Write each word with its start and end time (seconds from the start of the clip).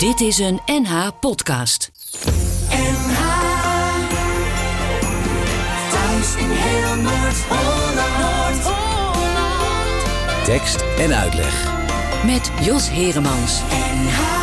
Dit 0.00 0.20
is 0.20 0.38
een 0.38 0.60
NH 0.66 1.08
podcast. 1.20 1.90
NH 2.70 3.20
Thuis 5.90 6.34
in 6.36 6.50
heel 6.50 6.96
Noord-Holland. 7.02 8.68
Tekst 10.44 10.84
en 10.98 11.14
uitleg. 11.14 11.68
Met 12.24 12.50
Jos 12.60 12.90
Heremans. 12.90 13.60
NH 13.68 14.39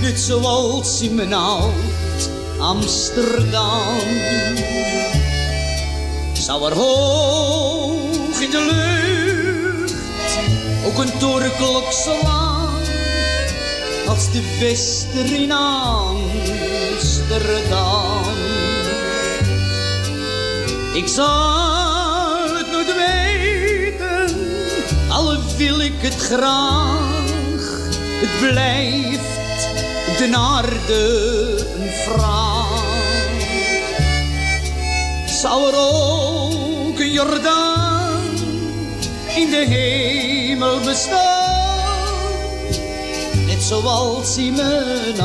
Net 0.00 0.20
zoals 0.20 1.00
in 1.00 1.14
mijn 1.14 1.34
oud 1.34 2.30
Amsterdam. 2.58 3.98
Zou 6.32 6.70
er 6.70 6.76
hoog 6.76 8.40
in 8.40 8.50
de 8.50 8.70
lucht 8.70 9.94
ook 10.86 10.98
een 10.98 11.18
torenklok 11.18 11.92
slaan? 11.92 12.82
Als 14.06 14.32
de 14.32 14.56
wester 14.60 15.32
in 15.32 15.52
Amsterdam. 15.52 16.28
Ik 20.92 21.08
zal 21.08 22.56
het 22.56 22.70
nooit 22.70 22.94
weten, 22.94 24.36
al 25.08 25.36
wil 25.56 25.80
ik 25.80 25.94
het 26.02 26.16
graag. 26.16 27.09
Het 28.20 28.38
blijft 28.40 29.20
de 30.18 30.36
aarde 30.36 31.04
een 31.76 31.90
vraag. 31.90 32.84
Zou 35.26 35.72
er 35.72 35.78
ook 35.78 36.98
een 36.98 37.12
Jordaan 37.12 38.20
in 39.36 39.50
de 39.50 39.64
hemel 39.68 40.80
bestaan? 40.80 41.98
Net 43.46 43.62
zoals 43.62 44.36
in 44.36 44.54
mijn 44.54 45.20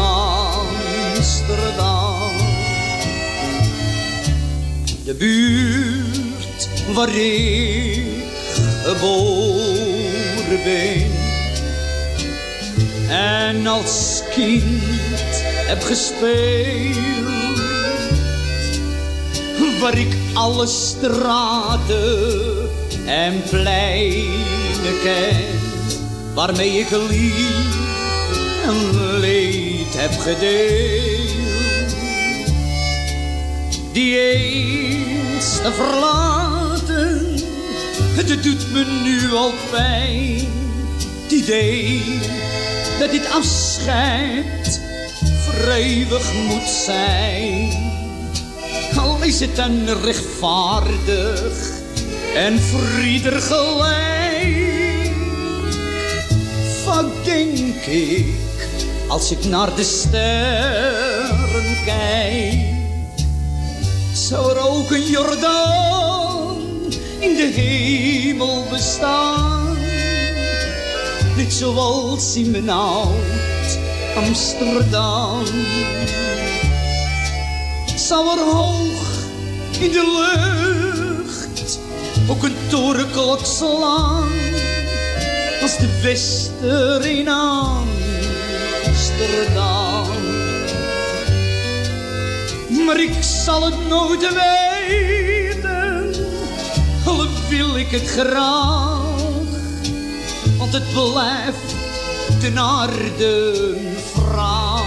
Amsterdam. 1.15 1.53
De 5.05 5.13
buurt 5.13 6.69
waar 6.93 7.15
ik 7.15 8.03
geboren 8.83 10.63
ben 10.63 11.04
en 13.15 13.67
als 13.67 14.21
kind 14.33 14.83
heb 15.67 15.83
gespeeld, 15.83 17.59
waar 19.79 19.97
ik 19.97 20.15
alle 20.33 20.67
straten 20.67 22.69
en 23.05 23.43
pleinen 23.49 24.99
ken, 25.03 25.45
waarmee 26.33 26.79
ik 26.79 26.89
lief 26.89 27.75
en 28.65 29.19
leed 29.19 29.93
heb 29.95 30.19
gedeeld 30.19 31.33
die 33.91 34.19
eens 34.19 35.57
te 35.63 35.71
verlaten, 35.73 37.35
het 38.15 38.43
doet 38.43 38.71
me 38.71 38.85
nu 39.03 39.33
al 39.33 39.53
pijn. 39.71 40.47
Het 41.23 41.31
idee 41.31 42.03
dat 42.99 43.11
dit 43.11 43.29
afscheid 43.31 44.81
voor 45.43 45.71
eeuwig 45.71 46.33
moet 46.33 46.69
zijn. 46.69 47.69
Al 48.97 49.23
is 49.23 49.39
het 49.39 49.55
dan 49.55 49.89
rechtvaardig 50.03 51.71
en 52.35 52.59
voor 52.59 53.03
ieder 53.05 53.41
gelijk. 53.41 55.13
Wat 56.85 57.25
denk 57.25 57.85
ik 57.85 58.35
als 59.07 59.31
ik 59.31 59.45
naar 59.45 59.75
de 59.75 59.83
sterren 59.83 61.77
kijk? 61.85 62.73
zou 64.15 64.51
er 64.51 64.67
ook 64.69 64.91
een 64.91 65.05
Jordaan 65.09 66.57
in 67.19 67.35
de 67.35 67.51
hemel 67.55 68.65
bestaan. 68.69 69.64
Net 71.35 71.53
zoals 71.53 72.35
in 72.35 72.51
mijn 72.51 72.69
oud 72.69 73.79
Amsterdam. 74.15 75.43
Zou 77.95 78.39
er 78.39 78.45
hoog 78.45 79.23
in 79.79 79.91
de 79.91 80.03
lucht 80.17 81.79
ook 82.27 82.43
een 82.43 82.55
torenklok 82.69 83.45
slaan. 83.45 84.29
Als 85.61 85.77
de 85.77 85.99
wester 86.01 87.05
in 87.05 87.27
Amsterdam. 87.27 87.83
Maar 92.85 92.99
ik 92.99 93.23
zal 93.23 93.65
het 93.65 93.87
nooit 93.87 94.33
weten, 94.33 96.13
al 97.05 97.27
wil 97.49 97.77
ik 97.77 97.91
het 97.91 98.07
graag. 98.07 98.94
Want 100.57 100.73
het 100.73 100.91
blijft 100.91 101.75
ten 102.39 102.59
aarde 102.59 103.53
een 103.75 103.97
vraag. 104.13 104.83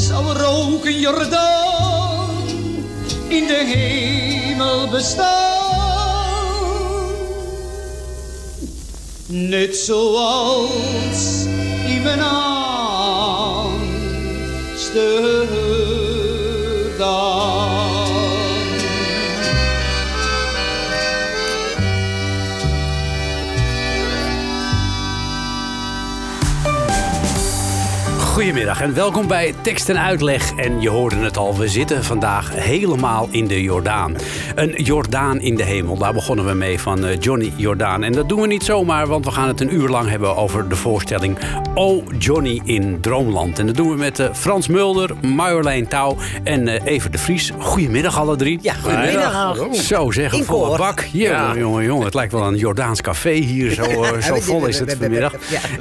Zou 0.00 0.36
er 0.36 0.46
ook 0.46 0.84
een 0.84 1.00
Jordaan 1.00 2.30
in 3.28 3.46
de 3.46 3.62
hemel 3.74 4.88
bestaan? 4.88 5.46
Net 9.26 9.76
zoals 9.76 11.44
in 11.86 12.02
mijn 12.02 12.22
Amsterdam. 14.96 15.65
Goedemiddag 28.36 28.80
en 28.80 28.94
welkom 28.94 29.28
bij 29.28 29.54
Tekst 29.62 29.88
en 29.88 30.00
Uitleg. 30.00 30.52
En 30.56 30.80
je 30.80 30.88
hoorde 30.88 31.16
het 31.16 31.36
al, 31.36 31.56
we 31.56 31.68
zitten 31.68 32.04
vandaag 32.04 32.54
helemaal 32.54 33.28
in 33.30 33.46
de 33.46 33.62
Jordaan. 33.62 34.14
Een 34.54 34.82
Jordaan 34.82 35.40
in 35.40 35.56
de 35.56 35.62
hemel, 35.62 35.96
daar 35.96 36.12
begonnen 36.12 36.46
we 36.46 36.52
mee 36.54 36.80
van 36.80 37.04
eh, 37.06 37.20
Johnny 37.20 37.52
Jordaan. 37.56 38.02
En 38.02 38.12
dat 38.12 38.28
doen 38.28 38.40
we 38.40 38.46
niet 38.46 38.64
zomaar, 38.64 39.06
want 39.06 39.24
we 39.24 39.30
gaan 39.30 39.48
het 39.48 39.60
een 39.60 39.74
uur 39.74 39.88
lang 39.88 40.08
hebben 40.08 40.36
over 40.36 40.68
de 40.68 40.76
voorstelling 40.76 41.38
Oh 41.74 42.04
Johnny 42.18 42.60
in 42.64 43.00
Droomland. 43.00 43.58
En 43.58 43.66
dat 43.66 43.76
doen 43.76 43.90
we 43.90 43.96
met 43.96 44.18
eh, 44.18 44.28
Frans 44.32 44.68
Mulder, 44.68 45.10
Marjolein 45.22 45.88
Touw 45.88 46.16
en 46.44 46.68
eh, 46.68 46.92
Evert 46.92 47.12
de 47.12 47.18
Vries. 47.18 47.52
Goedemiddag 47.58 48.18
alle 48.18 48.36
drie. 48.36 48.58
Ja, 48.62 48.74
goedemiddag. 48.74 49.56
Zo 49.72 50.10
zeg, 50.10 50.32
een 50.32 50.38
In 50.38 50.44
volle 50.44 50.66
koor. 50.66 50.76
bak. 50.78 51.04
Ja, 51.12 51.56
jongen, 51.56 51.84
jongen, 51.84 52.04
het 52.04 52.14
lijkt 52.14 52.32
wel 52.32 52.42
een 52.42 52.56
Jordaans 52.56 53.00
café 53.00 53.32
hier. 53.32 53.70
Zo, 53.72 53.84
zo 54.28 54.34
vol 54.40 54.66
is 54.66 54.78
het 54.78 54.96
vanmiddag. 54.98 55.32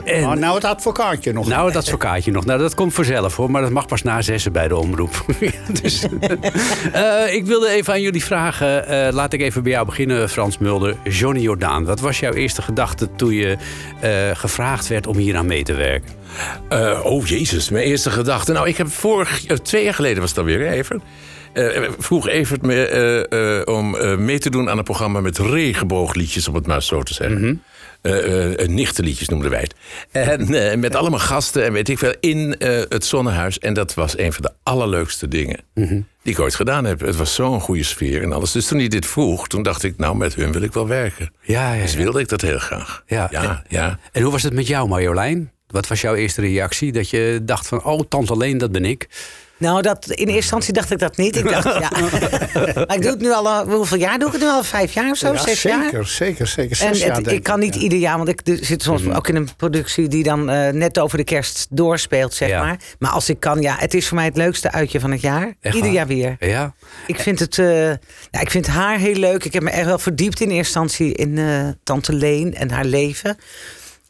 En, 0.04 0.24
Oh, 0.26 0.34
nou 0.34 0.56
het 0.56 0.64
advocaatje 0.66 1.34
nog. 1.34 1.48
nou, 1.48 1.68
het 1.68 1.76
advocaatje 1.76 2.32
nog. 2.32 2.45
Nou, 2.46 2.60
dat 2.60 2.76
komt 2.76 2.94
vanzelf 2.94 3.36
hoor. 3.36 3.52
Maar 3.52 3.62
dat 3.62 3.72
mag 3.72 3.86
pas 3.88 4.02
na 4.02 4.22
zessen 4.22 4.52
bij 4.52 4.68
de 4.68 4.76
omroep. 4.76 5.26
dus, 5.82 6.04
eh, 6.94 7.34
ik 7.34 7.46
wilde 7.46 7.70
even 7.70 7.94
aan 7.94 8.02
jullie 8.02 8.24
vragen. 8.24 8.88
eh, 8.88 9.14
laat 9.14 9.34
ik 9.34 9.42
even 9.42 9.64
bij 9.64 9.72
jou 9.72 9.86
beginnen, 9.86 10.30
Frans 10.30 10.58
Mulder. 10.58 10.96
Johnny 11.04 11.42
Jordaan, 11.42 11.86
wat 11.86 12.00
was 12.00 12.20
jouw 12.20 12.34
eerste 12.34 12.62
gedachte 12.62 13.10
toen 13.16 13.34
je 13.34 13.58
eh, 14.02 14.12
gevraagd 14.34 14.88
werd 14.88 15.08
om 15.08 15.18
hier 15.18 15.36
aan 15.36 15.46
mee 15.46 15.64
te 15.64 15.74
werken? 15.74 16.10
Oh 17.04 17.28
jezus, 17.28 17.70
mijn 17.70 17.86
eerste 17.86 18.10
gedachte. 18.10 18.52
Nou, 18.52 18.68
ik 18.68 18.78
heb 18.78 18.88
vorig, 18.92 19.42
twee 19.64 19.84
jaar 19.84 19.94
geleden 19.94 20.22
was 20.22 20.38
alweer, 20.38 20.60
hè, 20.60 20.72
Evert. 20.72 21.02
Eh, 21.54 21.82
vroeg 21.98 22.28
Evert 22.28 22.62
me 22.62 23.64
om 23.66 23.96
mee 24.26 24.40
te 24.40 24.50
doen 24.50 24.70
aan 24.70 24.78
een 24.78 24.84
programma 24.84 25.20
met 25.22 25.38
regenboogliedjes, 25.38 26.48
om 26.48 26.56
het 26.56 26.68
maar 26.68 26.84
zo 26.84 27.04
te 27.04 27.14
zeggen. 27.14 27.44
Eh, 27.44 27.50
eh, 28.06 28.68
nichtenliedjes 28.68 29.28
noemden 29.30 29.52
wij 29.52 29.60
het. 29.62 29.76
En 30.12 30.80
met 30.80 30.96
allemaal 30.96 31.20
gasten 31.20 31.64
en 31.66 31.74
weet 31.74 31.90
ik 31.90 31.98
veel 31.98 32.14
in 32.20 32.56
het 32.90 33.06
Zonnehuis. 33.06 33.60
En 33.60 33.74
dat 33.74 33.94
was 33.94 34.18
een 34.18 34.34
van 34.34 34.42
de 34.42 34.52
allerleukste 34.64 35.28
dingen 35.28 35.60
die 36.24 36.34
ik 36.34 36.40
ooit 36.40 36.56
gedaan 36.56 36.86
heb. 36.86 37.00
Het 37.00 37.16
was 37.16 37.34
zo'n 37.36 37.60
goede 37.62 37.84
sfeer 37.84 38.22
en 38.24 38.32
alles. 38.34 38.52
Dus 38.52 38.68
toen 38.68 38.78
hij 38.80 38.88
dit 38.88 39.06
vroeg, 39.06 39.48
toen 39.48 39.64
dacht 39.64 39.84
ik, 39.84 39.98
nou, 39.98 40.16
met 40.18 40.36
hun 40.36 40.52
wil 40.52 40.62
ik 40.62 40.74
wel 40.74 40.88
werken. 40.88 41.34
Ja, 41.42 41.74
ja, 41.74 41.82
Dus 41.82 41.96
wilde 41.96 42.20
ik 42.20 42.30
dat 42.30 42.42
heel 42.42 42.60
graag. 42.60 43.04
Ja, 43.08 43.28
ja. 43.32 43.44
en- 43.44 43.64
ja. 43.70 44.00
En 44.12 44.22
hoe 44.22 44.32
was 44.32 44.44
het 44.44 44.54
met 44.54 44.68
jou, 44.68 44.88
Marjolein? 44.88 45.52
Wat 45.68 45.88
was 45.88 46.02
jouw 46.02 46.16
eerste 46.16 46.42
reactie? 46.42 46.92
Dat 46.92 47.10
je 47.10 47.40
dacht 47.44 47.68
van, 47.68 47.84
oh, 47.84 48.00
tante 48.10 48.38
Leen, 48.38 48.58
dat 48.58 48.72
ben 48.72 48.86
ik. 48.86 49.08
Nou, 49.58 49.82
dat, 49.82 50.06
in 50.10 50.16
eerste 50.16 50.34
instantie 50.36 50.74
dacht 50.74 50.92
ik 50.92 51.00
dat 51.00 51.18
niet. 51.18 51.36
Ik 51.38 51.50
dacht, 51.50 51.64
ja. 51.64 51.90
maar 52.88 52.96
ik 52.96 53.02
doe 53.02 53.12
het 53.12 53.20
nu 53.22 53.32
al, 53.32 53.66
hoeveel 53.70 53.98
jaar 53.98 54.18
doe 54.20 54.28
ik 54.28 54.34
het 54.34 54.42
nu 54.42 54.48
al? 54.48 54.64
Vijf 54.64 54.94
jaar 54.94 55.12
of 55.12 55.18
zo? 55.18 55.34
Ja, 55.34 55.40
Zes 55.40 55.62
jaar? 55.62 55.84
zeker, 55.84 56.08
zeker, 56.08 56.48
zeker. 56.48 56.86
En 56.88 56.98
jaar, 56.98 57.18
het- 57.18 57.32
ik 57.32 57.44
kan 57.44 57.60
niet 57.60 57.76
ja. 57.76 57.82
ieder 57.82 57.98
jaar, 58.00 58.18
want 58.18 58.30
ik 58.30 58.42
zit 58.62 58.84
soms 58.84 59.08
ook 59.10 59.28
in 59.28 59.36
een 59.36 59.50
productie 59.58 60.08
die 60.08 60.24
dan 60.24 60.50
eh, 60.50 60.74
net 60.74 61.00
over 61.00 61.18
de 61.18 61.24
kerst 61.24 61.68
doorspeelt, 61.70 62.34
zeg 62.34 62.50
Ja. 62.50 62.64
maar. 62.64 62.78
Maar 63.00 63.12
als 63.12 63.30
ik 63.30 63.40
kan, 63.40 63.62
ja, 63.62 63.76
het 63.80 63.94
is 63.94 64.08
voor 64.08 64.18
mij 64.18 64.26
het 64.26 64.38
leukste 64.38 64.72
uitje 64.72 65.00
van 65.00 65.12
het 65.12 65.22
jaar. 65.22 65.54
Echt 65.62 65.76
ieder 65.76 65.82
waar? 65.82 65.92
jaar 66.00 66.08
weer. 66.08 66.36
Ja. 66.40 66.74
Ik 67.08 67.20
vind 67.20 67.40
het, 67.40 67.58
eh, 67.60 67.88
ja, 68.32 68.40
ik 68.40 68.52
vind 68.52 68.68
haar 68.68 68.98
heel 68.98 69.16
leuk. 69.16 69.44
Ik 69.44 69.54
heb 69.54 69.64
me 69.64 69.70
echt 69.70 69.86
wel 69.86 70.00
verdiept 70.00 70.40
in 70.42 70.50
eerste 70.50 70.80
instantie 70.80 71.14
in 71.14 71.38
eh, 71.38 71.68
Tante 71.84 72.14
Leen 72.14 72.56
en 72.56 72.72
haar 72.72 72.86
leven. 72.86 73.38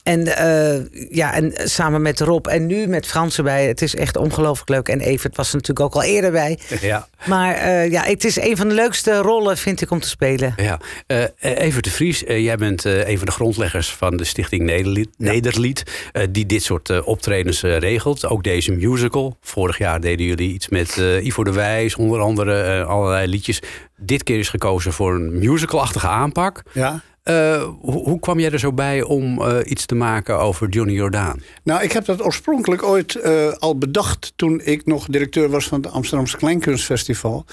En, 0.05 0.37
eh, 0.37 1.09
ja, 1.09 1.33
en 1.33 1.53
samen 1.55 2.01
met 2.01 2.19
Rob 2.19 2.47
en 2.47 2.65
nu 2.65 2.87
met 2.87 3.05
Frans 3.07 3.37
erbij. 3.37 3.67
Het 3.67 3.81
is 3.81 3.95
echt 3.95 4.17
ongelooflijk 4.17 4.69
leuk. 4.69 4.87
En 4.89 4.99
Evert 4.99 5.35
was 5.35 5.49
er 5.49 5.55
natuurlijk 5.55 5.85
ook 5.85 5.93
al 5.95 6.03
eerder 6.09 6.31
bij. 6.31 6.59
Ja. 6.81 7.07
Maar 7.25 7.53
eh, 7.55 7.91
ja, 7.91 8.03
het 8.03 8.23
is 8.23 8.39
een 8.39 8.57
van 8.57 8.67
de 8.67 8.73
leukste 8.73 9.17
rollen, 9.17 9.57
vind 9.57 9.81
ik, 9.81 9.91
om 9.91 9.99
te 9.99 10.07
spelen. 10.07 10.53
Ja, 10.57 10.79
Eh 11.07 11.23
Evert 11.39 11.83
de 11.83 11.89
Vries, 11.89 12.19
jij 12.19 12.55
bent 12.57 12.85
eh, 12.85 13.07
een 13.07 13.17
van 13.17 13.25
de 13.25 13.31
grondleggers 13.31 13.89
van 13.93 14.17
de 14.17 14.23
Stichting 14.23 14.63
Nederlied, 14.63 15.09
Nederlied 15.17 15.83
eh, 16.11 16.23
die 16.29 16.45
dit 16.45 16.63
soort 16.63 16.89
eh, 16.89 17.07
optredens 17.07 17.63
eh, 17.63 17.77
regelt. 17.77 18.25
Ook 18.25 18.43
deze 18.43 18.71
musical. 18.71 19.37
Vorig 19.41 19.77
jaar 19.77 20.01
deden 20.01 20.25
jullie 20.25 20.53
iets 20.53 20.69
met 20.69 20.97
eh, 20.97 21.25
Ivo 21.25 21.43
de 21.43 21.51
Wijs, 21.51 21.95
onder 21.95 22.19
andere 22.19 22.83
allerlei 22.83 23.27
liedjes. 23.27 23.61
Dit 23.97 24.23
keer 24.23 24.39
is 24.39 24.49
gekozen 24.49 24.93
voor 24.93 25.15
een 25.15 25.39
musicalachtige 25.39 26.07
aanpak. 26.07 26.63
Ja. 26.73 27.01
Eh, 27.25 27.63
hoe, 27.81 28.03
hoe 28.03 28.19
kwam 28.19 28.39
jij 28.39 28.51
er 28.51 28.59
zo 28.59 28.73
bij 28.73 29.01
om 29.01 29.41
eh, 29.41 29.57
iets 29.63 29.85
te 29.85 29.95
maken 29.95 30.39
over 30.39 30.69
Johnny 30.69 30.93
Jordaan? 30.93 31.41
Nou, 31.63 31.83
ik 31.83 31.91
heb 31.91 32.05
dat 32.05 32.23
oorspronkelijk 32.23 32.83
ooit 32.83 33.15
eh, 33.15 33.51
al 33.51 33.77
bedacht 33.77 34.33
toen 34.35 34.61
ik 34.63 34.85
nog 34.85 35.05
directeur 35.05 35.49
was 35.49 35.67
van 35.67 35.81
het 35.81 35.91
Amsterdamse 35.91 36.37
Kleinkunstfestival. 36.37 37.45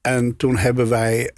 En 0.00 0.36
toen 0.36 0.56
hebben 0.56 0.88
wij, 0.88 1.30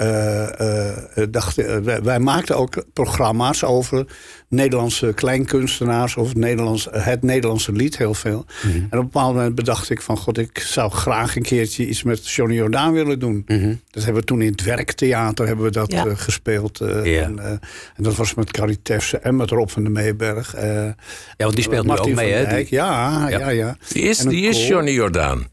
dachten, 1.30 1.84
wij, 1.84 2.02
wij 2.02 2.18
maakten 2.18 2.56
ook 2.56 2.84
programma's 2.92 3.64
over 3.64 4.06
Nederlandse 4.48 5.12
kleinkunstenaars 5.14 6.16
of 6.16 6.28
het, 6.28 6.36
Nederlands, 6.36 6.88
het 6.90 7.22
Nederlandse 7.22 7.72
lied 7.72 7.96
heel 7.98 8.14
veel. 8.14 8.44
En 8.62 8.84
op 8.86 8.92
een 8.92 9.00
bepaald 9.00 9.34
moment 9.34 9.54
bedacht 9.54 9.90
ik 9.90 10.02
van 10.02 10.16
god, 10.16 10.38
ik 10.38 10.58
zou 10.58 10.90
graag 10.90 11.36
een 11.36 11.42
keertje 11.42 11.86
iets 11.88 12.02
met 12.02 12.28
Johnny 12.30 12.54
Jordaan 12.56 12.92
willen 12.92 13.18
doen. 13.18 13.44
Dat 13.90 14.04
hebben 14.04 14.20
we 14.22 14.26
toen 14.28 14.42
in 14.42 14.50
het 14.50 14.62
werktheater 14.64 15.46
hebben 15.46 15.64
we 15.64 15.70
dat 15.70 15.92
Ja. 15.92 16.06
eh, 16.06 16.12
gespeeld. 16.16 16.80
eh, 16.80 17.22
en, 17.22 17.38
eh, 17.38 17.50
en 17.50 18.02
dat 18.02 18.14
was 18.16 18.34
met 18.34 18.50
Carrie 18.50 18.82
Tefse 18.82 19.18
en 19.18 19.36
met 19.36 19.50
Rob 19.50 19.68
van 19.68 19.84
de 19.84 19.90
Meeberg. 19.90 20.54
eh, 20.54 20.84
Ja, 20.84 20.94
want 21.36 21.54
die 21.54 21.64
speelt 21.64 21.82
nu 21.82 21.88
Martin 21.88 22.10
ook 22.10 22.14
mee, 22.18 22.32
hè? 22.32 22.56
Die- 22.56 22.66
Ja, 22.70 23.28
ja, 23.28 23.48
ja. 23.48 23.76
Die 23.92 24.02
is, 24.02 24.18
die 24.18 24.46
is. 24.48 24.66
Johnny 24.68 24.90
Jordaan. 24.92 25.46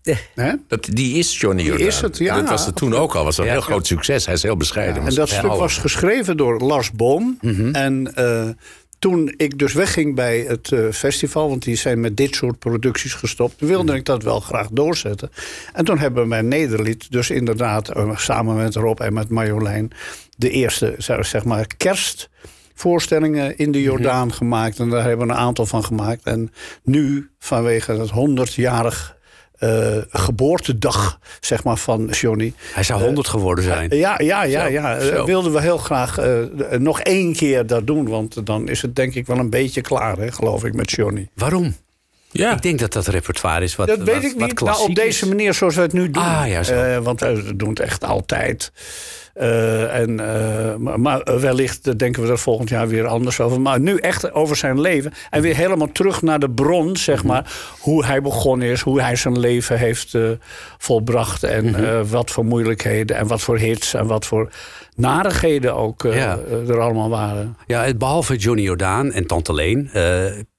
Dat, 0.67 0.85
die 0.91 1.17
is 1.17 1.39
Johnny 1.39 1.63
Jordaan. 1.63 1.87
is 1.87 2.01
het, 2.01 2.17
ja. 2.17 2.35
Dat 2.39 2.49
was 2.49 2.65
het 2.65 2.75
toen 2.75 2.93
ook 2.95 3.15
al. 3.15 3.23
was 3.23 3.37
een 3.37 3.45
Ja. 3.45 3.51
heel 3.51 3.61
groot 3.61 3.87
succes. 3.87 4.25
Hij 4.25 4.33
is 4.35 4.43
heel 4.43 4.57
bescheiden. 4.57 5.05
En 5.07 5.15
dat 5.15 5.29
stuk 5.29 5.41
was 5.53 5.77
geschreven 5.77 6.37
door 6.37 6.59
Lars 6.61 6.91
Boom. 6.91 7.37
Mhm. 7.41 7.75
En 7.75 8.15
eh, 8.15 8.47
toen 9.03 9.33
ik 9.37 9.59
dus 9.59 9.73
wegging 9.73 10.15
bij 10.15 10.39
het 10.39 10.71
eh, 10.71 10.79
festival, 10.91 11.49
want 11.49 11.63
die 11.63 11.75
zijn 11.75 11.99
met 11.99 12.17
dit 12.17 12.35
soort 12.35 12.59
producties 12.59 13.13
gestopt, 13.13 13.59
wilde 13.59 13.83
Mhm. 13.91 13.95
ik 13.95 14.05
dat 14.05 14.23
wel 14.23 14.39
graag 14.39 14.67
doorzetten. 14.71 15.29
En 15.73 15.85
toen 15.85 15.97
hebben 15.97 16.23
we 16.23 16.29
bij 16.29 16.41
Nederlied, 16.41 17.11
dus 17.11 17.29
inderdaad 17.29 17.89
eh, 17.89 18.17
samen 18.17 18.55
met 18.55 18.75
Rob 18.75 18.99
en 18.99 19.13
met 19.13 19.29
Marjolein, 19.29 19.91
de 20.37 20.49
eerste 20.49 20.95
zeg 20.97 21.25
zeg 21.25 21.43
maar 21.43 21.67
kerstvoorstellingen 21.77 23.57
in 23.57 23.71
de 23.71 23.77
Mhm. 23.77 23.87
Jordaan 23.87 24.33
gemaakt. 24.33 24.79
En 24.79 24.89
daar 24.89 25.03
hebben 25.03 25.27
we 25.27 25.33
een 25.33 25.39
aantal 25.39 25.65
van 25.65 25.83
gemaakt. 25.83 26.23
En 26.23 26.51
nu, 26.83 27.29
vanwege 27.39 27.91
het 27.91 28.09
100-jarig 28.09 29.12
eh, 29.63 30.01
geboortedag 30.09 31.19
zeg 31.39 31.63
maar, 31.63 31.77
van 31.77 32.05
Johnny. 32.05 32.53
Hij 32.73 32.83
zou 32.83 33.03
100 33.03 33.27
geworden 33.27 33.63
zijn. 33.63 33.95
Ja, 33.95 34.19
ja, 34.21 34.43
ja, 34.43 34.65
ja. 34.65 34.99
zo. 34.99 35.13
Eh, 35.13 35.25
wilden 35.25 35.53
we 35.53 35.61
heel 35.61 35.77
graag 35.77 36.17
eh, 36.17 36.39
nog 36.77 36.99
één 36.99 37.33
keer 37.33 37.67
dat 37.67 37.87
doen. 37.87 38.09
Want 38.09 38.45
dan 38.45 38.67
is 38.67 38.81
het 38.81 38.95
denk 38.95 39.15
ik 39.15 39.27
wel 39.27 39.37
een 39.37 39.49
beetje 39.49 39.81
klaar, 39.81 40.17
hè, 40.17 40.31
geloof 40.31 40.63
ik, 40.63 40.73
met 40.73 40.91
Johnny. 40.91 41.27
Waarom? 41.33 41.75
Ja. 42.33 42.51
Ik 42.55 42.61
denk 42.61 42.79
dat 42.79 42.93
dat 42.93 43.07
repertoire 43.07 43.63
is 43.63 43.75
wat 43.75 43.87
Dat 43.87 43.97
wat, 43.97 44.07
weet 44.07 44.23
ik 44.23 44.39
wat 44.39 44.47
niet. 44.47 44.59
Nou, 44.61 44.81
op 44.89 44.95
deze 44.95 45.27
manier 45.27 45.53
zoals 45.53 45.75
we 45.75 45.81
het 45.81 45.93
nu 45.93 46.09
doen. 46.09 46.23
Ah, 46.23 46.43
ja, 46.47 46.63
zo. 46.63 46.73
Eh, 46.73 46.97
want 46.97 47.19
we 47.19 47.55
doen 47.55 47.69
het 47.69 47.79
echt 47.79 48.03
altijd. 48.03 48.71
Eh, 49.33 49.95
en, 49.99 50.19
eh, 50.19 50.75
maar, 50.75 50.99
maar 50.99 51.39
wellicht 51.39 51.87
eh, 51.87 51.93
denken 51.97 52.23
we 52.23 52.29
er 52.29 52.37
volgend 52.39 52.69
jaar 52.69 52.87
weer 52.87 53.05
anders 53.07 53.39
over. 53.39 53.61
Maar 53.61 53.79
nu 53.79 53.97
echt 53.97 54.31
over 54.33 54.55
zijn 54.55 54.81
leven. 54.81 55.13
En 55.29 55.41
weer 55.41 55.55
helemaal 55.55 55.91
terug 55.91 56.21
naar 56.21 56.39
de 56.39 56.49
bron, 56.49 56.85
Mhm. 56.85 56.95
zeg 56.95 57.23
maar. 57.23 57.51
Hoe 57.79 58.05
hij 58.05 58.21
begonnen 58.21 58.67
is, 58.67 58.81
hoe 58.81 59.01
hij 59.01 59.15
zijn 59.15 59.39
leven 59.39 59.77
heeft 59.77 60.13
eh, 60.13 60.21
volbracht. 60.77 61.43
En 61.43 61.65
Mhm. 61.65 61.83
eh, 61.83 62.01
wat 62.01 62.31
voor 62.31 62.45
moeilijkheden 62.45 63.17
en 63.17 63.27
wat 63.27 63.41
voor 63.41 63.57
hits 63.57 63.93
en 63.93 64.07
wat 64.07 64.25
voor 64.25 64.49
narigheden 64.95 65.75
ook 65.75 66.03
eh, 66.05 66.15
Ja. 66.15 66.39
eh, 66.49 66.69
er 66.69 66.79
allemaal 66.79 67.09
waren. 67.09 67.57
Ja, 67.67 67.93
behalve 67.93 68.35
Johnny 68.35 68.63
Jordaan 68.63 69.11
en 69.11 69.27
Tante 69.27 69.53
Leen... 69.53 69.89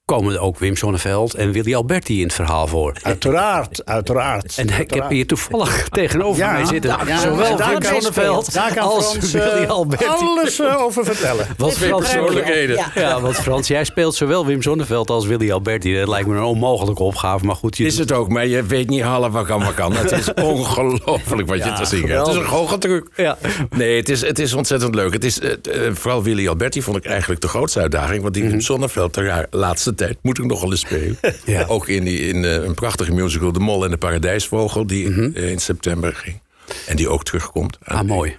komen 0.04 0.40
ook 0.40 0.58
Wim 0.58 0.76
Sonneveld 0.76 1.34
en 1.34 1.52
Willy 1.52 1.74
Alberti 1.74 2.18
in 2.18 2.24
het 2.26 2.34
verhaal 2.34 2.66
voor. 2.66 2.92
Uiteraard, 3.02 3.84
uiteraard. 3.98 4.54
En 4.58 4.80
ik 4.80 4.94
heb 4.94 5.08
hier 5.08 5.26
toevallig 5.26 5.88
tegenover 5.88 6.42
Ja, 6.42 6.52
mij 6.52 6.64
zitten. 6.64 6.96
ja, 7.06 7.18
zowel 7.20 7.56
Wim 7.56 7.82
Sonneveld 7.82 8.52
Daar 8.52 8.74
kan 8.74 8.82
als 8.82 9.10
Frans, 9.10 9.34
eh, 9.34 9.52
Willy 9.52 9.66
Alberti. 9.66 10.04
alles 10.04 10.60
eh, 10.60 10.80
over 10.80 11.04
vertellen. 11.04 11.46
Want 11.56 11.74
Twee 11.74 11.88
Frans, 11.88 12.10
persoonlijkheden. 12.10 12.76
Ja. 12.76 12.90
ja, 12.94 13.20
want 13.20 13.36
Frans, 13.36 13.68
jij 13.68 13.84
speelt 13.84 14.14
zowel 14.14 14.46
Wim 14.46 14.62
Sonneveld 14.62 15.10
als 15.10 15.26
Willy 15.26 15.52
Alberti. 15.52 15.94
Dat 15.98 16.08
lijkt 16.08 16.28
me 16.28 16.36
een 16.36 16.42
onmogelijke 16.42 17.02
opgave, 17.02 17.44
maar 17.44 17.56
goed. 17.56 17.76
Je 17.76 17.84
Is 17.84 17.98
het 17.98 18.12
ook, 18.12 18.28
maar 18.28 18.46
je 18.46 18.62
weet 18.62 18.88
niet 18.88 19.02
half 19.02 19.32
wat 19.32 19.46
kan, 19.46 19.64
wat 19.64 19.74
kan. 19.74 19.92
Het 19.92 20.12
is 20.12 20.34
ongelooflijk 20.54 21.48
wat 21.48 21.64
je 21.64 21.72
te 21.72 21.84
zien 21.84 22.08
hebt. 22.08 22.26
Het 22.26 22.28
is 22.28 22.42
een 22.42 22.48
goocheltruc. 22.48 23.06
Ja. 23.16 23.38
Nee, 23.76 23.96
het 23.96 24.08
is, 24.08 24.20
het 24.20 24.38
is 24.38 24.52
ontzettend 24.54 24.94
leuk. 24.94 25.12
Het 25.12 25.24
is, 25.24 25.40
eh, 25.40 25.52
vooral 25.92 26.22
Willy 26.22 26.48
Alberti 26.48 26.82
vond 26.82 26.96
ik 26.96 27.04
eigenlijk 27.04 27.40
de 27.40 27.48
grootste 27.48 27.80
uitdaging. 27.80 28.22
Want 28.22 28.34
die 28.34 28.44
Wim 28.48 28.60
Sonneveld, 28.60 29.14
de 29.14 29.46
laatste 29.50 29.93
tijd, 29.94 30.18
moet 30.22 30.38
ik 30.38 30.44
nog 30.44 30.60
wel 30.60 30.70
eens 30.70 30.80
spelen. 30.80 31.16
Ja. 31.44 31.64
Ook 31.64 31.88
in, 31.88 32.04
die, 32.04 32.18
in 32.18 32.44
eh, 32.44 32.52
een 32.54 32.74
prachtige 32.74 33.12
musical, 33.12 33.52
De 33.52 33.60
Mol 33.60 33.84
en 33.84 33.90
de 33.90 33.96
Paradijsvogel, 33.96 34.86
die 34.86 35.32
eh, 35.34 35.50
in 35.50 35.58
september 35.58 36.14
ging. 36.14 36.40
En 36.86 36.96
die 36.96 37.08
ook 37.08 37.24
terugkomt. 37.24 37.78
Ah, 37.84 38.00
mooi. 38.02 38.36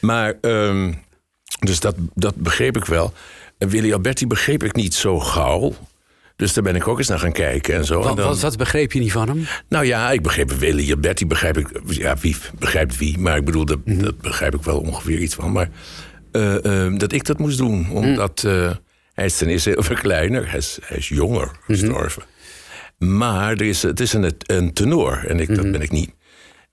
Maar, 0.00 0.34
ehm, 0.40 0.92
dus 1.60 1.80
dat, 1.80 1.94
dat 2.14 2.34
begreep 2.34 2.76
ik 2.76 2.84
wel. 2.84 3.12
En 3.58 3.68
Willy 3.68 3.92
Alberti 3.92 4.26
begreep 4.26 4.62
ik 4.62 4.74
niet 4.74 4.94
zo 4.94 5.18
gauw. 5.20 5.74
Dus 6.36 6.52
daar 6.52 6.64
ben 6.64 6.74
ik 6.76 6.88
ook 6.88 6.98
eens 6.98 7.08
naar 7.08 7.18
gaan 7.18 7.32
kijken 7.32 7.74
en 7.74 7.84
zo. 7.84 8.00
En 8.00 8.06
Wat, 8.06 8.16
dan- 8.16 8.26
wat, 8.26 8.40
wat 8.40 8.56
begreep 8.56 8.92
je 8.92 9.00
niet 9.00 9.12
van 9.12 9.28
hem? 9.28 9.46
nou 9.68 9.84
ja, 9.84 10.10
ik 10.10 10.22
begreep 10.22 10.50
Willy 10.52 10.92
Alberti, 10.92 11.26
begrijp 11.26 11.58
ik. 11.58 11.68
Ja, 11.86 12.16
wie 12.20 12.36
begrijpt 12.58 12.98
wie, 12.98 13.18
maar 13.18 13.36
ik 13.36 13.44
bedoel, 13.44 13.64
dat, 13.64 13.78
Mhm. 13.84 14.02
dat 14.02 14.20
begrijp 14.20 14.54
ik 14.54 14.62
wel 14.62 14.78
ongeveer 14.80 15.18
iets 15.18 15.34
van. 15.34 15.52
Maar 15.52 15.68
eh, 16.32 16.84
eh, 16.86 16.94
dat 16.98 17.12
ik 17.12 17.24
dat 17.24 17.38
moest 17.38 17.58
doen, 17.58 17.80
Mhm. 17.80 17.92
omdat 17.92 18.44
eh, 18.44 18.70
hij 19.20 19.28
is 19.28 19.36
ten 19.36 19.48
eerste 19.48 19.70
heel 19.70 19.82
veel 19.82 19.96
kleiner, 19.96 20.48
hij 20.50 20.58
is, 20.58 20.78
hij 20.82 20.96
is 20.96 21.08
jonger 21.08 21.46
Mhm. 21.46 21.56
gestorven. 21.66 22.22
Maar 22.98 23.50
er 23.52 23.62
is, 23.62 23.82
het 23.82 24.00
is 24.00 24.12
een, 24.12 24.34
een 24.46 24.72
tenor 24.72 25.24
en 25.26 25.40
ik, 25.40 25.48
Mhm. 25.48 25.56
dat 25.62 25.72
ben 25.72 25.80
ik 25.80 25.90
niet. 25.90 26.10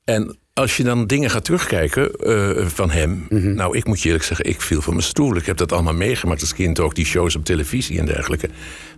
En 0.03 0.37
als 0.53 0.77
je 0.77 0.83
dan 0.83 1.07
dingen 1.07 1.29
gaat 1.29 1.45
terugkijken 1.45 2.11
eh, 2.15 2.65
van 2.65 2.91
hem. 2.91 3.25
Mhm. 3.29 3.53
Nou, 3.53 3.77
ik 3.77 3.85
moet 3.85 3.99
je 4.01 4.05
eerlijk 4.05 4.23
zeggen, 4.25 4.45
ik 4.45 4.61
viel 4.61 4.81
van 4.81 4.93
mijn 4.93 5.05
stoel. 5.05 5.35
Ik 5.35 5.45
heb 5.45 5.57
dat 5.57 5.71
allemaal 5.71 5.93
meegemaakt 5.93 6.41
als 6.41 6.53
kind 6.53 6.79
ook, 6.79 6.95
die 6.95 7.05
shows 7.05 7.35
op 7.35 7.45
televisie 7.45 7.99
en 7.99 8.05
dergelijke. 8.05 8.49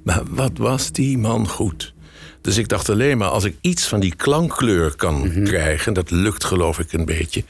Maar 0.04 0.22
wat 0.30 0.52
was 0.58 0.92
die 0.92 1.18
man 1.18 1.48
goed? 1.48 1.94
Dus 2.42 2.58
ik 2.58 2.68
dacht 2.68 2.90
alleen 2.90 3.18
maar, 3.18 3.28
als 3.30 3.44
ik 3.44 3.56
iets 3.62 3.88
van 3.88 4.00
die 4.00 4.16
klankkleur 4.16 4.96
kan 4.96 5.20
Mhm. 5.28 5.44
krijgen, 5.44 5.94
dat 5.94 6.12
lukt 6.12 6.44
geloof 6.44 6.80
ik 6.80 6.94
een 6.94 7.06
beetje. 7.06 7.44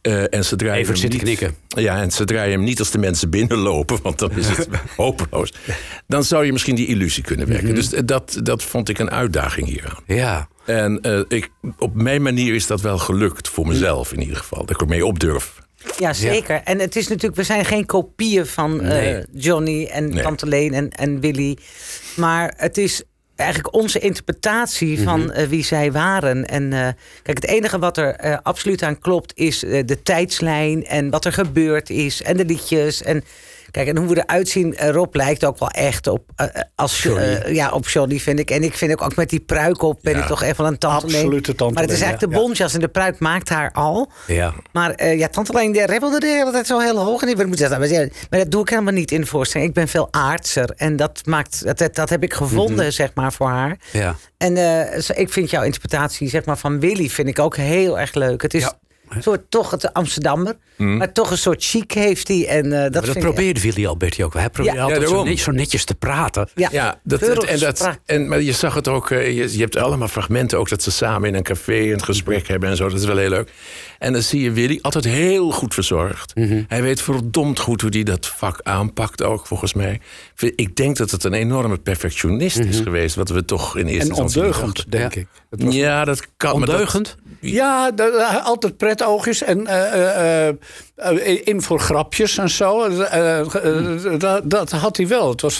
Eh, 0.00 0.34
en 0.34 0.44
ze 0.44 0.56
draaien 0.56 0.78
Evert 0.82 1.00
hem 1.00 1.10
zit 1.10 1.20
te 1.20 1.26
niet- 1.26 1.36
knikken. 1.38 1.56
Ja, 1.68 2.00
en 2.02 2.10
ze 2.10 2.24
draaien 2.24 2.52
hem 2.52 2.62
niet 2.64 2.78
als 2.78 2.90
de 2.90 2.98
mensen 2.98 3.30
binnenlopen, 3.30 3.98
want 4.02 4.18
dan 4.18 4.30
is 4.36 4.46
het 4.48 4.68
hopeloos. 4.96 5.52
Dan 6.06 6.24
zou 6.24 6.44
je 6.44 6.52
misschien 6.52 6.74
die 6.74 6.86
illusie 6.86 7.22
kunnen 7.22 7.46
Mhm. 7.48 7.56
wekken. 7.56 7.74
Dus 7.74 7.88
dat, 7.88 8.40
dat 8.42 8.62
vond 8.62 8.88
ik 8.88 8.98
een 8.98 9.10
uitdaging 9.10 9.66
hieraan. 9.68 10.02
Ja. 10.06 10.48
En 10.66 11.00
eh, 11.00 11.20
ik, 11.28 11.48
op 11.78 11.94
mijn 11.94 12.22
manier 12.22 12.54
is 12.54 12.66
dat 12.66 12.80
wel 12.80 12.98
gelukt, 12.98 13.48
voor 13.48 13.66
mezelf 13.66 14.12
in 14.12 14.20
ieder 14.20 14.36
geval. 14.36 14.58
Dat 14.58 14.70
ik 14.70 14.80
ermee 14.80 15.06
op 15.06 15.18
durf. 15.20 15.58
Ja, 15.98 16.12
zeker. 16.12 16.60
En 16.64 16.78
het 16.78 16.96
is 16.96 17.08
natuurlijk, 17.08 17.36
we 17.36 17.42
zijn 17.44 17.64
geen 17.64 17.86
kopieën 17.86 18.46
van 18.46 18.80
eh. 18.80 19.22
Johnny 19.32 19.84
en 19.84 20.08
Nee. 20.08 20.22
Tante 20.22 20.46
Leen 20.46 20.74
en, 20.74 20.90
en 20.90 21.20
Willy. 21.20 21.56
Maar 22.16 22.54
het 22.56 22.78
is 22.78 23.02
eigenlijk 23.38 23.74
onze 23.74 23.98
interpretatie 23.98 25.02
van 25.02 25.32
eh, 25.32 25.46
wie 25.46 25.64
zij 25.64 25.92
waren. 25.92 26.46
En 26.46 26.72
eh, 26.72 26.88
kijk, 27.22 27.36
het 27.40 27.46
enige 27.46 27.78
wat 27.78 27.96
er 27.96 28.14
eh, 28.14 28.36
absoluut 28.42 28.82
aan 28.82 28.98
klopt 28.98 29.32
is 29.34 29.58
de 29.58 29.98
tijdslijn 30.02 30.86
en 30.86 31.10
wat 31.10 31.24
er 31.24 31.32
gebeurd 31.32 31.90
is 31.90 32.22
en 32.22 32.36
de 32.36 32.44
liedjes. 32.44 33.02
En 33.02 33.24
Kijk, 33.70 33.88
en 33.88 33.96
hoe 33.96 34.08
we 34.08 34.16
eruit 34.26 34.48
zien, 34.48 34.76
eh, 34.76 34.90
Rob 34.90 35.14
lijkt 35.14 35.44
ook 35.44 35.58
wel 35.58 35.68
echt 35.70 36.06
op, 36.06 36.30
eh, 36.36 36.46
als, 36.74 37.04
eh, 37.04 37.54
ja, 37.54 37.70
op 37.70 37.88
Johnny, 37.88 38.18
vind 38.18 38.38
ik. 38.38 38.50
En 38.50 38.62
ik 38.62 38.74
vind 38.74 38.92
ook, 38.92 39.02
ook 39.02 39.16
met 39.16 39.30
die 39.30 39.40
pruik 39.40 39.82
op, 39.82 39.98
ben 40.02 40.14
Ja. 40.14 40.20
ik 40.20 40.26
toch 40.26 40.56
wel 40.56 40.66
een 40.66 40.78
tante. 40.78 41.06
Absolute 41.06 41.54
tante 41.54 41.74
Maar 41.74 41.82
het 41.82 41.92
is 41.92 42.00
eigenlijk 42.00 42.32
de 42.32 42.38
ja. 42.38 42.44
bontjas 42.44 42.74
en 42.74 42.80
de 42.80 42.88
pruik 42.88 43.18
maakt 43.18 43.48
haar 43.48 43.72
al. 43.72 44.10
Ja. 44.26 44.54
Maar 44.72 44.90
eh, 44.90 45.18
ja, 45.18 45.28
tante 45.28 45.52
Leen, 45.52 45.72
die 45.72 45.86
rebelde 45.86 46.20
de 46.20 46.26
hele 46.26 46.50
tijd 46.50 46.66
zo 46.66 46.78
heel 46.78 46.96
hoog. 46.98 47.22
En 47.22 47.28
ik 47.28 47.46
moet 47.46 47.58
zeggen. 47.58 48.10
Maar 48.30 48.38
dat 48.38 48.50
doe 48.50 48.62
ik 48.62 48.68
helemaal 48.68 48.92
niet 48.92 49.12
in 49.12 49.20
de 49.20 49.26
voorstelling. 49.26 49.68
Ik 49.68 49.74
ben 49.74 49.88
veel 49.88 50.08
aardser. 50.10 50.70
En 50.76 50.96
dat, 50.96 51.20
maakt, 51.24 51.64
dat, 51.64 51.78
dat, 51.78 51.94
dat 51.94 52.08
heb 52.08 52.22
ik 52.22 52.34
gevonden, 52.34 52.92
zeg 52.92 53.10
maar, 53.14 53.32
voor 53.32 53.48
haar. 53.48 53.76
Ja. 53.92 54.16
En 54.36 54.56
ik 55.14 55.32
vind 55.32 55.50
jouw 55.50 55.62
interpretatie 55.62 56.28
zeg 56.28 56.44
maar, 56.44 56.58
van 56.58 56.80
Willy 56.80 57.08
vind 57.08 57.28
ik 57.28 57.38
ook 57.38 57.56
heel 57.56 57.98
erg 57.98 58.14
leuk. 58.14 58.42
Het 58.42 58.54
is 58.54 58.62
Ja. 58.62 58.78
Een 59.10 59.22
soort, 59.22 59.40
toch 59.50 59.70
het 59.70 59.92
Amsterdammer, 59.92 60.56
maar 60.76 61.12
toch 61.12 61.30
een 61.30 61.38
soort 61.38 61.64
chic 61.64 61.92
heeft 61.92 62.28
hij. 62.28 62.46
En, 62.46 62.84
eh, 62.84 62.90
dat 62.90 63.06
Maar 63.06 63.18
probeerde 63.18 63.60
Willy 63.60 63.86
Alberti 63.86 64.24
ook 64.24 64.32
wel. 64.32 64.42
Hij 64.42 64.50
probeerde 64.50 64.78
Ja. 64.78 64.84
altijd 64.84 65.00
Ja, 65.00 65.06
zo, 65.08 65.12
daarom. 65.14 65.30
net- 65.34 65.40
zo 65.42 65.50
netjes 65.50 65.84
te 65.84 65.94
praten. 65.94 66.48
Ja, 66.54 66.68
Ja, 66.72 67.00
dat, 67.02 67.20
en 67.22 67.58
dat, 67.58 67.98
en, 68.04 68.28
maar 68.28 68.40
je 68.42 68.52
zag 68.52 68.74
het 68.74 68.88
ook, 68.88 69.10
eh, 69.10 69.36
je, 69.36 69.52
je 69.52 69.58
hebt 69.60 69.76
allemaal 69.76 70.08
fragmenten 70.08 70.58
ook 70.58 70.68
dat 70.68 70.82
ze 70.82 70.90
samen 70.90 71.28
in 71.28 71.34
een 71.34 71.42
café 71.42 71.92
een 71.92 72.02
gesprek 72.04 72.48
hebben 72.48 72.68
en 72.68 72.76
zo. 72.76 72.88
Dat 72.88 72.98
is 72.98 73.04
wel 73.06 73.16
heel 73.16 73.28
leuk. 73.28 73.52
En 73.98 74.12
dan 74.12 74.22
zie 74.22 74.40
je 74.42 74.50
Willy 74.52 74.78
altijd 74.82 75.04
heel 75.04 75.50
goed 75.50 75.74
verzorgd. 75.74 76.34
Mhm. 76.34 76.62
Hij 76.68 76.82
weet 76.82 77.00
verdomd 77.02 77.58
goed 77.58 77.80
hoe 77.80 77.90
hij 77.90 78.02
dat 78.02 78.26
vak 78.26 78.60
aanpakt 78.62 79.22
ook, 79.22 79.46
volgens 79.46 79.74
mij. 79.74 80.00
Ik 80.36 80.76
denk 80.76 80.96
dat 80.96 81.10
het 81.10 81.24
een 81.24 81.34
enorme 81.34 81.78
perfectionist 81.78 82.58
Mhm. 82.58 82.68
is 82.68 82.80
geweest, 82.80 83.14
wat 83.14 83.28
we 83.28 83.44
toch 83.44 83.76
in 83.76 83.86
eerste 83.86 84.00
En 84.00 84.06
instantie 84.22 84.42
niet 84.42 84.54
ondeugend, 84.54 84.90
denk 84.90 85.14
ik. 85.14 85.26
Ja, 85.72 86.04
dat 86.04 86.26
kan. 86.36 86.52
Ondeugend? 86.52 87.16
Ja, 87.40 87.90
altijd 88.44 88.76
pretoogjes 88.76 88.97
en 89.44 89.66
eh, 89.66 90.46
eh, 90.48 90.54
eh, 90.94 91.40
in 91.44 91.62
voor 91.62 91.80
grapjes 91.80 92.38
en 92.38 92.50
zo. 92.50 92.88
Dat, 94.18 94.50
dat 94.50 94.70
had 94.70 94.96
hij 94.96 95.06
wel. 95.08 95.28
Het 95.30 95.40
was, 95.40 95.58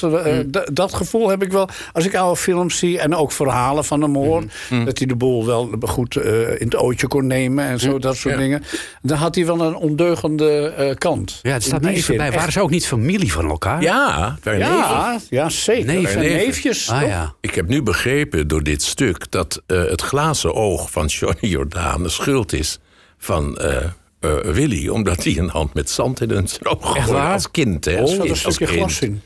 d- 0.50 0.76
dat 0.76 0.95
gevoel 0.95 1.28
heb 1.28 1.42
ik 1.42 1.52
wel 1.52 1.68
als 1.92 2.04
ik 2.07 2.14
oude 2.16 2.37
films 2.40 2.78
zie 2.78 2.99
en 2.99 3.14
ook 3.14 3.33
verhalen 3.33 3.85
van 3.85 4.02
hem 4.02 4.14
hoor. 4.14 4.42
Dat 4.85 4.99
hij 4.99 5.07
de 5.07 5.16
boel 5.16 5.47
wel 5.47 5.71
goed 5.80 6.16
eh, 6.16 6.40
in 6.50 6.57
het 6.66 6.76
ootje 6.76 7.07
kon 7.09 7.26
nemen 7.26 7.64
en 7.64 7.80
zo, 7.80 7.99
dat 7.99 8.16
soort 8.16 8.35
Ja. 8.35 8.40
dingen. 8.40 8.62
Dan 9.02 9.16
had 9.16 9.35
hij 9.35 9.47
wel 9.47 9.61
een 9.61 9.75
ondeugende 9.76 10.68
eh, 10.76 10.95
kant. 10.95 11.38
Ja, 11.42 11.52
het 11.52 11.62
staat 11.62 11.78
die 11.80 11.88
me 11.88 11.95
even 11.95 12.04
zin. 12.04 12.16
bij. 12.16 12.26
Echt. 12.26 12.35
Waren 12.37 12.52
ze 12.52 12.61
ook 12.61 12.71
niet 12.71 12.87
familie 12.87 13.33
van 13.33 13.49
elkaar? 13.49 13.83
Ja. 13.83 14.37
Ja, 14.42 15.18
ja, 15.30 15.49
zeker. 15.49 15.87
Neven. 15.87 16.11
En 16.14 16.18
Neven. 16.18 16.37
neefjes. 16.37 16.90
Ah. 16.90 17.23
Ik 17.40 17.54
heb 17.54 17.68
nu 17.68 17.83
begrepen 17.83 18.49
door 18.49 18.62
dit 18.62 18.83
stuk 18.83 19.30
dat 19.30 19.62
eh, 19.66 19.85
het 19.85 20.00
glazen 20.02 20.54
oog 20.54 20.90
van 20.90 21.07
Johnny 21.07 21.49
Jordaan 21.57 22.02
de 22.02 22.09
schuld 22.09 22.52
is 22.52 22.78
van 23.19 23.59
eh, 23.59 23.77
eh, 24.21 24.39
Willy, 24.41 24.89
omdat 24.89 25.25
hij 25.25 25.39
een 25.39 25.49
hand 25.49 25.75
met 25.75 25.91
zand 25.91 26.21
in 26.21 26.31
een 26.31 26.49
oog 26.63 26.79
gooide 26.93 27.13
waar? 27.13 27.33
als 27.33 27.51
kind. 27.51 27.85
Hè, 27.85 27.95
Oh, 27.95 28.01
als 28.01 28.11
zat 28.11 28.21
een 28.21 28.27
kind, 28.27 28.45
als 28.45 28.57
kind. 28.57 28.71
glas 28.71 29.01
in. 29.01 29.21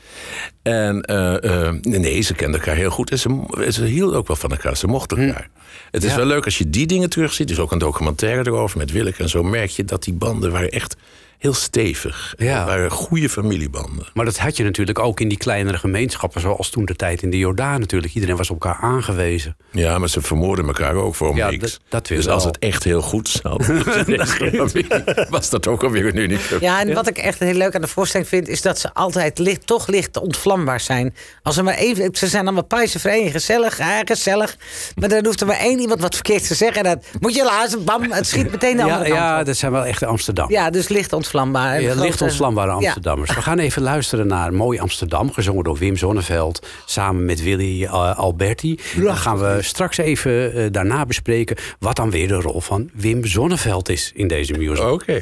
En 0.61 1.01
eh, 1.01 1.67
eh, 1.67 1.73
nee, 1.81 2.21
ze 2.21 2.33
kenden 2.33 2.59
elkaar 2.59 2.75
heel 2.75 2.89
goed 2.89 3.11
en 3.11 3.19
ze, 3.19 3.45
ze 3.69 3.85
hielden 3.85 4.17
ook 4.17 4.27
wel 4.27 4.35
van 4.35 4.51
elkaar. 4.51 4.77
Ze 4.77 4.87
mochten 4.87 5.17
Hm. 5.17 5.23
elkaar. 5.27 5.49
Het 5.91 6.03
is 6.03 6.15
wel 6.15 6.25
leuk 6.25 6.45
als 6.45 6.57
je 6.57 6.69
die 6.69 6.85
dingen 6.87 7.09
terugziet. 7.09 7.47
Er 7.49 7.55
is 7.55 7.61
ook 7.61 7.71
een 7.71 7.77
documentaire 7.77 8.47
erover 8.47 8.77
met 8.77 8.91
Willeke. 8.91 9.23
En 9.23 9.29
zo 9.29 9.43
merk 9.43 9.69
je 9.69 9.85
dat 9.85 10.03
die 10.03 10.13
banden 10.13 10.51
waren 10.51 10.69
echt 10.71 10.95
heel 11.43 11.53
stevig. 11.53 12.33
Ja. 12.37 12.65
Waren 12.65 12.91
goede 12.91 13.29
familiebanden. 13.29 14.07
Maar 14.13 14.25
dat 14.25 14.37
had 14.37 14.57
je 14.57 14.63
natuurlijk 14.63 14.99
ook 14.99 15.19
in 15.19 15.27
die 15.27 15.37
kleinere 15.37 15.77
gemeenschappen, 15.77 16.41
zoals 16.41 16.69
toen 16.69 16.85
de 16.85 16.95
tijd 16.95 17.21
in 17.21 17.29
de 17.29 17.37
Jordaan 17.37 17.79
natuurlijk. 17.79 18.13
Iedereen 18.13 18.35
was 18.35 18.49
op 18.49 18.63
elkaar 18.65 18.81
aangewezen. 18.81 19.55
Ja, 19.71 19.97
maar 19.97 20.09
ze 20.09 20.21
vermoorden 20.21 20.65
elkaar 20.65 20.95
ook 20.95 21.15
voor 21.15 21.35
Ja, 21.35 21.49
niks. 21.49 21.61
dat- 21.61 21.79
dat 21.89 22.07
dus 22.07 22.27
als 22.27 22.43
het 22.43 22.59
echt 22.59 22.83
heel 22.83 23.01
goed 23.01 23.27
zat, 23.29 23.65
was 25.29 25.49
dat 25.49 25.67
ook 25.67 25.83
alweer 25.83 26.13
nu 26.13 26.27
niet. 26.27 26.41
Ja, 26.59 26.79
en 26.79 26.93
wat 26.93 27.07
ik 27.07 27.17
echt 27.17 27.39
heel 27.39 27.53
leuk 27.53 27.75
aan 27.75 27.81
de 27.81 27.87
voorstelling 27.87 28.29
vind, 28.29 28.47
is 28.47 28.61
dat 28.61 28.79
ze 28.79 28.93
altijd 28.93 29.39
licht, 29.39 29.67
toch 29.67 29.87
licht 29.87 30.17
ontvlambaar 30.19 30.79
zijn. 30.79 31.15
Als 31.41 31.57
er 31.57 31.63
maar 31.63 31.75
even, 31.77 32.09
ze 32.15 32.27
zijn 32.27 32.43
allemaal 32.43 32.63
pijzenvrij 32.65 33.25
en 33.25 33.31
gezellig, 33.31 33.77
ja, 33.77 34.01
gezellig. 34.05 34.57
Maar 34.95 35.09
dan 35.09 35.25
hoeft 35.25 35.41
er 35.41 35.47
maar 35.47 35.59
één 35.59 35.79
iemand 35.79 36.01
wat 36.01 36.13
verkeerd 36.13 36.47
te 36.47 36.55
zeggen. 36.55 36.83
En 36.83 36.89
dan 36.91 37.01
moet 37.19 37.35
je 37.35 37.43
luisteren, 37.43 37.85
bam, 37.85 38.11
het 38.11 38.27
schiet 38.27 38.51
meteen 38.51 38.77
de 38.77 38.83
Ja, 38.83 38.83
andere 38.83 39.03
kant 39.03 39.15
ja, 39.19 39.43
dat 39.43 39.57
zijn 39.57 39.71
wel 39.71 39.85
echte 39.85 40.05
Amsterdam. 40.05 40.49
Ja, 40.51 40.69
dus 40.69 40.87
licht 40.87 41.13
ontvlambaar. 41.13 41.31
Ja, 41.33 41.93
licht 41.93 42.21
ontvlambare 42.21 42.67
Ja. 42.67 42.73
Amsterdammers. 42.75 43.35
We 43.35 43.41
gaan 43.41 43.59
even 43.59 43.81
luisteren 43.81 44.27
naar 44.27 44.53
Mooi 44.53 44.79
Amsterdam, 44.79 45.31
gezongen 45.31 45.63
door 45.63 45.77
Wim 45.77 45.97
Zonneveld. 45.97 46.67
Samen 46.85 47.25
met 47.25 47.43
Willy 47.43 47.83
eh, 47.83 48.17
Alberti. 48.17 48.79
Dan 48.95 49.17
gaan 49.17 49.39
we 49.39 49.57
straks 49.61 49.97
even 49.97 50.53
eh, 50.53 50.65
daarna 50.71 51.05
bespreken 51.05 51.55
wat 51.79 51.95
dan 51.95 52.11
weer 52.11 52.27
de 52.27 52.41
rol 52.41 52.61
van 52.61 52.89
Wim 52.93 53.25
Zonneveld 53.25 53.89
is 53.89 54.11
in 54.15 54.27
deze 54.27 54.53
musical. 54.57 54.93
Oké. 54.93 55.21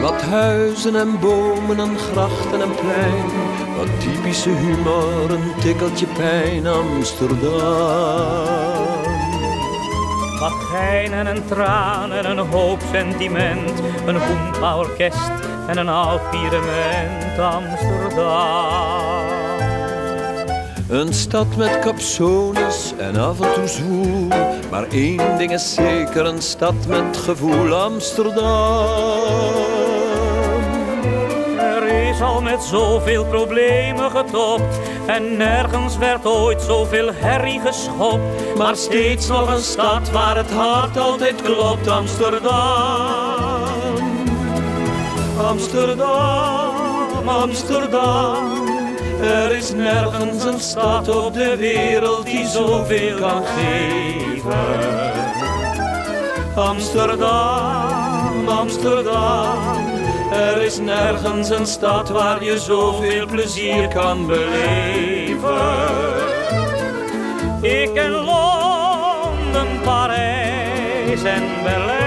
Wat 0.00 0.22
huizen 0.22 0.96
en 0.96 1.18
bomen 1.20 1.78
en 1.78 1.98
grachten 1.98 2.62
en 2.62 2.74
plein. 2.74 3.24
Wat 3.76 4.00
typische 4.00 4.50
humor, 4.50 5.30
een 5.30 5.52
tikkeltje 5.60 6.06
pijn 6.06 6.66
Amsterdam. 6.66 7.48
Wat 10.40 10.52
geinen 10.52 11.26
en 11.26 11.46
tranen, 11.46 12.30
een 12.30 12.38
hoop 12.38 12.80
sentiment, 12.92 13.80
een 14.06 14.16
hoempa-orkest 14.16 15.30
en 15.66 15.78
een 15.78 15.88
oud 15.88 16.30
pirement 16.30 17.38
Amsterdam. 17.38 18.80
Een 20.88 21.14
stad 21.14 21.56
met 21.56 21.78
capsones 21.78 22.92
en 22.98 23.16
af 23.16 23.40
en 23.40 23.52
toe 23.52 23.66
zwoel. 23.68 24.28
Maar 24.70 24.86
één 24.90 25.38
ding 25.38 25.52
is 25.52 25.74
zeker, 25.74 26.26
een 26.26 26.42
stad 26.42 26.86
met 26.86 27.16
gevoel 27.16 27.74
Amsterdam. 27.74 29.69
Al 32.20 32.42
met 32.42 32.62
zoveel 32.62 33.24
problemen 33.24 34.10
getopt 34.10 34.78
en 35.06 35.36
nergens 35.36 35.98
werd 35.98 36.26
ooit 36.26 36.62
zoveel 36.62 37.10
herrie 37.14 37.60
geschopt. 37.60 38.56
Maar 38.56 38.76
steeds 38.76 39.28
nog 39.28 39.54
een 39.54 39.62
stad 39.62 40.10
waar 40.10 40.36
het 40.36 40.50
hart 40.50 40.98
altijd 40.98 41.42
klopt, 41.42 41.88
Amsterdam. 41.88 42.50
Amsterdam, 45.46 47.28
Amsterdam. 47.28 48.68
Er 49.22 49.56
is 49.56 49.72
nergens 49.72 50.44
een 50.44 50.60
stad 50.60 51.08
op 51.08 51.34
de 51.34 51.56
wereld 51.56 52.24
die 52.26 52.46
zoveel 52.46 53.16
kan 53.16 53.42
geven. 53.44 54.54
Amsterdam, 56.54 58.48
Amsterdam. 58.48 59.89
Er 60.32 60.62
is 60.62 60.78
nergens 60.78 61.50
een 61.50 61.66
stad 61.66 62.08
waar 62.08 62.44
je 62.44 62.58
zoveel 62.58 63.26
plezier 63.26 63.88
kan 63.88 64.26
beleven. 64.26 65.38
Ik 67.60 67.90
ken 67.94 68.10
Londen, 68.10 69.80
Parijs 69.84 71.22
en 71.22 71.42
Berlijn. 71.62 72.00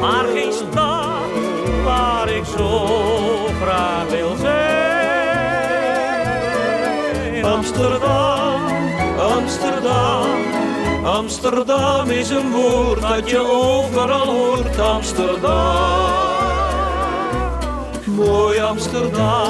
Maar 0.00 0.24
geen 0.34 0.52
stad 0.52 1.30
waar 1.84 2.28
ik 2.28 2.44
zo 2.56 2.96
graag 3.62 4.08
wil 4.10 4.36
zijn. 4.36 4.58
Amsterdam. 7.44 8.27
Amsterdam 11.18 12.10
is 12.10 12.30
een 12.30 12.50
woord 12.50 13.00
dat 13.00 13.30
je 13.30 13.38
overal 13.38 14.26
hoort. 14.26 14.78
Amsterdam, 14.78 16.30
mooi 18.04 18.60
Amsterdam. 18.60 19.46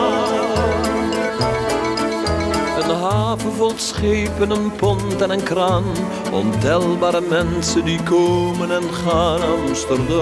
Een 2.78 2.94
haven 3.00 3.52
vol 3.52 3.72
schepen, 3.76 4.50
een 4.50 4.72
pont 4.76 5.22
en 5.22 5.30
een 5.30 5.42
kraan. 5.42 5.84
Ontelbare 6.32 7.20
mensen 7.20 7.84
die 7.84 8.02
komen 8.02 8.70
en 8.70 8.94
gaan 8.94 9.40
Amsterdam. 9.42 10.18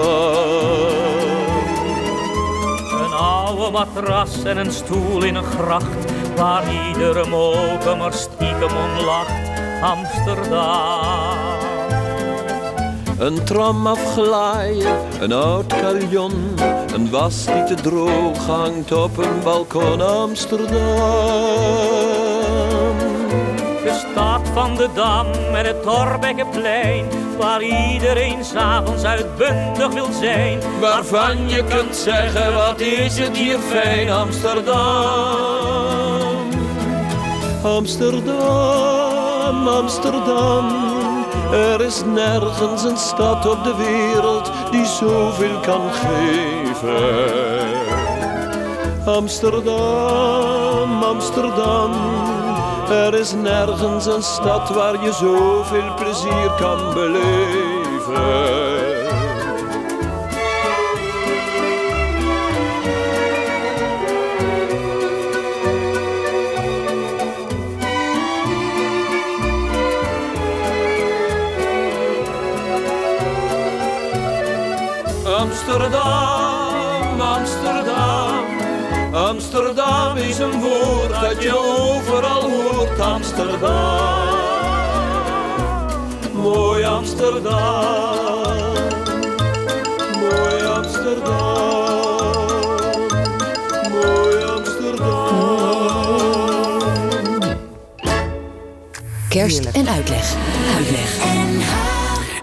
Een 3.03 3.13
oude 3.13 3.71
matras 3.71 4.43
en 4.43 4.57
een 4.57 4.71
stoel 4.71 5.23
in 5.23 5.35
een 5.35 5.43
gracht 5.43 6.11
Waar 6.35 6.63
iedere 6.87 7.29
moker 7.29 7.97
maar 7.97 8.13
stiekem 8.13 8.69
om 8.77 9.05
lacht 9.05 9.46
Amsterdam 9.81 11.57
Een 13.19 13.43
tram 13.43 13.87
afglaaien, 13.87 14.97
een 15.19 15.31
oud 15.31 15.67
carillon. 15.67 16.55
Een 16.93 17.09
was 17.09 17.45
die 17.45 17.63
te 17.63 17.75
droog 17.75 18.45
hangt 18.45 18.91
op 18.91 19.17
een 19.17 19.41
balkon 19.43 20.01
Amsterdam. 20.01 20.75
De 23.83 24.05
stad 24.11 24.41
van 24.53 24.75
de 24.75 24.89
Dam 24.93 25.27
en 25.53 25.65
het 25.65 25.83
Torbekkenplein 25.83 27.05
Waar 27.37 27.61
iedereen 27.63 28.45
s'avonds 28.45 29.03
uitbundig 29.03 29.93
wil 29.93 30.11
zijn 30.19 30.59
Waarvan 30.79 31.49
je 31.49 31.63
kunt 31.63 31.95
zeggen, 31.95 32.53
wat 32.53 32.79
is 32.79 33.17
het 33.17 33.37
hier 33.37 33.59
fijn 33.59 34.09
Amsterdam. 34.09 35.37
Amsterdam, 37.63 38.96
Amsterdam. 39.65 40.65
Er 41.51 41.81
is 41.81 42.03
nergens 42.05 42.83
een 42.83 42.97
stad 42.97 43.49
op 43.49 43.63
de 43.63 43.75
wereld 43.75 44.51
die 44.71 44.85
zoveel 44.85 45.59
kan 45.59 45.91
geven. 45.93 46.95
Amsterdam, 49.05 51.03
Amsterdam. 51.03 51.91
Er 52.89 53.13
is 53.13 53.33
nergens 53.33 54.05
een 54.05 54.23
stad 54.23 54.69
waar 54.69 55.03
je 55.03 55.13
zoveel 55.13 55.93
plezier 55.95 56.51
kan 56.59 56.93
beleven. 56.93 58.66
Amsterdam, 75.77 77.21
Amsterdam. 77.21 78.45
Amsterdam 79.13 80.17
is 80.17 80.37
een 80.37 80.61
woord 80.61 81.21
dat 81.21 81.43
je 81.43 81.57
overal 81.57 82.49
hoort. 82.49 82.99
Amsterdam, 82.99 84.37
mooi 86.33 86.83
Amsterdam. 86.83 87.55
Mooi 90.19 90.65
Amsterdam, 90.65 92.47
mooi 93.91 94.43
Amsterdam. 94.43 95.07
Kerst 99.29 99.65
en 99.65 99.87
uitleg. 99.87 100.35
Uitleg. 100.75 101.26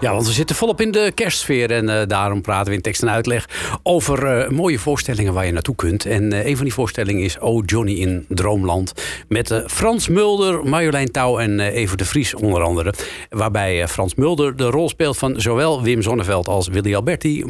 Ja, 0.05 0.13
want 0.13 0.27
we 0.27 0.33
zitten 0.33 0.55
volop 0.55 0.81
in 0.81 0.91
de 0.91 1.11
kerstsfeer. 1.15 1.71
En 1.71 1.89
eh, 1.89 2.07
daarom 2.07 2.41
praten 2.41 2.69
we 2.69 2.73
in 2.73 2.81
tekst 2.81 3.01
en 3.01 3.09
uitleg 3.09 3.49
over 3.83 4.25
eh, 4.25 4.49
mooie 4.49 4.79
voorstellingen 4.79 5.33
waar 5.33 5.45
je 5.45 5.51
naartoe 5.51 5.75
kunt. 5.75 6.05
En 6.05 6.33
eh, 6.33 6.45
een 6.45 6.55
van 6.55 6.65
die 6.65 6.73
voorstellingen 6.73 7.23
is 7.23 7.39
Oh 7.39 7.63
Johnny 7.65 7.93
in 7.93 8.25
Droomland. 8.29 8.93
Met 9.27 9.63
Frans 9.67 10.07
Mulder, 10.07 10.67
Marjolein 10.67 11.11
Touw 11.11 11.39
en 11.39 11.59
Evert 11.59 11.99
de 11.99 12.05
Vries 12.05 12.35
onder 12.35 12.61
andere. 12.61 12.93
Waarbij 13.29 13.87
Frans 13.87 14.15
Mulder 14.15 14.55
de 14.55 14.65
rol 14.65 14.89
speelt 14.89 15.17
van 15.17 15.41
zowel 15.41 15.83
Wim 15.83 16.01
Zonneveld 16.01 16.47
als 16.47 16.67
Willy 16.67 16.95
Alberti. 16.95 17.43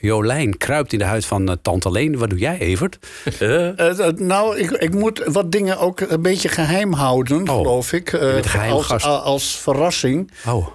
Marjolein 0.00 0.56
kruipt 0.56 0.92
in 0.92 0.98
de 0.98 1.04
huid 1.04 1.24
van 1.26 1.48
eh, 1.48 1.54
Tante 1.62 1.90
Leen. 1.90 2.18
Wat 2.18 2.30
doe 2.30 2.38
jij, 2.38 2.58
Evert? 2.58 2.98
Eh, 3.38 3.98
eh, 4.06 4.14
nou, 4.16 4.58
ik, 4.58 4.70
ik 4.70 4.94
moet 4.94 5.22
wat 5.26 5.52
dingen 5.52 5.78
ook 5.78 6.00
een 6.00 6.22
beetje 6.22 6.48
geheim 6.48 6.92
houden, 6.92 7.48
Oh, 7.48 7.56
geloof 7.56 7.92
ik. 7.92 8.12
eh, 8.12 8.20
geheime 8.42 8.74
als, 8.74 8.86
gast. 8.86 9.06
a- 9.06 9.08
als 9.16 9.58
verrassing. 9.58 10.30
Oh. 10.48 10.66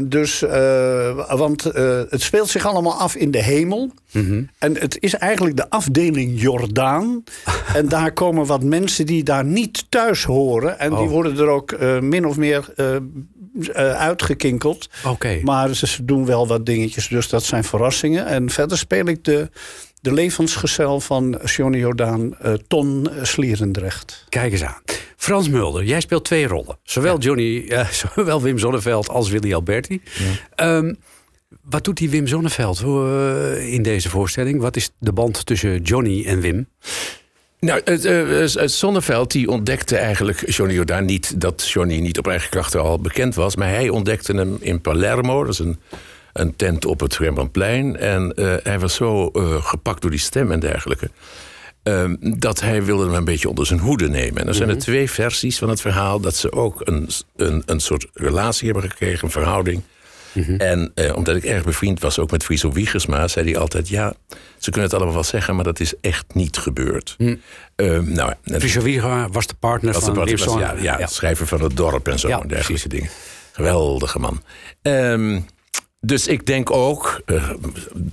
Dus, 0.00 0.42
eh, 0.42 1.36
want 1.36 1.64
eh, 1.66 2.00
het 2.08 2.22
speelt 2.22 2.48
zich 2.48 2.66
allemaal 2.66 2.94
af 2.94 3.14
in 3.14 3.30
de 3.30 3.42
hemel. 3.42 3.90
Mhm. 4.12 4.42
En 4.58 4.76
het 4.78 4.96
is 5.02 5.14
eigenlijk 5.14 5.56
de 5.56 5.70
afdeling 5.70 6.40
Jordaan. 6.40 7.24
en 7.74 7.88
daar 7.88 8.12
komen 8.12 8.46
wat 8.46 8.62
mensen 8.62 9.06
die 9.06 9.22
daar 9.22 9.44
niet 9.44 9.84
thuis 9.88 10.24
horen. 10.24 10.78
En 10.78 10.90
die 10.90 10.98
Oh. 10.98 11.10
worden 11.10 11.38
er 11.38 11.48
ook 11.48 11.72
eh, 11.72 11.98
min 11.98 12.26
of 12.26 12.36
meer 12.36 12.64
uitgekinkeld. 13.72 14.88
Oké. 15.04 15.40
Maar 15.42 15.74
ze 15.74 16.04
doen 16.04 16.26
wel 16.26 16.46
wat 16.46 16.66
dingetjes, 16.66 17.08
dus 17.08 17.28
dat 17.28 17.44
zijn 17.44 17.64
verrassingen. 17.64 18.26
En 18.26 18.50
verder 18.50 18.78
speel 18.78 19.06
ik 19.06 19.24
de, 19.24 19.50
de 20.00 20.12
levensgezel 20.12 21.00
van 21.00 21.40
Johnny 21.44 21.78
Jordaan, 21.78 22.38
eh, 22.38 22.52
Ton 22.68 23.08
Slierendrecht. 23.22 24.24
Kijk 24.28 24.52
eens 24.52 24.64
aan. 24.64 24.82
Frans 25.16 25.48
Mulder, 25.48 25.84
jij 25.84 26.00
speelt 26.00 26.24
twee 26.24 26.46
rollen. 26.46 26.78
Zowel, 26.82 27.18
Johnny, 27.18 27.64
eh, 27.68 27.88
zowel 27.88 28.42
Wim 28.42 28.58
Zonneveld 28.58 29.08
als 29.08 29.28
Willy 29.28 29.54
Alberti. 29.54 30.00
Ehm, 30.54 30.94
wat 31.62 31.84
doet 31.84 31.96
die 31.96 32.10
Wim 32.10 32.26
Zonneveld 32.26 32.80
eh, 32.80 33.72
in 33.72 33.82
deze 33.82 34.08
voorstelling? 34.08 34.60
Wat 34.60 34.76
is 34.76 34.90
de 34.98 35.12
band 35.12 35.46
tussen 35.46 35.82
Johnny 35.82 36.24
en 36.26 36.40
Wim? 36.40 36.68
Nou, 37.66 37.80
het, 37.84 38.04
eh, 38.04 38.62
het 38.62 38.72
Zonneveld 38.72 39.30
die 39.30 39.48
ontdekte 39.48 39.96
eigenlijk 39.96 40.50
Johnny 40.50 40.74
Jordaan 40.74 41.04
niet... 41.04 41.40
dat 41.40 41.68
Johnny 41.68 42.00
niet 42.00 42.18
op 42.18 42.26
eigen 42.26 42.50
krachten 42.50 42.80
al 42.80 42.98
bekend 42.98 43.34
was... 43.34 43.56
maar 43.56 43.68
hij 43.68 43.88
ontdekte 43.88 44.32
hem 44.32 44.56
in 44.60 44.80
Palermo. 44.80 45.44
Dat 45.44 45.52
is 45.52 45.58
een, 45.58 45.78
een 46.32 46.56
tent 46.56 46.84
op 46.84 47.00
het 47.00 47.16
Rembrandtplein. 47.16 47.96
En 47.96 48.34
eh, 48.34 48.54
hij 48.62 48.78
was 48.78 48.94
zo 48.94 49.28
eh, 49.28 49.64
gepakt 49.64 50.02
door 50.02 50.10
die 50.10 50.20
stem 50.20 50.52
en 50.52 50.60
dergelijke... 50.60 51.10
ehm, 51.82 52.14
dat 52.20 52.60
hij 52.60 52.84
wilde 52.84 53.04
hem 53.04 53.14
een 53.14 53.24
beetje 53.24 53.48
onder 53.48 53.66
zijn 53.66 53.80
hoede 53.80 54.08
nemen. 54.08 54.40
En 54.40 54.48
er 54.48 54.54
zijn 54.54 54.68
er 54.68 54.78
twee 54.78 55.10
versies 55.10 55.58
van 55.58 55.68
het 55.68 55.80
verhaal... 55.80 56.20
dat 56.20 56.36
ze 56.36 56.52
ook 56.52 56.80
een, 56.84 57.08
een, 57.36 57.62
een 57.66 57.80
soort 57.80 58.06
relatie 58.12 58.70
hebben 58.70 58.90
gekregen, 58.90 59.24
een 59.24 59.30
verhouding... 59.30 59.82
En 60.58 60.90
eh, 60.94 61.16
omdat 61.16 61.36
ik 61.36 61.44
erg 61.44 61.64
bevriend 61.64 62.00
was 62.00 62.18
ook 62.18 62.30
met 62.30 62.44
Friso 62.44 62.72
Wiegersma, 62.72 63.28
zei 63.28 63.50
hij 63.50 63.60
altijd: 63.60 63.88
Ja, 63.88 64.14
ze 64.58 64.70
kunnen 64.70 64.82
het 64.82 64.94
allemaal 64.94 65.14
wel 65.14 65.24
zeggen, 65.24 65.54
maar 65.54 65.64
dat 65.64 65.80
is 65.80 65.94
echt 66.00 66.24
niet 66.34 66.56
gebeurd. 66.56 67.16
Ehm, 67.76 68.12
nou, 68.12 68.32
Friso 68.44 68.80
Wieger 68.82 69.28
was 69.30 69.46
de 69.46 69.54
partner 69.58 69.92
was 69.92 70.00
de 70.04 70.06
van 70.06 70.14
partner- 70.14 70.38
was- 70.46 70.82
ja, 70.82 71.06
schrijver 71.06 71.46
van 71.46 71.62
het 71.62 71.76
dorp 71.76 72.08
en 72.08 72.18
zo 72.18 72.28
Ja, 72.28 72.40
en 72.40 72.48
dergelijke 72.48 72.88
dingen. 72.88 73.08
Geweldige 73.52 74.18
man. 74.18 74.42
Ehm, 74.82 75.40
dus 76.00 76.26
ik 76.26 76.46
denk 76.46 76.70
ook 76.70 77.20
eh, 77.26 77.50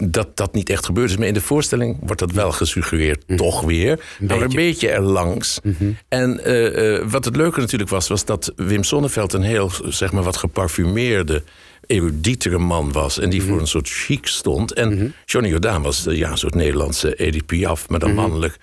dat 0.04 0.38
dat 0.38 0.54
niet 0.54 0.70
echt 0.70 0.86
gebeurd 0.86 1.10
is. 1.10 1.18
Maar 1.18 1.28
in 1.28 1.34
de 1.34 1.42
voorstelling 1.42 1.98
wordt 2.02 2.20
dat 2.20 2.32
wel 2.32 2.52
gesuggereerd, 2.52 3.24
toch 3.38 3.62
weer. 3.62 4.00
Maar 4.20 4.42
een 4.42 4.56
beetje 4.56 4.90
erlangs. 4.90 5.60
En 6.08 6.44
eh, 6.44 6.96
eh, 6.98 7.06
wat 7.10 7.26
het 7.26 7.36
leuke 7.36 7.60
natuurlijk 7.60 7.90
was, 7.90 8.08
was 8.08 8.26
dat 8.26 8.54
Wim 8.56 8.84
Sonneveld 8.84 9.34
een 9.34 9.42
heel, 9.42 9.72
zeg 9.88 10.12
maar, 10.12 10.24
wat 10.24 10.38
geparfumeerde, 10.38 11.44
erudietere 11.88 12.58
man 12.58 12.92
was. 12.92 13.20
En 13.20 13.30
die 13.30 13.44
voor 13.44 13.60
een 13.60 13.68
soort 13.68 13.90
chic 13.90 14.28
stond. 14.28 14.74
En 14.74 15.14
Johnny 15.26 15.50
Jordaan 15.50 15.82
was 15.82 16.06
eh, 16.06 16.18
ja, 16.18 16.32
een 16.32 16.38
soort 16.38 16.56
Nederlandse 16.56 17.16
Edith 17.16 17.46
Piaf, 17.46 17.90
maar 17.90 18.00
dan 18.00 18.14
mannelijk. 18.14 18.58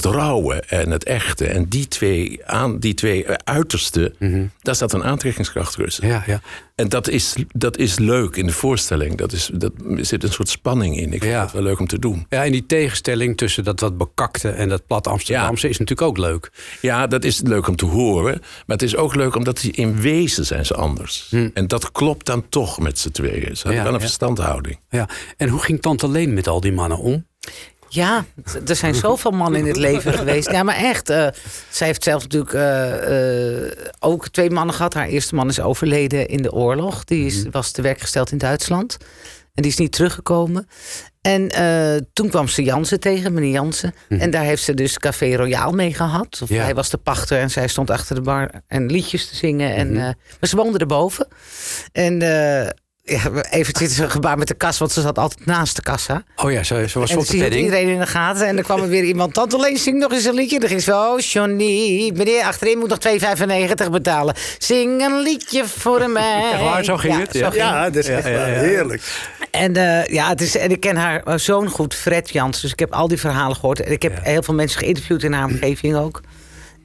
Voor 0.00 0.10
het 0.12 0.20
rauwe 0.20 0.54
en 0.54 0.90
het 0.90 1.04
echte. 1.04 1.46
En 1.46 1.64
die 1.68 1.88
twee, 1.88 2.40
aan, 2.46 2.78
die 2.78 2.94
twee 2.94 3.24
eh, 3.24 3.34
uitersten, 3.44 4.14
daar 4.60 4.74
zat 4.74 4.92
een 4.92 5.04
aantrekkingskracht 5.04 5.74
tussen. 5.74 6.06
Ja, 6.06 6.22
ja. 6.26 6.40
En 6.74 6.88
dat 6.88 7.08
is, 7.08 7.34
dat 7.48 7.76
is 7.78 7.98
leuk 7.98 8.36
in 8.36 8.46
de 8.46 8.52
voorstelling. 8.52 9.16
Dat 9.16 9.32
is, 9.32 9.50
dat, 9.52 9.72
er 9.96 10.04
zit 10.04 10.22
een 10.22 10.32
soort 10.32 10.48
spanning 10.48 10.96
in. 10.96 11.12
Ik 11.12 11.20
vind 11.22 11.32
Ja. 11.32 11.40
het 11.42 11.52
wel 11.52 11.62
leuk 11.62 11.78
om 11.78 11.86
te 11.86 11.98
doen. 11.98 12.26
ja, 12.28 12.44
en 12.44 12.52
die 12.52 12.66
tegenstelling 12.66 13.36
tussen 13.36 13.64
dat 13.64 13.80
wat 13.80 13.96
bekakte 13.98 14.48
en 14.48 14.68
dat 14.68 14.86
plat 14.86 15.06
Amsterdamse 15.06 15.68
is 15.68 15.78
natuurlijk 15.78 16.08
ook 16.08 16.18
leuk. 16.18 16.50
Ja, 16.80 17.06
dat 17.06 17.24
is 17.24 17.40
leuk 17.40 17.68
om 17.68 17.76
te 17.76 17.84
horen. 17.86 18.38
Maar 18.40 18.76
het 18.76 18.82
is 18.82 18.96
ook 18.96 19.14
leuk 19.14 19.34
omdat 19.36 19.60
die 19.60 19.72
in 19.72 20.00
wezen 20.00 20.46
zijn 20.46 20.66
ze 20.66 20.74
anders. 20.74 21.32
En 21.54 21.66
dat 21.66 21.92
klopt 21.92 22.26
dan 22.26 22.48
toch 22.48 22.78
met 22.80 22.98
z'n 22.98 23.10
tweeën. 23.10 23.56
Ze 23.56 23.62
hadden 23.62 23.74
Ja, 23.74 23.82
wel 23.82 23.94
een 23.94 24.00
verstandhouding. 24.00 24.78
Ja. 24.90 25.08
En 25.36 25.48
hoe 25.48 25.60
ging 25.60 25.80
Tante 25.82 26.08
Leen 26.08 26.34
met 26.34 26.48
al 26.48 26.60
die 26.60 26.72
mannen 26.72 26.98
om? 26.98 27.26
Ja, 27.94 28.24
er 28.66 28.76
zijn 28.76 28.94
zoveel 28.94 29.30
mannen 29.30 29.60
in 29.60 29.66
het 29.66 29.76
leven 29.76 30.12
geweest. 30.18 30.50
Ja, 30.50 30.62
maar 30.62 30.76
echt. 30.76 31.10
eh, 31.10 31.26
zij 31.68 31.86
heeft 31.86 32.02
zelf 32.02 32.22
natuurlijk 32.22 32.52
eh, 32.52 33.64
eh, 33.66 33.72
ook 33.98 34.28
twee 34.28 34.50
mannen 34.50 34.74
gehad. 34.74 34.94
Haar 34.94 35.06
eerste 35.08 35.34
man 35.34 35.48
is 35.48 35.60
overleden 35.60 36.28
in 36.28 36.42
de 36.42 36.52
oorlog. 36.52 37.04
Die 37.04 37.26
is, 37.26 37.44
was 37.50 37.70
te 37.70 37.82
werk 37.82 38.00
gesteld 38.00 38.32
in 38.32 38.38
Duitsland. 38.38 38.96
En 39.54 39.62
die 39.62 39.70
is 39.72 39.78
niet 39.78 39.92
teruggekomen. 39.92 40.68
En 41.20 41.48
toen 42.12 42.28
kwam 42.28 42.48
ze 42.48 42.62
Jansen 42.62 43.00
tegen, 43.00 43.32
meneer 43.32 43.50
Jansen. 43.50 43.94
En 44.08 44.30
daar 44.30 44.42
heeft 44.44 44.62
ze 44.62 44.74
dus 44.74 44.98
Café 44.98 45.36
Royaal 45.36 45.72
mee 45.72 45.94
gehad. 45.94 46.38
Of 46.42 46.48
Ja. 46.48 46.62
Hij 46.62 46.74
was 46.74 46.90
de 46.90 46.96
pachter 46.96 47.38
en 47.38 47.50
zij 47.50 47.68
stond 47.68 47.90
achter 47.90 48.14
de 48.14 48.20
bar 48.20 48.50
en 48.66 48.86
liedjes 48.90 49.28
te 49.28 49.36
zingen. 49.36 49.74
En, 49.74 49.96
eh, 49.96 50.02
maar 50.40 50.48
ze 50.48 50.56
woonde 50.56 50.78
erboven. 50.78 51.26
En 51.92 52.18
ja, 53.06 53.20
even 53.50 53.76
zitten 53.76 53.96
ze 53.96 54.10
gebaar 54.10 54.38
met 54.38 54.48
de 54.48 54.54
kas, 54.54 54.78
want 54.78 54.92
ze 54.92 55.00
zat 55.00 55.18
altijd 55.18 55.46
naast 55.46 55.76
de 55.76 55.82
kassa. 55.82 56.22
Oh 56.36 56.52
ja, 56.52 56.62
zo, 56.62 56.86
zo 56.86 57.00
was 57.00 57.10
En 57.10 57.18
op 57.18 57.24
ze 57.24 57.32
de 57.32 57.38
penning. 57.38 57.64
iedereen 57.64 57.88
in 57.88 57.98
de 57.98 58.06
gaten. 58.06 58.46
En 58.46 58.54
dan 58.54 58.64
kwam 58.64 58.82
er 58.82 58.88
weer 58.88 59.04
iemand. 59.04 59.34
Tante 59.34 59.58
Leen, 59.60 59.76
zing 59.76 59.98
nog 59.98 60.12
eens 60.12 60.24
een 60.24 60.34
liedje. 60.34 60.58
Dan 60.60 60.68
ging 60.68 60.82
ze 60.82 60.92
oh 60.94 61.18
Johnny, 61.18 62.12
meneer, 62.14 62.42
achterin 62.42 62.78
moet 62.78 62.88
nog 62.88 62.98
2,95 63.86 63.90
betalen. 63.90 64.34
Zing 64.58 65.02
een 65.02 65.20
liedje 65.22 65.64
voor 65.66 66.10
mij. 66.20 66.50
Echt 66.52 66.62
waar, 66.62 66.84
zo 66.84 66.96
ging 66.96 67.18
het? 67.18 67.32
Ja. 67.32 67.50
ging 67.50 67.62
Ja, 67.62 67.84
dat 67.90 67.96
is 67.96 68.08
echt 68.08 68.24
ja, 68.26 68.30
wel 68.30 68.46
ja. 68.46 68.52
heerlijk. 68.54 69.02
En, 69.50 69.76
eh, 69.76 70.04
ja, 70.06 70.28
het 70.28 70.40
is, 70.40 70.56
en 70.56 70.70
ik 70.70 70.80
ken 70.80 70.96
haar 70.96 71.22
eh, 71.22 71.34
zoon 71.36 71.68
goed, 71.68 71.94
Fred 71.94 72.30
Jans. 72.30 72.60
Dus 72.60 72.72
ik 72.72 72.78
heb 72.78 72.92
al 72.92 73.08
die 73.08 73.18
verhalen 73.20 73.56
gehoord. 73.56 73.80
En 73.80 73.92
ik 73.92 74.02
heb 74.02 74.18
heel 74.22 74.42
veel 74.42 74.54
mensen 74.54 74.78
geïnterviewd 74.78 75.22
in 75.22 75.32
haar 75.32 75.44
omgeving 75.44 75.96
ook. 75.96 76.20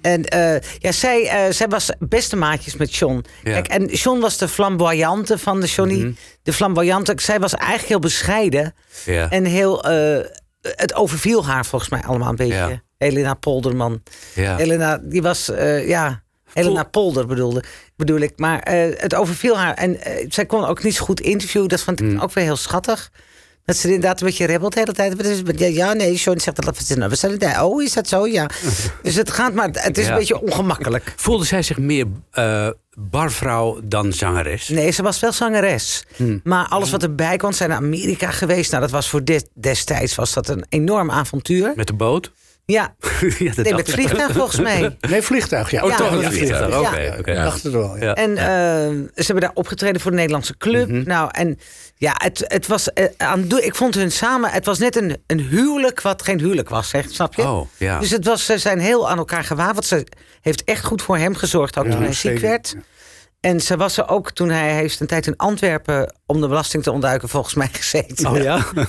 En 0.01 0.23
eh, 0.25 0.61
ja, 0.77 0.91
zij, 0.91 1.27
eh, 1.27 1.53
zij 1.53 1.67
was 1.67 1.89
beste 1.99 2.35
maatjes 2.35 2.75
met 2.75 2.95
John. 2.95 3.13
Ja. 3.43 3.51
Mhm. 3.51 3.51
Kijk, 3.53 3.67
en 3.67 3.85
John 3.85 4.19
was 4.19 4.37
de 4.37 4.47
flamboyante 4.47 5.37
van 5.37 5.59
de 5.59 5.67
Johnny. 5.67 6.15
De 6.43 6.53
flamboyante. 6.53 7.13
Zij 7.15 7.39
was 7.39 7.53
eigenlijk 7.53 7.87
heel 7.89 7.99
bescheiden. 7.99 8.73
Ja. 9.05 9.29
En 9.29 9.45
heel... 9.45 9.83
eh, 9.83 10.25
het 10.61 10.93
overviel 10.93 11.45
haar 11.45 11.65
volgens 11.65 11.91
mij 11.91 12.01
allemaal 12.01 12.29
een 12.29 12.35
beetje. 12.35 12.53
Ja. 12.53 12.81
Helena 12.97 13.33
Polderman. 13.33 14.03
Ja. 14.33 14.55
Helena, 14.55 14.97
die 15.03 15.21
was... 15.21 15.51
ja, 15.85 16.23
Helena 16.53 16.83
Polder 16.83 17.25
bedoelde, 17.25 17.63
bedoel 17.95 18.19
ik. 18.19 18.33
Maar 18.35 18.61
het 18.97 19.15
overviel 19.15 19.57
haar. 19.57 19.73
En 19.73 19.97
zij 20.27 20.45
kon 20.45 20.65
ook 20.65 20.83
niet 20.83 20.95
zo 20.95 21.05
goed 21.05 21.21
interviewen. 21.21 21.69
Dat 21.69 21.81
vond 21.81 21.99
ik 22.01 22.07
Mm. 22.07 22.19
ook 22.19 22.33
weer 22.33 22.43
heel 22.43 22.55
schattig. 22.55 23.11
Dat 23.69 23.77
ze 23.77 23.87
inderdaad 23.87 24.21
een 24.21 24.27
beetje 24.27 24.45
rebelt 24.45 24.73
de 24.73 24.79
hele 24.79 24.93
tijd. 24.93 25.73
Ja, 25.75 25.93
nee, 25.93 26.15
John 26.15 26.39
zegt 26.39 26.65
dat. 26.65 26.77
We 27.09 27.15
zijn 27.15 27.31
het- 27.31 27.61
Oh, 27.61 27.83
is 27.83 27.93
dat 27.93 28.07
zo? 28.07 28.27
Ja. 28.27 28.49
Dus 29.03 29.15
het 29.15 29.31
gaat 29.31 29.53
maar, 29.53 29.69
het 29.71 29.97
is 29.97 30.05
Ja. 30.05 30.11
een 30.11 30.17
beetje 30.17 30.41
ongemakkelijk. 30.41 31.13
Voelde 31.15 31.45
zij 31.45 31.61
zich 31.61 31.77
meer 31.77 32.05
eh, 32.31 32.67
barvrouw 32.97 33.79
dan 33.83 34.13
zangeres? 34.13 34.67
Nee, 34.67 34.91
ze 34.91 35.01
was 35.03 35.19
wel 35.19 35.31
zangeres. 35.31 36.03
Hmm. 36.15 36.41
Maar 36.43 36.67
alles 36.67 36.91
wat 36.91 37.03
erbij 37.03 37.37
kwam, 37.37 37.51
zijn 37.51 37.69
naar 37.69 37.77
Amerika 37.77 38.31
geweest. 38.31 38.69
Nou, 38.71 38.83
dat 38.83 38.91
was 38.91 39.09
voor 39.09 39.23
dit, 39.23 39.49
destijds 39.53 40.15
was 40.15 40.33
dat 40.33 40.47
een 40.49 40.65
enorm 40.69 41.11
avontuur. 41.11 41.71
Met 41.75 41.87
de 41.87 41.93
boot? 41.93 42.31
Ja, 42.71 42.95
ja, 43.39 43.53
dat 43.53 43.65
nee, 43.65 43.73
met 43.73 43.91
vliegtuig 43.91 44.31
volgens 44.31 44.59
mij. 44.59 44.97
Nee, 45.09 45.21
vliegtuig, 45.21 45.71
ja. 45.71 45.83
Oh, 45.83 45.89
Ja, 45.89 45.95
toch 45.95 46.11
een 46.11 46.19
ja, 46.19 46.31
vliegtuig. 46.31 46.69
ja. 46.69 46.79
Oké, 46.79 47.15
oké. 47.19 47.31
Ik 47.31 47.37
dacht 47.37 47.63
het 47.63 47.73
wel, 47.73 47.97
ja. 47.97 48.03
Ja. 48.03 48.13
En 48.13 48.37
eh, 48.37 48.45
ze 49.15 49.23
hebben 49.25 49.41
daar 49.41 49.51
opgetreden 49.53 50.01
voor 50.01 50.11
de 50.11 50.17
Nederlandse 50.17 50.57
club. 50.57 50.89
Mhm. 50.89 51.03
Nou, 51.05 51.29
en 51.31 51.59
ja, 51.95 52.13
het, 52.17 52.45
het 52.47 52.67
was 52.67 52.93
eh, 52.93 53.05
aan 53.17 53.47
Ik 53.59 53.75
vond 53.75 53.95
hun 53.95 54.11
samen. 54.11 54.49
Het 54.49 54.65
was 54.65 54.79
net 54.79 54.95
een, 54.95 55.17
een 55.27 55.39
huwelijk 55.39 56.01
wat 56.01 56.23
geen 56.23 56.39
huwelijk 56.39 56.69
was, 56.69 56.89
zeg, 56.89 57.05
snap 57.09 57.33
je? 57.33 57.41
Oh, 57.41 57.67
ja. 57.77 57.99
Dus 57.99 58.09
het 58.09 58.25
was, 58.25 58.45
ze 58.45 58.57
zijn 58.57 58.79
heel 58.79 59.09
aan 59.09 59.17
elkaar. 59.17 59.45
Want 59.55 59.85
ze 59.85 60.05
heeft 60.41 60.63
echt 60.63 60.85
goed 60.85 61.01
voor 61.01 61.17
hem 61.17 61.35
gezorgd, 61.35 61.77
ook 61.77 61.85
Ja, 61.85 61.91
toen 61.91 62.03
hij 62.03 62.13
ziek 62.13 62.39
werd. 62.39 62.75
En 63.39 63.59
ze 63.61 63.77
was 63.77 63.97
er 63.97 64.07
ook 64.09 64.31
toen 64.31 64.49
hij 64.49 64.59
hij 64.69 64.73
heeft 64.75 64.99
een 64.99 65.07
tijd 65.07 65.27
in 65.27 65.35
Antwerpen 65.37 66.13
om 66.25 66.41
de 66.41 66.47
belasting 66.47 66.83
te 66.83 66.91
ontduiken, 66.91 67.29
volgens 67.29 67.53
mij 67.53 67.69
gezeten. 67.81 68.29
Oh 68.29 68.37
ja? 68.37 68.65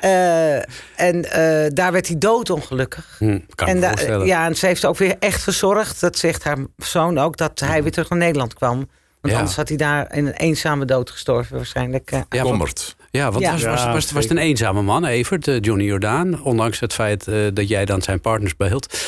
Eh, 0.00 0.54
en 0.96 1.24
eh, 1.32 1.70
daar 1.72 1.92
werd 1.92 2.06
hij 2.06 2.18
doodongelukkig. 2.18 3.16
Hm, 3.18 3.38
kan 3.54 3.68
ik 3.68 3.74
en 3.74 3.74
me 3.74 3.80
da- 3.80 3.88
voorstellen. 3.88 4.26
ja, 4.26 4.46
en 4.46 4.56
ze 4.56 4.66
heeft 4.66 4.84
ook 4.86 4.96
weer 4.98 5.16
echt 5.18 5.42
gezorgd, 5.42 6.00
dat 6.00 6.18
zegt 6.18 6.44
haar 6.44 6.56
zoon 6.76 7.18
ook, 7.18 7.36
dat 7.36 7.60
hij 7.60 7.82
weer 7.82 7.92
terug 7.92 8.08
naar 8.08 8.18
Nederland 8.18 8.54
kwam. 8.54 8.76
Want 9.20 9.32
Ja. 9.34 9.38
anders 9.38 9.56
had 9.56 9.68
hij 9.68 9.76
daar 9.76 10.14
in 10.14 10.26
een 10.26 10.32
eenzame 10.32 10.84
dood 10.84 11.10
gestorven 11.10 11.56
waarschijnlijk. 11.56 12.10
eh. 12.10 12.20
Ja, 12.28 12.42
want, 12.44 12.96
ja, 13.10 13.30
want 13.30 13.44
Ja. 13.44 13.52
Was, 13.52 13.62
was, 13.64 13.84
was, 13.84 14.12
was 14.12 14.22
het 14.22 14.32
een 14.32 14.38
eenzame 14.38 14.82
man, 14.82 15.04
Evert, 15.04 15.44
Johnny 15.60 15.84
Jordaan? 15.84 16.42
Ondanks 16.42 16.80
het 16.80 16.92
feit 16.92 17.28
eh, 17.28 17.34
dat 17.52 17.68
jij 17.68 17.84
dan 17.84 18.02
zijn 18.02 18.20
partners 18.20 18.56
behield. 18.56 18.98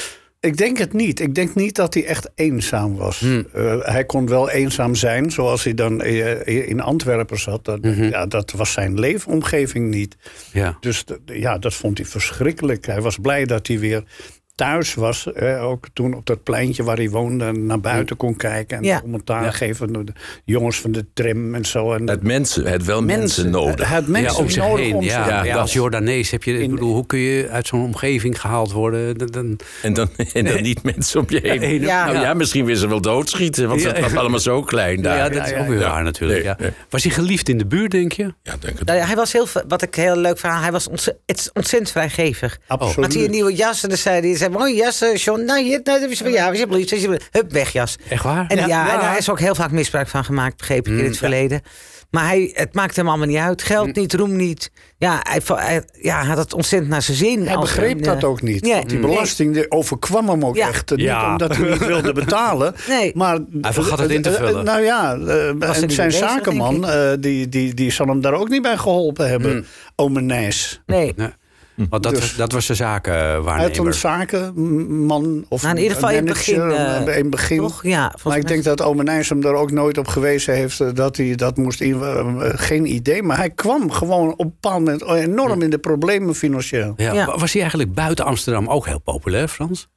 Ik 0.40 0.56
denk 0.56 0.78
het 0.78 0.92
niet. 0.92 1.20
Ik 1.20 1.34
denk 1.34 1.54
niet 1.54 1.74
dat 1.74 1.94
hij 1.94 2.04
echt 2.06 2.30
eenzaam 2.34 2.96
was. 2.96 3.18
Hmm. 3.20 3.46
Eh, 3.54 3.78
hij 3.80 4.04
kon 4.04 4.26
wel 4.28 4.50
eenzaam 4.50 4.94
zijn, 4.94 5.30
zoals 5.30 5.64
hij 5.64 5.74
dan 5.74 6.00
eh, 6.02 6.68
in 6.68 6.80
Antwerpen 6.80 7.38
zat. 7.40 7.64
Dat, 7.64 7.80
Mhm. 7.82 8.02
ja, 8.02 8.26
dat 8.26 8.50
was 8.52 8.72
zijn 8.72 8.98
leefomgeving 9.00 9.90
niet. 9.90 10.16
Ja. 10.52 10.76
Dus 10.80 11.04
ja, 11.24 11.58
dat 11.58 11.74
vond 11.74 11.98
hij 11.98 12.06
verschrikkelijk. 12.06 12.86
Hij 12.86 13.00
was 13.00 13.16
blij 13.18 13.44
dat 13.44 13.66
hij 13.66 13.78
weer 13.78 14.04
thuis 14.60 14.94
was. 14.94 15.32
eh, 15.32 15.64
ook 15.64 15.86
toen 15.92 16.14
op 16.14 16.26
dat 16.26 16.42
pleintje 16.42 16.82
waar 16.82 16.96
hij 16.96 17.10
woonde, 17.10 17.52
naar 17.52 17.80
buiten 17.80 18.16
kon 18.16 18.36
kijken 18.36 18.76
en 18.76 18.84
Ja. 18.84 19.00
commentaar 19.00 19.44
Ja. 19.44 19.50
geven 19.50 19.92
door 19.92 20.04
de 20.04 20.12
jongens 20.44 20.80
van 20.80 20.92
de 20.92 21.06
trim 21.14 21.54
en 21.54 21.64
zo. 21.64 21.92
En 21.92 22.08
Het 22.08 22.22
mensen, 22.22 22.66
het 22.66 22.84
wel 22.84 23.02
mensen, 23.02 23.50
nodig. 23.50 23.88
Had 23.88 24.06
mensen 24.06 24.32
ja, 24.36 24.38
om 24.44 24.50
zich 24.50 24.62
nodig 24.62 24.84
heen. 24.84 24.94
om 24.94 25.02
ja, 25.04 25.44
ja, 25.44 25.56
als 25.56 25.72
Jordanees 25.72 26.30
heb 26.30 26.42
je... 26.42 26.54
Ik 26.54 26.60
In- 26.60 26.70
bedoel, 26.70 26.92
hoe 26.94 27.06
kun 27.06 27.18
je 27.18 27.48
uit 27.48 27.66
zo'n 27.66 27.80
omgeving 27.84 28.40
gehaald 28.40 28.72
worden? 28.72 29.18
Dan, 29.18 29.26
dan- 29.28 29.58
En 29.82 29.92
dan, 29.92 30.08
en 30.32 30.44
dan 30.44 30.62
niet 30.62 30.82
mensen 30.82 31.20
om 31.20 31.26
je 31.28 31.40
heen. 31.42 31.80
Nou 31.80 32.12
ja, 32.18 32.34
misschien 32.34 32.64
weer 32.64 32.76
ze 32.76 32.88
wel 32.88 33.00
doodschieten, 33.00 33.68
want 33.68 33.82
Ja. 33.82 33.88
het 33.92 34.00
was 34.00 34.14
allemaal 34.14 34.38
zo 34.38 34.62
klein 34.62 35.02
daar. 35.02 35.16
ja, 35.16 35.28
dat 35.28 35.46
is 35.46 35.54
ook 35.54 35.66
weer 35.68 35.78
waar 35.78 36.02
natuurlijk. 36.02 36.58
Nee. 36.58 36.70
Was 36.90 37.02
hij 37.02 37.12
geliefd 37.12 37.48
in 37.48 37.58
de 37.58 37.66
buurt, 37.66 37.90
denk 37.90 38.12
je? 38.12 38.22
Ja, 38.42 38.54
denk 38.60 38.78
het. 38.78 38.86
Nou 38.88 38.98
hij 39.00 39.16
was 39.16 39.32
heel, 39.32 39.46
wat 39.68 39.82
ik 39.82 39.94
heel 39.94 40.16
leuk 40.16 40.38
vond, 40.38 40.52
hij 40.54 40.72
was 40.72 40.84
het 40.90 41.38
is 41.38 41.50
ontzettend 41.52 41.90
vrijgevig. 41.90 42.58
Absoluut. 42.66 42.96
Had 42.96 43.14
hij 43.14 43.24
een 43.24 43.30
nieuwe 43.30 43.54
jas 43.54 43.82
en 43.82 43.88
dan 43.88 43.98
zei 43.98 44.20
hij, 44.28 44.36
zei, 44.50 44.62
mooi 44.62 44.74
jas, 44.76 45.00
eh, 45.02 45.14
John, 45.16 45.44
nou 45.44 45.62
hier, 45.62 45.80
nou, 45.84 46.00
dat 46.00 46.10
is 46.10 46.18
van 46.18 46.32
jou, 46.32 46.50
alsjeblieft, 46.50 46.92
alsjeblieft. 46.92 47.28
Hup, 47.30 47.52
weg 47.52 47.72
jas. 47.72 47.96
Echt 48.08 48.22
waar? 48.24 48.46
En, 48.48 48.56
ja, 48.56 48.66
Ja. 48.66 48.92
en 48.94 49.00
daar 49.00 49.18
is 49.18 49.30
ook 49.30 49.40
heel 49.40 49.54
vaak 49.54 49.70
misbruik 49.70 50.08
van 50.08 50.24
gemaakt, 50.24 50.56
begreep 50.56 50.88
ik 50.88 50.98
in 50.98 51.04
het 51.04 51.16
verleden. 51.18 51.60
Maar 52.10 52.26
hij, 52.26 52.50
het 52.54 52.74
maakte 52.74 53.00
hem 53.00 53.08
allemaal 53.08 53.26
niet 53.26 53.36
uit. 53.36 53.62
Geld 53.62 53.94
niet, 53.96 54.14
roem 54.14 54.36
niet. 54.36 54.70
Ja, 54.98 55.20
hij, 55.22 55.40
hij- 55.44 55.82
ja, 55.92 56.18
hij 56.18 56.26
had 56.28 56.36
het 56.38 56.54
ontzettend 56.54 56.90
naar 56.92 57.02
zijn 57.02 57.16
zin. 57.16 57.46
Hij 57.46 57.56
begreep 57.58 57.96
een, 57.96 58.02
dat 58.02 58.22
eh, 58.22 58.28
ook 58.28 58.42
niet. 58.42 58.62
nee, 58.62 58.86
die 58.86 58.98
belasting 58.98 59.54
die 59.54 59.70
overkwam 59.70 60.28
hem 60.28 60.44
ook 60.44 60.56
Ja. 60.56 60.68
echt. 60.68 60.90
Niet 60.90 61.00
Ja. 61.00 61.30
omdat 61.30 61.56
hij 61.56 61.68
niet 61.68 61.86
wilde 61.86 62.12
betalen. 62.12 62.74
Nee. 62.88 63.12
Maar, 63.14 63.38
Hij 63.60 63.72
vergat 63.72 63.98
het 63.98 64.10
in 64.10 64.22
te 64.22 64.28
eh, 64.28 64.34
eh, 64.40 64.44
vullen. 64.46 64.64
Nou 64.64 64.82
ja, 64.82 65.14
eh, 65.16 65.48
en 65.48 65.56
niet 65.80 65.92
zijn 65.92 66.08
bezig, 66.08 66.28
zakenman, 66.28 66.88
eh, 66.88 67.10
die, 67.20 67.48
die, 67.48 67.74
die 67.74 67.90
zal 67.90 68.06
hem 68.06 68.20
daar 68.20 68.32
ook 68.34 68.48
niet 68.48 68.62
bij 68.62 68.76
geholpen 68.76 69.28
hebben. 69.28 69.66
Ome 69.96 70.20
Nijs. 70.20 70.82
Nee. 70.86 71.12
Nee. 71.16 71.28
Want 71.88 72.02
dat, 72.02 72.12
Dus- 72.12 72.20
was, 72.20 72.36
dat 72.36 72.52
was 72.52 72.66
de 72.66 72.74
Hij 72.74 72.86
had 72.86 73.06
een 73.06 73.12
zakenwaarnemer. 73.12 73.94
zakenman 73.94 75.44
of 75.48 75.62
Nou, 75.62 75.74
in 75.76 75.82
ieder 75.82 75.96
geval 75.96 76.10
in 76.10 76.16
het 76.16 76.24
manager, 76.24 76.66
begin, 76.66 77.06
eh, 77.06 77.16
in 77.16 77.22
het 77.22 77.30
begin. 77.30 77.58
Toch? 77.58 77.82
Ja, 77.82 78.02
volgens 78.02 78.24
Maar 78.24 78.36
ik 78.36 78.46
denk 78.48 78.64
dat 78.64 78.82
ome 78.82 79.02
Nijs 79.02 79.28
hem 79.28 79.40
daar 79.40 79.54
ook 79.54 79.70
nooit 79.70 79.98
op 79.98 80.06
gewezen 80.06 80.54
heeft... 80.54 80.80
eh, 80.80 80.88
dat 80.94 81.16
hij 81.16 81.34
dat 81.34 81.56
moest 81.56 81.80
in... 81.80 82.00
geen 82.40 82.86
idee, 82.94 83.22
maar 83.22 83.36
hij 83.36 83.50
kwam 83.50 83.90
gewoon 83.90 84.32
op 84.32 84.40
een 84.40 84.48
bepaald 84.60 84.78
moment... 84.78 85.02
enorm 85.02 85.62
in 85.62 85.70
de 85.70 85.78
problemen 85.78 86.34
financieel. 86.34 86.92
Ja. 86.96 87.12
Ja. 87.12 87.38
Was 87.38 87.52
hij 87.52 87.60
eigenlijk 87.60 87.94
buiten 87.94 88.24
Amsterdam 88.24 88.68
ook 88.68 88.86
heel 88.86 89.00
populair, 89.00 89.48
Frans? 89.48 89.88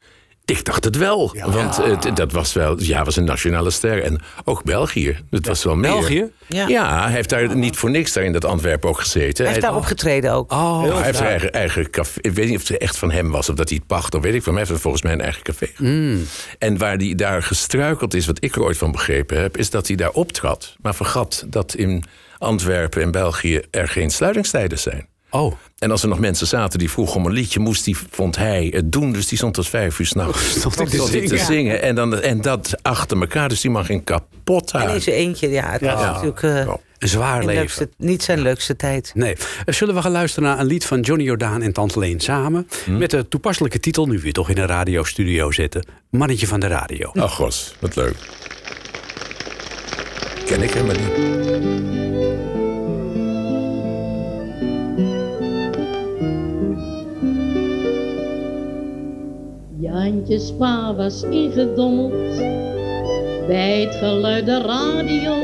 Ik 0.45 0.65
dacht 0.65 0.83
het 0.83 0.97
wel. 0.97 1.35
Want 1.45 1.77
het, 1.77 2.15
dat 2.15 2.31
was 2.31 2.53
wel, 2.53 2.81
ja, 2.81 3.03
was 3.03 3.15
een 3.15 3.23
nationale 3.23 3.69
ster. 3.69 4.03
En 4.03 4.21
ook 4.43 4.63
België. 4.63 5.17
Het 5.29 5.47
was 5.47 5.63
wel 5.63 5.75
meer. 5.75 5.91
België? 5.91 6.31
Ja. 6.47 6.67
Ja, 6.67 7.03
hij 7.03 7.11
heeft 7.11 7.29
daar 7.29 7.55
niet 7.55 7.77
voor 7.77 7.89
niks 7.89 8.13
daar 8.13 8.23
in 8.23 8.33
dat 8.33 8.45
Antwerpen 8.45 8.89
ook 8.89 8.99
gezeten. 8.99 9.43
Hij 9.43 9.53
heeft 9.53 9.65
daar 9.65 9.75
opgetreden 9.75 10.31
ook. 10.31 10.51
Oh, 10.51 10.81
Ja, 10.85 10.93
hij 10.93 11.03
heeft 11.03 11.17
zijn 11.17 11.29
eigen, 11.29 11.51
eigen 11.51 11.89
café. 11.89 12.19
Ik 12.21 12.31
weet 12.31 12.47
niet 12.49 12.55
of 12.61 12.67
het 12.67 12.77
echt 12.77 12.97
van 12.97 13.11
hem 13.11 13.31
was 13.31 13.49
of 13.49 13.55
dat 13.55 13.69
hij 13.69 13.77
het 13.77 13.87
pacht. 13.87 14.15
Of 14.15 14.21
weet 14.21 14.33
ik 14.33 14.43
van. 14.43 14.55
Hij 14.55 14.65
heeft 14.67 14.81
volgens 14.81 15.03
mij 15.03 15.13
een 15.13 15.21
eigen 15.21 15.43
café. 15.43 15.67
En 16.59 16.77
waar 16.77 16.95
hij 16.95 17.15
daar 17.15 17.43
gestruikeld 17.43 18.13
is, 18.13 18.25
wat 18.25 18.43
ik 18.43 18.55
er 18.55 18.63
ooit 18.63 18.77
van 18.77 18.91
begrepen 18.91 19.41
heb, 19.41 19.57
is 19.57 19.69
dat 19.69 19.87
hij 19.87 19.95
daar 19.95 20.11
optrad. 20.11 20.75
Maar 20.81 20.95
vergat 20.95 21.45
dat 21.47 21.73
in 21.73 22.03
Antwerpen 22.37 23.01
en 23.01 23.11
België 23.11 23.61
er 23.71 23.87
geen 23.87 24.09
sluitingstijden 24.09 24.79
zijn. 24.79 25.07
Oh. 25.33 25.53
En 25.79 25.91
als 25.91 26.01
er 26.03 26.07
nog 26.09 26.19
mensen 26.19 26.47
zaten 26.47 26.79
die 26.79 26.89
vroegen 26.91 27.15
om 27.15 27.25
een 27.25 27.31
liedje, 27.31 27.59
moest 27.59 27.83
die, 27.83 27.97
vond 28.11 28.35
hij 28.37 28.67
het 28.75 28.91
doen. 28.91 29.11
Dus 29.11 29.27
die 29.27 29.37
stond 29.37 29.53
tot 29.53 29.67
vijf 29.69 29.99
uur 29.99 30.05
s'nachts 30.05 30.49
Stond 30.59 30.75
hij 30.75 30.85
te 30.85 30.97
tot 30.97 31.09
hij 31.11 31.21
te 31.21 31.27
zingen. 31.27 31.45
zingen. 31.45 31.81
En, 31.81 31.95
dan, 31.95 32.21
en 32.21 32.41
dat 32.41 32.73
achter 32.81 33.19
elkaar. 33.19 33.49
Dus 33.49 33.61
die 33.61 33.71
man 33.71 33.85
ging 33.85 34.03
kapot 34.03 34.71
En 34.71 34.89
in 34.89 35.01
zijn 35.01 35.15
eentje, 35.15 35.49
ja. 35.49 35.71
Het 35.71 35.81
was 35.81 35.91
Ja. 35.99 36.11
natuurlijk 36.11 36.41
eh. 36.43 36.73
Een 36.97 37.09
zwaar 37.09 37.39
leven. 37.39 37.53
leukste, 37.53 37.89
niet 37.97 38.23
zijn 38.23 38.41
leukste 38.41 38.75
tijd. 38.75 39.11
Nee. 39.13 39.35
Eh, 39.65 39.73
Zullen 39.73 39.95
we 39.95 40.01
gaan 40.01 40.11
luisteren 40.11 40.49
naar 40.49 40.59
een 40.59 40.65
lied 40.65 40.85
van 40.85 40.99
Johnny 40.99 41.23
Jordaan 41.25 41.61
en 41.61 41.73
Tante 41.73 41.99
Leen 41.99 42.19
samen? 42.19 42.67
Met 42.87 43.09
de 43.09 43.27
toepasselijke 43.27 43.79
titel, 43.79 44.05
nu 44.05 44.19
we 44.19 44.31
toch 44.31 44.49
in 44.49 44.57
een 44.57 44.67
radiostudio 44.67 45.51
zitten. 45.51 45.85
Mannetje 46.09 46.47
van 46.47 46.59
de 46.59 46.67
radio. 46.67 47.11
Ach, 47.15 47.35
gos, 47.35 47.75
wat 47.79 47.95
leuk. 47.95 48.15
Ken 50.45 50.61
ik 50.61 50.71
helemaal 50.71 50.95
niet. 50.95 52.02
Jantje 59.93 60.39
Spa 60.39 60.95
was 60.95 61.23
ingedommeld 61.23 62.37
bij 63.47 63.81
het 63.81 63.95
geluid 63.95 64.45
der 64.45 64.61
radio. 64.61 65.35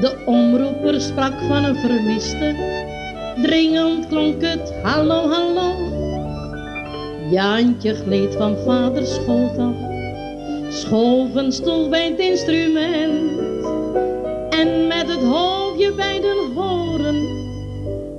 De 0.00 0.22
omroeper 0.26 1.00
sprak 1.00 1.32
van 1.48 1.64
een 1.64 1.76
vermiste, 1.76 2.54
dringend 3.42 4.06
klonk 4.06 4.42
het 4.42 4.72
hallo 4.82 5.28
hallo. 5.28 5.72
Jantje 7.30 7.94
gleed 7.94 8.34
van 8.34 8.56
vaders 8.56 9.14
schoot 9.14 9.58
af, 9.58 9.76
schoof 10.68 11.34
een 11.34 11.52
stoel 11.52 11.88
bij 11.88 12.08
het 12.08 12.18
instrument. 12.18 13.40
En 14.50 14.86
met 14.86 15.08
het 15.08 15.22
hoofdje 15.22 15.92
bij 15.92 16.20
de 16.20 16.50
horen, 16.54 17.18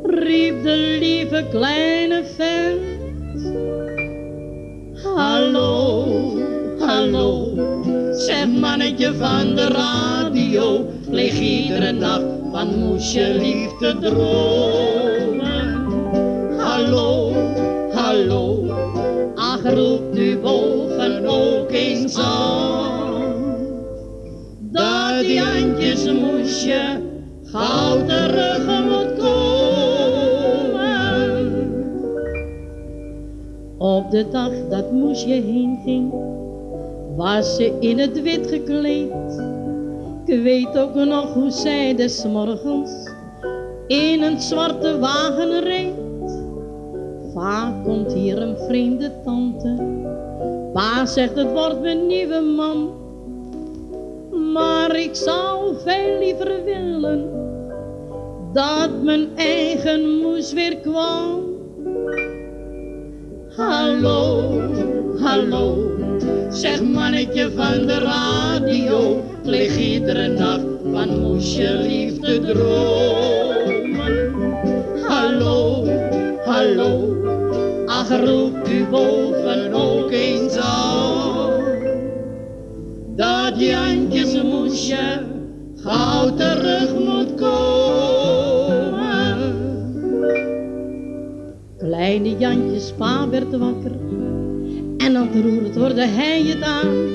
riep 0.04 0.63
de 0.63 0.98
lieve 1.00 1.46
kleine 1.50 2.24
vent. 2.36 2.92
Zeg 8.43 8.60
mannetje 8.60 9.13
van 9.13 9.56
de 9.56 9.67
radio, 9.67 10.86
lig 11.10 11.39
iedere 11.39 11.91
nacht 11.91 12.23
van 12.51 12.79
moesje 12.79 13.36
lief 13.39 13.77
te 13.79 13.97
dromen. 13.99 15.86
Hallo, 16.58 17.34
hallo, 17.93 18.67
ach 19.36 19.63
roep 19.63 20.13
nu 20.13 20.38
boven 20.38 21.25
ook 21.25 21.71
eens 21.71 22.17
aan. 22.17 23.13
Dat 24.60 25.19
die 25.19 25.39
handjes 25.39 26.12
moesje 26.12 27.01
gauw 27.43 28.06
terug 28.06 28.65
moet 28.65 29.17
komen. 29.17 29.53
Op 33.77 34.12
de 34.12 34.27
dag 34.32 34.51
dat 34.69 34.91
moesje 34.91 35.27
heen 35.27 35.79
ging, 35.84 36.13
was 37.15 37.56
ze 37.56 37.78
in 37.80 37.99
het 37.99 38.21
wit 38.21 38.47
gekleed. 38.47 39.41
Ik 40.26 40.43
weet 40.43 40.78
ook 40.78 40.93
nog 40.95 41.34
hoe 41.34 41.52
zij 41.52 41.95
des 41.95 42.26
morgens 42.26 43.12
in 43.88 44.21
een 44.21 44.41
zwarte 44.41 44.99
wagen 44.99 45.63
reed. 45.63 45.93
Vaak 47.34 47.84
komt 47.84 48.13
hier 48.13 48.41
een 48.41 48.58
vreemde 48.58 49.12
tante, 49.23 49.76
pa 50.73 51.06
zegt 51.06 51.36
het 51.36 51.52
wordt 51.52 51.82
mijn 51.82 52.06
nieuwe 52.08 52.39
man. 52.39 52.91
Maar 54.54 54.95
ik 54.95 55.15
zou 55.15 55.76
veel 55.84 56.19
liever 56.19 56.63
willen 56.63 57.30
dat 58.54 59.04
mijn 59.04 59.28
eigen 59.36 60.17
moes 60.21 60.54
weer 60.54 60.78
kwam. 60.78 61.41
Hallo, 63.56 64.41
hallo, 65.23 65.95
zeg 66.49 66.81
mannetje 66.83 67.51
van 67.55 67.86
de 67.88 67.97
radio, 67.99 69.23
lig 69.43 69.77
iedere 69.77 70.27
nacht 70.27 70.65
van 70.91 71.19
moesje 71.21 71.69
lief 71.88 72.19
te 72.19 72.39
dromen. 72.39 74.13
Hallo, 75.07 75.88
hallo, 76.45 76.91
ach 77.86 78.09
roep 78.25 78.67
u 78.67 78.86
boven 78.91 79.73
ook 79.73 80.12
eens 80.12 80.57
aan. 80.57 81.63
Dat 83.15 83.59
Jantjes 83.59 84.41
moesje 84.43 85.21
gauw 85.75 86.36
terug 86.36 86.93
moet 86.99 87.36
komen. 87.36 88.71
Kleine 91.77 92.38
Jantjes 92.38 92.91
pa 92.97 93.29
werd 93.29 93.57
wakker 93.57 93.91
en 95.23 95.43
ontroerd 95.43 95.75
hoorde 95.75 96.05
hij 96.05 96.41
het 96.41 96.62
aan. 96.62 97.12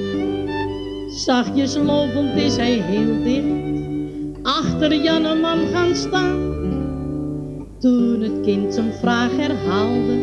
Zachtjes 1.11 1.77
lopend 1.77 2.37
is 2.37 2.57
hij 2.57 2.73
heel 2.73 3.23
dicht 3.23 3.67
achter 4.43 4.95
Janneman 4.95 5.67
gaan 5.73 5.95
staan. 5.97 6.57
Toen 7.79 8.21
het 8.21 8.41
kind 8.43 8.75
zijn 8.75 8.93
vraag 8.93 9.31
herhaalde, 9.37 10.19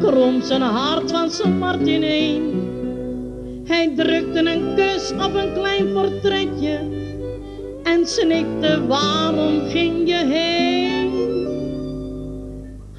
kromp 0.00 0.42
zijn 0.42 0.62
hart 0.62 1.10
van 1.10 1.30
zijn 1.30 1.58
Mart 1.58 1.86
ineen. 1.86 2.54
Hij 3.64 3.92
drukte 3.96 4.38
een 4.38 4.74
kus 4.74 5.12
op 5.12 5.34
een 5.34 5.52
klein 5.52 5.92
portretje 5.92 6.78
en 7.82 8.06
snikte 8.06 8.86
waarom 8.86 9.60
ging 9.68 10.08
je 10.08 10.24
heen? 10.26 11.10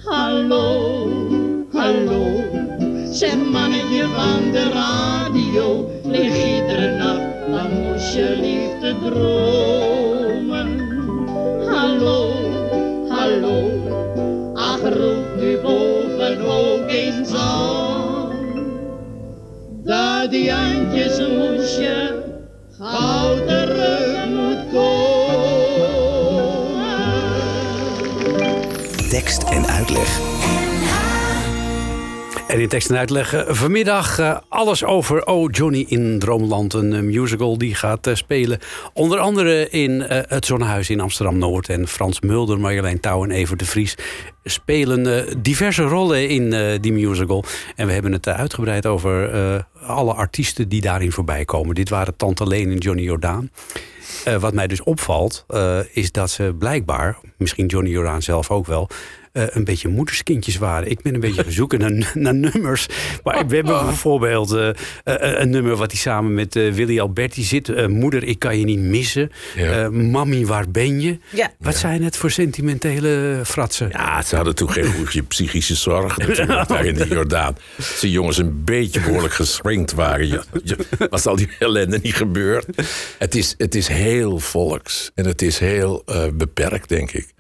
Hallo, 0.06 1.08
hallo, 1.72 2.37
zeg 3.18 3.36
mannetje 3.52 4.08
van 4.16 4.52
de 4.52 4.70
radio, 4.70 5.90
lig 6.04 6.46
iedere 6.46 6.98
nacht 6.98 7.50
dan 7.50 7.72
moest 7.84 8.14
je 8.14 8.38
liefde 8.42 8.96
dromen. 9.04 10.80
Hallo, 11.66 12.32
hallo, 13.10 13.72
ach 14.54 14.82
roep 14.82 15.42
u 15.42 15.58
boven 15.62 16.42
ook 16.46 16.90
eens 16.90 17.34
aan. 17.34 18.30
Dat 19.84 20.32
die 20.32 20.44
Jantjes 20.44 21.20
moesje 21.20 22.24
gauw 22.80 23.46
terug 23.46 24.26
moet 24.26 24.64
komen. 24.74 25.58
Tekst 29.10 29.44
en 29.44 29.66
uitleg. 29.66 30.37
En 32.48 32.60
in 32.60 32.68
tekst 32.68 32.90
en 32.90 32.98
uitleg 32.98 33.44
vanmiddag 33.48 34.20
eh, 34.20 34.38
alles 34.50 34.84
over 34.84 35.26
Oh 35.26 35.48
Johnny 35.52 35.86
in 35.88 36.20
Droomland. 36.20 36.74
Een 36.74 36.94
eh, 36.94 37.02
musical 37.02 37.58
die 37.58 37.76
gaat 37.76 38.08
eh, 38.08 38.16
spelen. 38.16 38.60
Onder 38.94 39.20
andere 39.20 39.70
in 39.70 40.02
het 40.08 40.46
Zonnehuis 40.46 40.90
in 40.90 41.00
Amsterdam-Noord. 41.00 41.70
En 41.70 41.88
Frans 41.88 42.22
Mulder, 42.22 42.60
Marjolein 42.60 43.00
Touw 43.00 43.24
en 43.24 43.32
Evert 43.32 43.60
de 43.60 43.66
Vries 43.66 43.96
spelen 44.44 45.28
diverse 45.42 45.84
rollen 45.84 46.30
in 46.30 46.78
die 46.82 46.94
musical. 46.94 47.44
En 47.76 47.88
we 47.88 47.94
hebben 47.94 48.12
het 48.12 48.28
uitgebreid 48.28 48.86
over 48.86 49.30
alle 49.82 50.14
artiesten 50.14 50.70
die 50.70 50.82
daarin 50.82 51.12
voorbij 51.12 51.46
komen. 51.46 51.76
Dit 51.76 51.90
waren 51.90 52.16
Tante 52.16 52.48
Leen 52.48 52.72
en 52.72 52.78
Johnny 52.78 53.04
Jordaan. 53.04 53.52
Wat 54.40 54.54
mij 54.54 54.68
dus 54.68 54.84
opvalt, 54.84 55.46
is 55.92 56.12
dat 56.12 56.30
ze 56.30 56.56
blijkbaar, 56.60 57.18
misschien 57.38 57.66
Johnny 57.66 57.90
Jordaan 57.90 58.22
zelf 58.22 58.52
ook 58.52 58.66
wel, 58.66 58.90
eh, 59.38 59.44
een 59.50 59.64
beetje 59.64 59.88
moederskindjes 59.88 60.58
waren. 60.58 60.90
Ik 60.92 61.02
ben 61.02 61.14
een 61.14 61.20
beetje 61.20 61.44
gaan 61.44 61.52
zoeken 61.52 61.80
naar, 61.80 62.12
naar 62.24 62.36
nummers. 62.36 62.88
Maar 63.24 63.48
we 63.48 63.56
hebben 63.56 63.86
bijvoorbeeld 63.86 64.52
eh, 64.52 64.70
eh, 64.70 64.76
een 65.40 65.50
nummer 65.50 65.76
wat 65.76 65.92
hij 65.92 66.00
samen 66.00 66.34
met 66.34 66.54
Willy 66.54 67.00
Alberti 67.00 67.44
zit. 67.44 67.70
Eh, 67.70 67.86
Moeder, 67.88 68.24
ik 68.24 68.40
kan 68.40 68.60
je 68.60 68.66
niet 68.66 68.80
missen. 68.80 69.32
Ja. 69.56 69.84
Eh, 69.84 69.90
Mami, 69.90 70.46
waar 70.46 70.70
ben 70.70 71.02
je? 71.02 71.18
Ja. 71.30 71.54
Wat 71.60 71.76
zijn 71.76 72.04
het 72.04 72.18
voor 72.18 72.32
sentimentele 72.32 73.42
fratsen? 73.46 73.90
Ja, 73.92 74.22
ze 74.22 74.36
hadden 74.36 74.56
toen 74.56 74.72
geen 74.72 74.94
goede 74.94 75.24
psychische 75.24 75.76
zorg 75.76 76.18
natuurlijk 76.18 76.68
daar 76.68 76.86
in 76.86 76.94
de 76.94 77.08
Jordaan. 77.16 77.58
Als 77.78 78.00
die 78.00 78.12
jongens 78.12 78.38
een 78.38 78.64
beetje 78.64 79.00
behoorlijk 79.02 79.34
geschrinkt 79.34 79.94
waren, 79.94 80.28
je- 80.28 80.44
je- 80.64 81.08
was 81.10 81.26
al 81.26 81.36
die 81.36 81.50
ellende 81.60 82.00
niet 82.04 82.16
gebeurd. 82.16 82.66
Het 83.18 83.36
is, 83.36 83.56
het 83.58 83.76
is 83.76 83.88
heel 83.88 84.40
volks 84.40 85.12
en 85.16 85.26
het 85.26 85.42
is 85.42 85.60
heel 85.60 86.02
eh, 86.06 86.24
beperkt, 86.34 86.90
denk 86.90 87.12
ik. 87.12 87.36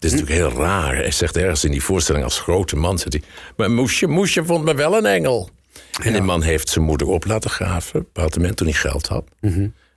Het 0.00 0.12
is 0.12 0.20
natuurlijk 0.20 0.48
heel 0.48 0.62
raar. 0.64 0.94
Hij 0.94 1.10
zegt 1.10 1.36
ergens 1.36 1.64
in 1.64 1.70
die 1.70 1.82
voorstelling 1.82 2.24
als 2.24 2.38
grote 2.40 2.76
man... 2.76 2.98
Zegt 2.98 3.12
hij, 3.12 3.22
maar 3.56 3.70
Moesje, 3.70 4.06
Moesje 4.06 4.44
vond 4.44 4.64
me 4.64 4.74
wel 4.74 4.96
een 4.96 5.06
engel. 5.06 5.50
En 6.02 6.12
die 6.12 6.22
man 6.22 6.42
heeft 6.42 6.68
zijn 6.68 6.84
moeder 6.84 7.06
op 7.08 7.24
laten 7.24 7.50
graven. 7.50 8.06
Moment 8.14 8.56
toen 8.56 8.66
hij 8.66 8.76
geld 8.76 9.06
had. 9.06 9.24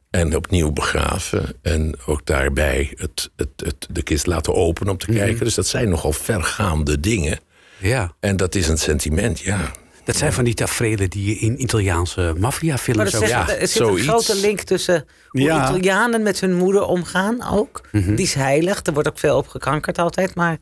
En 0.10 0.36
opnieuw 0.36 0.72
begraven. 0.72 1.56
En 1.62 1.96
ook 2.06 2.26
daarbij 2.26 2.94
het, 2.96 3.32
het, 3.36 3.50
het, 3.56 3.88
de 3.90 4.04
kist 4.04 4.26
laten 4.26 4.56
openen 4.56 4.92
om 4.92 4.98
te 4.98 5.06
kijken. 5.06 5.44
Dus 5.44 5.56
dat 5.56 5.68
zijn 5.68 5.90
nogal 5.90 6.12
vergaande 6.14 7.00
dingen. 7.00 7.40
Ja, 7.78 8.14
En 8.20 8.38
dat 8.38 8.56
is 8.56 8.68
een 8.68 8.78
sentiment, 8.78 9.40
ja. 9.40 9.72
Dat 10.06 10.16
zijn 10.16 10.34
van 10.34 10.44
die 10.44 10.54
tafereelen 10.54 11.10
die 11.10 11.26
je 11.26 11.36
in 11.36 11.62
Italiaanse 11.62 12.34
maffiafilms 12.38 13.12
zegt, 13.12 13.28
ja, 13.30 13.50
er 13.50 13.60
zit 13.60 13.70
zoiets. 13.70 14.02
een 14.02 14.08
grote 14.08 14.36
link 14.36 14.62
tussen 14.62 15.06
hoe 15.28 15.42
Ja. 15.42 15.64
Italianen 15.70 16.24
met 16.24 16.40
hun 16.40 16.54
moeder 16.56 16.84
omgaan 16.86 17.44
ook. 17.52 17.82
Die 17.92 18.16
is 18.22 18.34
heilig, 18.34 18.80
er 18.84 18.94
wordt 18.94 19.08
ook 19.08 19.20
veel 19.20 19.38
op 19.38 19.48
gekankerd 19.48 19.98
altijd. 19.98 20.36
Maar 20.36 20.58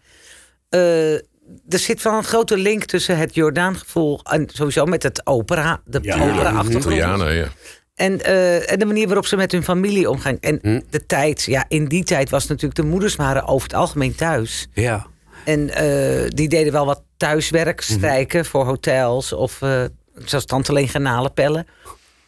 eh, 0.70 1.14
er 1.14 1.80
zit 1.80 2.02
wel 2.02 2.14
een 2.14 2.24
grote 2.24 2.58
link 2.58 2.84
tussen 2.86 3.18
het 3.18 3.36
Jordaangevoel... 3.36 4.20
en 4.24 4.48
sowieso 4.54 4.86
met 4.86 5.04
het 5.04 5.22
opera, 5.26 5.82
de 5.86 6.00
Ja. 6.02 6.16
opera-achtergrond. 6.16 6.86
Italianen, 6.96 7.34
ja. 7.34 7.48
En, 7.96 8.22
eh, 8.26 8.72
en 8.72 8.80
de 8.80 8.86
manier 8.86 9.06
waarop 9.06 9.26
ze 9.26 9.36
met 9.36 9.52
hun 9.52 9.64
familie 9.64 10.10
omgaan. 10.10 10.38
En 10.40 10.60
Hm. 10.62 10.80
de 10.90 11.06
tijd, 11.06 11.44
ja, 11.44 11.66
in 11.68 11.86
die 11.88 12.04
tijd 12.04 12.30
was 12.30 12.48
natuurlijk... 12.48 12.76
de 12.76 12.88
moeders 12.88 13.16
waren 13.16 13.48
over 13.48 13.68
het 13.68 13.78
algemeen 13.78 14.16
thuis. 14.16 14.68
Ja. 14.74 15.08
En 15.46 15.70
eh, 15.70 16.28
die 16.28 16.50
deden 16.50 16.74
wel 16.74 16.86
wat 16.86 17.04
thuiswerk, 17.18 17.84
Mhm. 17.90 17.98
strijken 17.98 18.46
voor 18.46 18.66
hotels... 18.66 19.34
of 19.34 19.62
eh, 19.62 19.84
zoals 20.26 20.46
tante 20.46 20.74
Leen 20.74 20.88
garnalenpellen. 20.88 21.68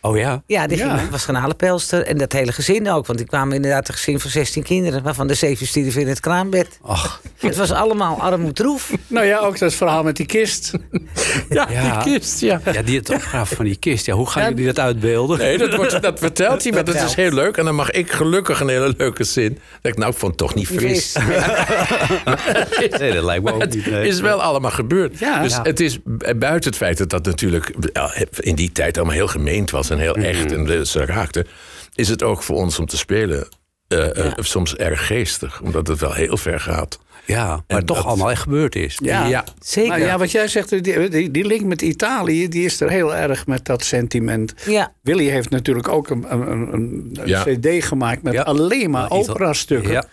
Oh 0.05 0.17
ja? 0.17 0.43
Ja, 0.47 0.67
die 0.67 0.77
Ja. 0.77 0.97
ging, 0.97 1.09
was 1.09 1.23
garnalenpelster. 1.25 2.05
En 2.05 2.17
dat 2.17 2.31
hele 2.31 2.51
gezin 2.51 2.89
ook. 2.89 3.05
Want 3.05 3.17
die 3.19 3.27
kwamen 3.27 3.55
inderdaad 3.55 3.87
een 3.87 3.93
gezin 3.93 4.19
van 4.19 4.29
16 4.29 4.63
kinderen... 4.63 5.03
waarvan 5.03 5.27
de 5.27 5.33
zeven 5.33 5.67
stierven 5.67 6.01
in 6.01 6.07
het 6.07 6.19
kraambed. 6.19 6.79
Ach, 6.81 7.21
Het 7.37 7.55
was 7.55 7.71
allemaal 7.71 8.21
armoedroef. 8.21 8.91
Nou 9.07 9.25
ja, 9.25 9.37
ook 9.39 9.59
dat 9.59 9.73
verhaal 9.73 10.03
met 10.03 10.15
die 10.15 10.25
kist. 10.25 10.71
Ja, 11.49 11.67
Ja. 11.71 12.03
die 12.03 12.13
kist, 12.19 12.39
ja. 12.39 12.61
ja, 12.71 12.81
die 12.81 12.97
het 12.97 13.09
opgraven 13.09 13.55
van 13.55 13.65
die 13.65 13.75
kist. 13.75 14.05
Ja, 14.05 14.13
hoe 14.13 14.29
gaan 14.29 14.49
jullie 14.49 14.65
dat 14.65 14.79
uitbeelden? 14.79 15.37
Nee, 15.37 15.57
dat, 15.57 15.75
wordt, 15.75 16.01
dat 16.01 16.19
vertelt 16.19 16.63
hij, 16.63 16.71
maar 16.71 16.83
dat 16.83 16.95
is 16.95 17.13
heel 17.15 17.31
leuk. 17.31 17.57
En 17.57 17.65
dan 17.65 17.75
mag 17.75 17.91
ik 17.91 18.11
gelukkig 18.11 18.59
een 18.59 18.69
hele 18.69 18.93
leuke 18.97 19.23
zin. 19.23 19.59
Dat 19.81 19.91
ik, 19.91 19.97
nou, 19.97 20.11
ik 20.11 20.17
vond 20.17 20.31
het 20.31 20.39
toch 20.41 20.55
niet 20.55 20.67
fris. 20.67 21.11
Fris. 21.11 21.15
Nee, 22.99 23.13
dat 23.13 23.23
lijkt 23.23 23.43
me 23.43 23.53
ook 23.53 23.61
Het 23.61 23.75
niet. 23.75 23.85
nee. 23.91 24.07
is 24.07 24.19
wel 24.19 24.41
allemaal 24.41 24.71
gebeurd. 24.71 25.19
Ja. 25.19 25.41
dus 25.41 25.51
Ja. 25.53 25.61
het 25.61 25.79
is 25.79 25.99
buiten 26.37 26.69
het 26.69 26.75
feit 26.75 26.97
dat 26.97 27.09
dat 27.09 27.25
natuurlijk 27.25 27.73
ja, 27.93 28.13
in 28.39 28.55
die 28.55 28.71
tijd 28.71 28.97
allemaal 28.97 29.15
heel 29.15 29.27
gemeend 29.27 29.71
was 29.71 29.89
en 29.93 29.99
heel 29.99 30.15
echt 30.15 30.51
en 30.51 30.65
de- 30.65 30.86
ze 30.86 31.06
raakte, 31.06 31.45
is 31.95 32.10
het 32.10 32.23
ook 32.23 32.43
voor 32.43 32.56
ons 32.56 32.79
om 32.79 32.86
te 32.86 32.97
spelen 32.97 33.47
eh, 33.88 34.25
eh, 34.25 34.32
soms 34.38 34.75
erg 34.75 35.08
geestig, 35.08 35.62
omdat 35.62 35.88
het 35.88 35.99
wel 35.99 36.13
heel 36.13 36.38
ver 36.38 36.60
gaat. 36.60 36.99
Ja, 37.25 37.45
maar 37.47 37.62
En 37.79 37.86
toch 37.86 37.97
dat- 37.97 38.06
allemaal 38.06 38.32
echt 38.32 38.41
gebeurd 38.41 38.75
is. 38.75 38.99
Ja, 39.03 39.25
Ja. 39.25 39.43
Zeker. 39.60 39.89
Maar 39.89 39.99
ja, 39.99 40.17
wat 40.17 40.32
jij 40.32 40.47
zegt, 40.47 40.69
die, 40.69 41.10
die, 41.10 41.32
die 41.32 41.45
link 41.45 41.63
met 41.63 41.82
Italië, 41.82 42.47
die 42.49 42.65
is 42.65 42.82
er 42.82 42.89
heel 42.89 43.15
erg 43.15 43.47
met 43.47 43.65
dat 43.65 43.84
sentiment. 43.84 44.53
Ja. 44.65 44.93
Willy 45.01 45.27
heeft 45.29 45.49
natuurlijk 45.49 45.88
ook 45.88 46.10
een, 46.10 46.25
een, 46.34 46.47
een, 46.51 46.73
een 46.73 47.27
Ja. 47.27 47.43
cd 47.43 47.86
gemaakt 47.86 48.21
met 48.23 48.34
Ja. 48.34 48.41
alleen 48.41 48.89
maar 48.89 49.10
opera-stukken. 49.12 49.91
Ja. 49.91 50.03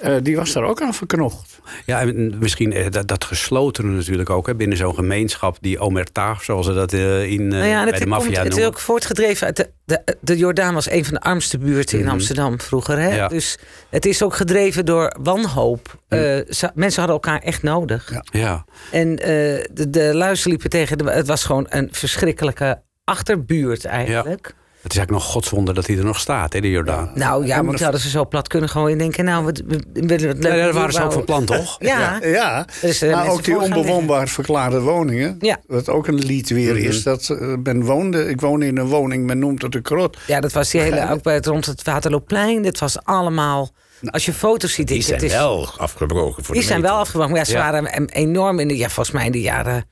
Eh, 0.00 0.14
die 0.22 0.36
was 0.36 0.52
daar 0.52 0.64
ook 0.64 0.82
aan 0.82 0.94
verknocht. 0.94 1.51
Ja, 1.86 2.00
en 2.00 2.38
misschien 2.38 2.72
eh, 2.72 2.90
dat, 2.90 3.08
dat 3.08 3.24
geslotene 3.24 3.90
natuurlijk 3.90 4.30
ook. 4.30 4.46
Hè, 4.46 4.54
binnen 4.54 4.76
zo'n 4.76 4.94
gemeenschap, 4.94 5.56
die 5.60 5.78
omerta, 5.78 6.36
zoals 6.40 6.66
ze 6.66 6.72
dat 6.72 6.92
eh, 6.92 7.24
in, 7.24 7.40
eh, 7.40 7.58
Nou 7.58 7.64
ja, 7.64 7.82
bij 7.82 7.84
het, 7.84 7.92
de 7.92 7.98
komt, 7.98 8.08
maffia 8.10 8.30
het 8.38 8.42
is 8.42 8.48
noemen. 8.48 8.66
ook 8.66 8.78
voortgedreven 8.78 9.46
uit 9.46 9.56
de, 9.56 9.70
de, 9.84 10.16
de 10.20 10.36
Jordaan 10.36 10.74
was 10.74 10.90
een 10.90 11.04
van 11.04 11.14
de 11.14 11.20
armste 11.20 11.58
buurten 11.58 11.98
in 11.98 12.08
Amsterdam 12.08 12.60
vroeger. 12.60 12.98
Hè? 12.98 13.06
Mhm. 13.08 13.16
Ja. 13.16 13.28
Dus 13.28 13.58
het 13.90 14.06
is 14.06 14.22
ook 14.22 14.36
gedreven 14.36 14.84
door 14.86 15.16
wanhoop. 15.22 15.98
Eh, 16.08 16.18
ze- 16.48 16.70
mensen 16.74 17.02
hadden 17.02 17.20
elkaar 17.22 17.40
echt 17.40 17.62
nodig. 17.62 18.10
Ja. 18.10 18.24
Ja, 18.30 18.64
En 18.90 19.18
eh, 19.18 19.28
de, 19.72 19.90
de 19.90 20.14
luizen 20.14 20.50
liepen 20.50 20.70
tegen 20.70 20.98
de, 20.98 21.10
Het 21.10 21.26
was 21.26 21.44
gewoon 21.44 21.66
een 21.68 21.88
verschrikkelijke 21.92 22.82
achterbuurt 23.04 23.84
eigenlijk. 23.84 24.54
Het 24.82 24.92
is 24.92 24.98
eigenlijk 24.98 25.10
nog 25.10 25.24
godswonder 25.34 25.74
dat 25.74 25.86
hij 25.86 25.96
er 25.98 26.04
nog 26.04 26.18
staat, 26.20 26.52
hè, 26.52 26.60
de 26.60 26.70
Jordaan. 26.70 27.10
Nou 27.14 27.46
ja, 27.46 27.56
want 27.64 27.74
die 27.76 27.82
hadden 27.82 28.00
ze 28.02 28.08
zo 28.08 28.26
plat 28.26 28.48
kunnen 28.48 28.68
gooien 28.68 28.92
en 28.92 28.98
denken... 28.98 29.24
nou, 29.24 29.44
we, 29.44 29.82
willen 29.92 30.28
het 30.28 30.42
leuk 30.42 30.52
Ja, 30.52 30.56
daar 30.58 30.72
waren 30.72 30.92
ze 30.92 31.02
ook 31.02 31.12
van 31.12 31.24
plan, 31.24 31.44
toch? 31.44 31.76
Ja, 31.92 32.18
Ja, 32.22 32.66
Dus, 32.80 33.02
eh, 33.02 33.12
maar 33.12 33.28
ook 33.28 33.44
die 33.44 33.58
onbewoonbaar 33.60 34.28
verklaarde 34.28 34.80
woningen. 34.80 35.36
Ja. 35.40 35.58
Wat 35.66 35.88
ook 35.88 36.06
een 36.06 36.14
lied 36.18 36.48
weer 36.48 36.74
Mhm. 36.74 36.84
is. 36.84 37.02
Dat 37.02 37.28
eh, 37.28 37.54
men 37.62 37.84
woonde, 37.84 38.28
ik 38.28 38.40
woon 38.40 38.62
in 38.62 38.78
een 38.78 38.86
woning, 38.86 39.26
men 39.26 39.38
noemt 39.38 39.62
het 39.62 39.74
een 39.74 39.82
krot. 39.82 40.18
ja, 40.26 40.40
dat 40.40 40.52
was 40.52 40.70
die 40.70 40.80
hele, 40.80 41.10
ook 41.10 41.22
bij 41.22 41.34
het, 41.34 41.46
rond 41.46 41.66
het 41.66 41.82
Waterloopplein. 41.82 42.62
Dit 42.62 42.78
was 42.78 43.04
allemaal 43.04 43.70
Als 44.10 44.24
je 44.24 44.32
foto's 44.32 44.72
ziet, 44.72 44.88
Die 44.88 44.96
ik- 44.96 45.02
zijn 45.02 45.14
het 45.20 45.24
is, 45.26 45.32
wel 45.32 45.68
afgebroken 45.78 46.44
voor 46.44 46.54
die 46.54 46.62
de 46.62 46.68
zijn 46.68 46.82
wel 46.82 46.96
afgebroken. 46.96 47.30
Maar 47.30 47.38
ja, 47.40 47.44
ze 47.46 47.52
Ja. 47.52 47.70
waren 47.70 48.08
enorm 48.08 48.58
in 48.58 48.68
de, 48.68 48.76
ja, 48.76 48.86
volgens 48.88 49.10
mij 49.16 49.26
in 49.26 49.32
de 49.32 49.40
jaren, 49.40 49.84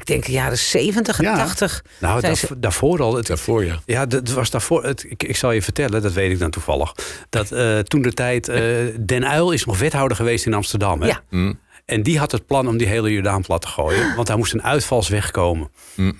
ik 0.00 0.06
denk 0.06 0.24
de 0.26 0.32
jaren 0.32 0.58
70 0.58 1.18
en 1.18 1.24
Ja. 1.24 1.36
80. 1.36 1.84
Nou, 1.98 2.20
daarvoor, 2.20 2.48
ze- 2.48 2.58
daarvoor 2.58 3.02
al. 3.02 3.14
Het, 3.16 3.26
Daarvoor, 3.26 3.64
ja. 3.64 3.78
Ja, 3.86 4.06
dat 4.06 4.30
was 4.30 4.50
daarvoor. 4.50 4.84
Het, 4.84 5.04
ik, 5.08 5.22
ik 5.22 5.36
zal 5.36 5.50
je 5.52 5.62
vertellen, 5.62 6.02
dat 6.02 6.12
weet 6.12 6.30
ik 6.30 6.38
dan 6.38 6.50
toevallig. 6.50 6.94
Dat 7.28 7.52
eh, 7.52 7.78
toen 7.78 8.02
de 8.02 8.12
tijd. 8.12 8.48
eh, 8.48 8.60
Den 9.00 9.26
Uil 9.28 9.50
is 9.52 9.64
nog 9.64 9.78
wethouder 9.78 10.16
geweest 10.16 10.46
in 10.46 10.54
Amsterdam. 10.54 11.00
Hè? 11.02 11.06
Ja. 11.08 11.20
En 11.88 12.02
die 12.02 12.18
had 12.18 12.32
het 12.32 12.46
plan 12.46 12.68
om 12.68 12.76
die 12.76 12.86
hele 12.86 13.12
Jordaan 13.12 13.42
plat 13.42 13.60
te 13.60 13.68
gooien. 13.68 14.12
Want 14.16 14.26
daar 14.26 14.36
moest 14.36 14.54
een 14.54 14.62
uitvalsweg 14.62 15.30
komen. 15.30 15.70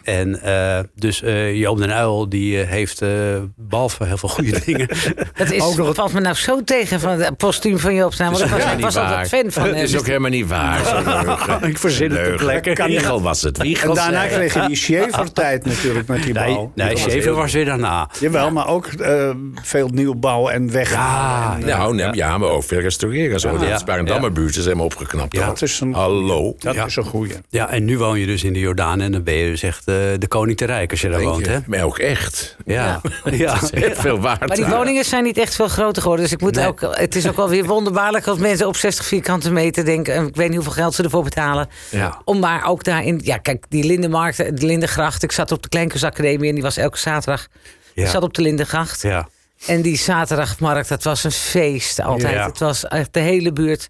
En 0.02 0.42
eh, 0.42 0.78
dus 0.94 1.22
eh 1.22 1.54
Joop 1.54 1.78
den 1.78 1.92
Uil 1.92 2.28
die 2.28 2.60
eh, 2.60 2.68
heeft, 2.68 3.02
eh, 3.02 3.08
behalve 3.56 4.04
heel 4.04 4.16
veel 4.16 4.28
goede 4.28 4.60
dingen. 4.66 4.88
Het 5.32 5.50
is, 5.52 5.62
ook 5.62 5.76
nog 5.76 5.86
het- 5.86 5.96
valt 5.96 6.12
me 6.12 6.20
nou 6.20 6.34
zo 6.34 6.64
tegen 6.64 7.00
van 7.00 7.20
het 7.20 7.36
postuum 7.36 7.78
van 7.78 7.94
Joop. 7.94 8.14
Want 8.14 8.40
ik 8.40 8.46
was, 8.48 8.72
ik 8.72 8.80
was 8.80 8.96
altijd 8.96 9.28
fan 9.28 9.50
van 9.52 9.62
Het 9.66 9.74
hem. 9.74 9.84
is 9.84 9.98
ook 9.98 10.06
helemaal 10.06 10.30
niet 10.30 10.46
waar. 10.48 11.66
Ik 11.68 11.78
verzin 11.78 12.10
het 12.10 12.24
ter 12.24 12.34
plekke. 12.34 12.84
Wiegel 12.86 13.22
was 13.22 13.42
het. 13.42 13.58
Wiegel 13.58 13.88
En 13.88 13.94
daarna 13.94 14.18
zei- 14.28 14.34
kreeg 14.34 14.54
je 14.54 14.66
die 14.66 14.76
Schaefer-tijd 14.76 15.64
natuurlijk 15.64 16.08
met 16.08 16.22
die 16.22 16.32
Nee, 16.32 16.54
bouw. 16.54 16.72
nee 16.74 16.96
Schever 16.96 17.32
was 17.34 17.52
weer 17.52 17.64
daarna. 17.64 18.08
Jawel, 18.20 18.50
maar 18.50 18.68
ook 18.68 18.86
eh, 18.86 19.30
veel 19.62 19.88
nieuwbouw 19.88 20.48
en 20.48 20.72
weg. 20.72 20.90
Ja, 20.92 21.56
en, 21.60 21.66
Nou, 21.66 21.94
nee, 21.94 22.12
ja, 22.14 22.38
maar 22.38 22.48
ook 22.48 22.64
veel 22.64 22.80
restaureren. 22.80 23.40
Zo. 23.40 23.52
Ja. 23.52 23.58
De 23.72 23.78
Sparendammerbuurt 23.78 24.56
is 24.56 24.64
helemaal 24.64 24.84
opgeknapt. 24.86 25.36
Dat 25.60 25.68
is 25.68 25.80
een, 25.80 25.92
Hallo. 25.94 26.54
dat 26.58 26.74
Ja. 26.74 26.84
is 26.84 26.96
een 26.96 27.04
goeie. 27.04 27.32
Ja, 27.48 27.70
en 27.70 27.84
nu 27.84 27.98
woon 27.98 28.18
je 28.18 28.26
dus 28.26 28.44
in 28.44 28.52
de 28.52 28.58
Jordaan. 28.58 29.00
En 29.00 29.12
dan 29.12 29.22
ben 29.22 29.34
je 29.34 29.50
dus 29.50 29.62
echt 29.62 29.78
eh, 29.88 29.94
de 30.18 30.26
koning 30.28 30.56
te 30.56 30.64
rijk 30.64 30.90
als 30.90 31.00
je 31.00 31.08
daar 31.08 31.20
woont. 31.22 31.44
je? 31.46 31.50
Hè? 31.50 31.58
Maar 31.66 31.82
ook 31.82 31.98
echt. 31.98 32.56
Ja. 32.64 33.00
ja. 33.24 33.54
Dat 33.60 33.72
is 33.72 33.80
heel 33.80 33.94
veel 33.94 34.20
waard. 34.20 34.46
Maar 34.46 34.56
die 34.56 34.66
woningen 34.66 35.04
zijn 35.04 35.24
niet 35.24 35.38
echt 35.38 35.54
veel 35.54 35.68
groter 35.68 36.02
geworden. 36.02 36.24
Dus 36.24 36.34
ik 36.34 36.40
moet 36.40 36.54
Nee. 36.54 36.66
ook, 36.66 36.80
het 36.90 37.14
is 37.16 37.28
ook 37.28 37.36
wel 37.36 37.48
weer 37.48 37.64
wonderbaarlijk 37.64 38.26
als 38.26 38.38
mensen 38.38 38.66
op 38.66 38.76
60 38.76 39.04
vierkante 39.06 39.50
meter 39.52 39.84
denken. 39.84 40.14
en 40.14 40.26
Ik 40.26 40.36
weet 40.36 40.46
niet 40.46 40.56
hoeveel 40.56 40.72
geld 40.82 40.94
ze 40.94 41.02
ervoor 41.02 41.22
betalen. 41.22 41.68
Ja. 41.90 42.20
Om 42.24 42.38
maar 42.38 42.64
ook 42.66 42.84
daarin. 42.84 43.20
Ja, 43.22 43.36
kijk, 43.36 43.64
die 43.68 43.84
Lindenmarkt, 43.84 44.36
de 44.36 44.66
Lindengracht. 44.66 45.22
Ik 45.22 45.32
zat 45.32 45.52
op 45.52 45.62
de 45.62 45.68
Kleinkunstacademie 45.68 46.48
en 46.48 46.54
die 46.54 46.62
was 46.62 46.76
elke 46.76 46.98
zaterdag. 46.98 47.46
Ja. 47.94 48.02
Ik 48.04 48.08
zat 48.10 48.22
op 48.22 48.34
de 48.34 48.42
Lindengracht. 48.42 49.02
Ja. 49.02 49.28
En 49.66 49.82
die 49.82 49.96
zaterdagmarkt, 49.96 50.88
dat 50.88 51.02
was 51.02 51.24
een 51.24 51.32
feest 51.32 52.00
altijd. 52.00 52.34
Ja. 52.34 52.46
Het 52.46 52.58
was 52.58 52.84
echt 52.86 53.12
de 53.12 53.20
hele 53.20 53.52
buurt. 53.52 53.88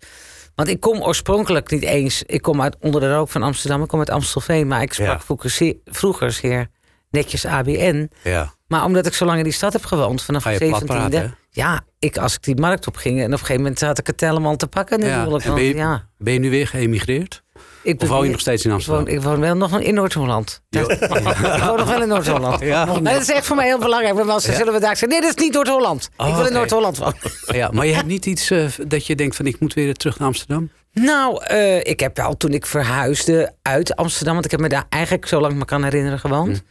Want 0.59 0.71
ik 0.71 0.81
kom 0.81 1.01
oorspronkelijk 1.03 1.71
niet 1.71 1.83
eens. 1.83 2.23
Ik 2.27 2.43
kom 2.43 2.63
uit 2.63 2.77
onder 2.81 3.01
de 3.01 3.13
rook 3.15 3.29
van 3.29 3.43
Amsterdam. 3.43 3.83
Ik 3.83 3.89
kom 3.89 3.99
uit 3.99 4.11
Amstelveen. 4.11 4.67
Maar 4.67 4.83
ik 4.83 4.93
sprak 4.93 5.09
Ja. 5.09 5.79
vroeger, 5.85 6.31
zeer- 6.33 6.67
netjes 7.11 7.47
ABN. 7.47 8.11
ja. 8.23 8.53
Maar 8.67 8.85
omdat 8.85 9.07
ik 9.07 9.15
zo 9.15 9.25
lang 9.25 9.39
in 9.39 9.45
die 9.45 9.53
stad 9.53 9.73
heb 9.73 9.85
gewoond, 9.85 10.23
vanaf 10.23 10.43
de 10.43 10.57
plat 10.59 10.81
17e. 10.83 10.85
praten, 10.87 11.21
hè? 11.21 11.27
ja, 11.51 11.81
ik, 11.99 12.17
als 12.19 12.35
ik 12.35 12.43
die 12.43 12.57
markt 12.61 12.87
op 12.87 12.97
ging 12.97 13.19
en 13.19 13.25
op 13.27 13.33
een 13.33 13.39
gegeven 13.39 13.63
moment 13.63 13.81
had 13.81 13.99
ik 13.99 14.07
het 14.07 14.21
helemaal 14.21 14.57
te 14.57 14.67
pakken. 14.67 15.01
Ja. 15.01 15.17
Natuurlijk. 15.17 15.45
En 15.45 15.55
ben, 15.55 15.65
je, 15.65 15.75
ja, 15.75 16.09
ben 16.19 16.33
je 16.33 16.39
nu 16.39 16.51
weer 16.51 16.67
geëmigreerd? 16.67 17.43
Ik 17.89 18.03
Of 18.03 18.09
woon 18.09 18.25
je 18.25 18.31
nog 18.31 18.41
steeds 18.41 18.63
in 18.65 18.71
ik 18.71 18.77
Amsterdam? 18.77 19.05
woon, 19.05 19.15
ik 19.15 19.23
woon 19.23 19.41
wel 19.41 19.55
nog 19.57 19.81
in 19.81 19.95
Noord-Holland. 19.95 20.63
ik 20.71 21.63
woon 21.67 21.77
nog 21.77 21.89
wel 21.89 22.03
in 22.03 22.09
Noord-Holland. 22.15 22.61
Ja. 22.61 22.85
Dat 22.85 23.21
is 23.21 23.31
echt 23.31 23.47
voor 23.47 23.57
mij 23.57 23.67
heel 23.67 23.79
belangrijk. 23.79 24.15
Want 24.15 24.31
als 24.31 24.45
ze 24.45 24.53
zullen 24.53 24.73
we 24.73 24.79
daar 24.81 24.89
zeggen, 24.97 25.09
nee, 25.09 25.21
dat 25.21 25.37
is 25.37 25.43
niet 25.45 25.53
Noord-Holland. 25.53 26.09
Oh, 26.17 26.29
ik 26.29 26.35
wil 26.35 26.47
in. 26.47 26.53
Noord-Holland 26.53 26.99
wonen. 26.99 27.15
Ja, 27.47 27.71
maar 27.73 27.87
je 27.87 27.95
hebt 27.95 28.07
niet 28.07 28.27
iets 28.27 28.51
eh, 28.51 28.65
dat 28.87 29.07
je 29.07 29.15
denkt 29.15 29.37
van 29.37 29.47
ik 29.47 29.61
moet 29.61 29.75
weer 29.75 29.95
terug 29.95 30.19
naar 30.19 30.29
Amsterdam? 30.29 30.71
Nou, 30.93 31.45
eh, 31.45 31.77
ik 31.77 32.01
heb 32.01 32.17
wel 32.17 32.37
toen 32.37 32.51
ik 32.53 32.67
verhuisde 32.67 33.53
uit 33.63 33.97
Amsterdam, 33.97 34.33
want 34.33 34.45
ik 34.45 34.51
heb 34.51 34.61
me 34.61 34.69
daar 34.69 34.87
eigenlijk 34.89 35.27
zo 35.27 35.41
lang 35.41 35.53
ik 35.53 35.59
me 35.59 35.65
kan 35.65 35.85
herinneren 35.85 36.19
gewoond. 36.19 36.63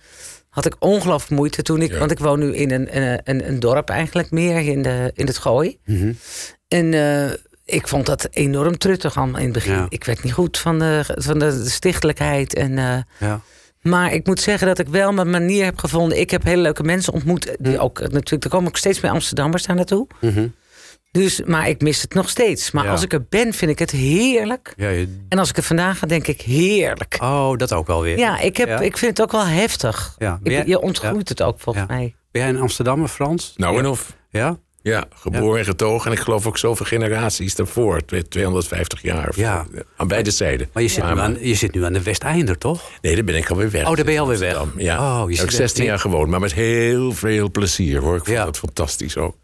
Had 0.49 0.65
ik 0.65 0.75
ongelooflijk 0.79 1.31
moeite 1.41 1.61
toen 1.61 1.81
ik, 1.81 1.91
Ja. 1.91 1.97
want 1.99 2.11
ik 2.11 2.19
woon 2.19 2.39
nu 2.39 2.55
in 2.55 2.71
een, 2.71 2.97
een, 2.97 3.19
een, 3.23 3.47
een 3.47 3.59
dorp 3.59 3.89
eigenlijk 3.89 4.31
meer 4.31 4.59
in, 4.59 4.81
de, 4.81 5.11
in 5.13 5.25
het 5.27 5.37
gooi. 5.37 5.77
En 6.67 6.93
eh, 6.93 7.31
ik 7.67 7.87
vond 7.87 8.05
dat 8.05 8.27
enorm 8.31 8.77
truttig 8.77 9.17
allemaal 9.17 9.37
in 9.39 9.43
het 9.43 9.53
begin. 9.53 9.73
Ja. 9.73 9.85
Ik 9.89 10.03
werd 10.03 10.23
niet 10.23 10.33
goed 10.33 10.57
van 10.57 10.79
de, 10.79 11.03
van 11.15 11.39
de 11.39 11.65
stichtelijkheid. 11.69 12.53
En, 12.53 12.77
eh, 12.77 12.97
Ja. 13.29 13.41
maar 13.81 14.13
ik 14.13 14.25
moet 14.27 14.39
zeggen 14.39 14.67
dat 14.67 14.79
ik 14.79 14.87
wel 14.87 15.11
mijn 15.11 15.29
manier 15.29 15.63
heb 15.65 15.77
gevonden. 15.77 16.19
Ik 16.19 16.29
heb 16.31 16.43
hele 16.43 16.61
leuke 16.61 16.83
mensen 16.83 17.13
ontmoet. 17.13 17.55
Die 17.59 17.79
ook, 17.79 17.99
natuurlijk, 17.99 18.43
er 18.43 18.49
komen 18.49 18.67
ook 18.67 18.77
steeds 18.77 18.99
meer 18.99 19.11
Amsterdammers 19.11 19.63
daar 19.65 19.75
naartoe. 19.75 20.07
Dus, 21.11 21.41
maar 21.45 21.69
ik 21.69 21.81
mis 21.81 22.01
het 22.01 22.13
nog 22.13 22.29
steeds. 22.29 22.71
Maar 22.71 22.83
Ja. 22.85 22.91
als 22.91 23.03
ik 23.03 23.13
er 23.13 23.25
ben, 23.29 23.53
vind 23.53 23.71
ik 23.71 23.79
het 23.79 23.91
heerlijk. 23.91 24.73
Ja, 24.77 24.89
je- 24.89 25.25
En 25.29 25.39
als 25.39 25.49
ik 25.49 25.57
er 25.57 25.63
vandaag 25.63 25.99
ga, 25.99 26.07
denk 26.07 26.27
ik 26.27 26.41
heerlijk. 26.41 27.17
oh, 27.21 27.55
dat 27.57 27.73
ook 27.73 27.87
wel 27.87 28.01
weer. 28.01 28.17
Ja, 28.17 28.39
ik, 28.39 28.57
heb, 28.57 28.67
Ja. 28.67 28.79
ik 28.79 28.97
vind 28.97 29.17
het 29.17 29.21
ook 29.21 29.31
wel 29.31 29.45
heftig. 29.45 30.15
Ja. 30.17 30.39
Ik, 30.43 30.67
je 30.67 30.79
ontgroeit 30.81 31.29
het 31.29 31.41
ook 31.41 31.59
volgens 31.59 31.85
Ja. 31.89 31.95
mij. 31.95 32.15
Ben 32.31 32.41
jij 32.41 32.49
een 32.51 32.59
Amsterdammer, 32.59 33.07
Frans? 33.07 33.53
Nou 33.57 33.77
en 33.79 33.85
of. 33.85 34.15
Ja? 34.29 34.57
Ja, 34.87 35.05
geboren 35.15 35.59
en 35.59 35.65
getogen. 35.65 36.11
En 36.11 36.17
ik 36.17 36.23
geloof 36.23 36.47
ook 36.47 36.57
zoveel 36.57 36.85
generaties 36.85 37.55
daarvoor. 37.55 38.05
Twee- 38.05 38.27
250 38.27 39.01
jaar. 39.01 39.31
Ja. 39.35 39.65
Aan 39.95 40.07
beide 40.07 40.31
zijden. 40.31 40.69
Maar 40.73 40.83
je 40.83 40.89
zit, 40.89 41.03
nu 41.03 41.19
aan, 41.19 41.37
je 41.41 41.55
zit 41.55 41.73
nu 41.73 41.83
aan 41.85 41.93
de 41.93 42.01
Westeinder, 42.03 42.57
toch? 42.57 42.81
Nee, 43.01 43.15
daar 43.15 43.23
ben 43.23 43.35
ik 43.35 43.49
alweer 43.49 43.71
weg. 43.71 43.87
Oh, 43.87 43.95
daar 43.95 44.05
ben 44.05 44.13
je 44.13 44.19
alweer 44.19 44.39
weg. 44.39 44.63
Ja. 44.77 44.97
Oh, 44.97 45.19
je 45.19 45.25
Daar 45.25 45.27
zit 45.29 45.37
heb 45.39 45.49
ik 45.49 45.55
16 45.55 45.79
echt- 45.83 45.89
jaar 45.91 45.99
gewoond, 45.99 46.29
maar 46.29 46.39
met 46.39 46.53
heel 46.53 47.11
veel 47.11 47.51
plezier 47.51 47.99
hoor. 47.99 48.15
Ik 48.15 48.23
vond 48.25 48.37
Ja. 48.37 48.45
dat 48.45 48.57
fantastisch 48.57 49.17
ook. 49.17 49.35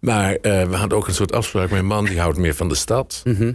Maar 0.00 0.34
eh, 0.34 0.62
we 0.68 0.76
hadden 0.76 0.98
ook 0.98 1.06
een 1.08 1.14
soort 1.14 1.32
afspraak. 1.32 1.70
Mijn 1.70 1.86
man 1.86 2.04
die 2.04 2.20
houdt 2.20 2.38
meer 2.38 2.54
van 2.54 2.68
de 2.68 2.74
stad. 2.74 3.20
Mhm. 3.24 3.52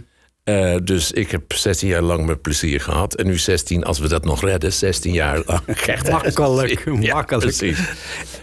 Eh, 0.48 0.74
dus 0.84 1.12
ik 1.12 1.30
heb 1.30 1.52
16 1.52 1.88
jaar 1.88 2.02
lang 2.02 2.26
met 2.26 2.42
plezier 2.42 2.80
gehad. 2.80 3.14
En 3.14 3.26
nu 3.26 3.38
16, 3.38 3.84
als 3.84 3.98
we 3.98 4.08
dat 4.08 4.24
nog 4.24 4.42
redden, 4.42 4.72
16 4.72 5.12
jaar 5.12 5.42
lang. 5.46 5.60
Echt 5.86 6.10
Makkelijk, 6.10 6.84
Ja, 7.00 7.14
makkelijk. 7.14 7.56
precies. 7.56 7.78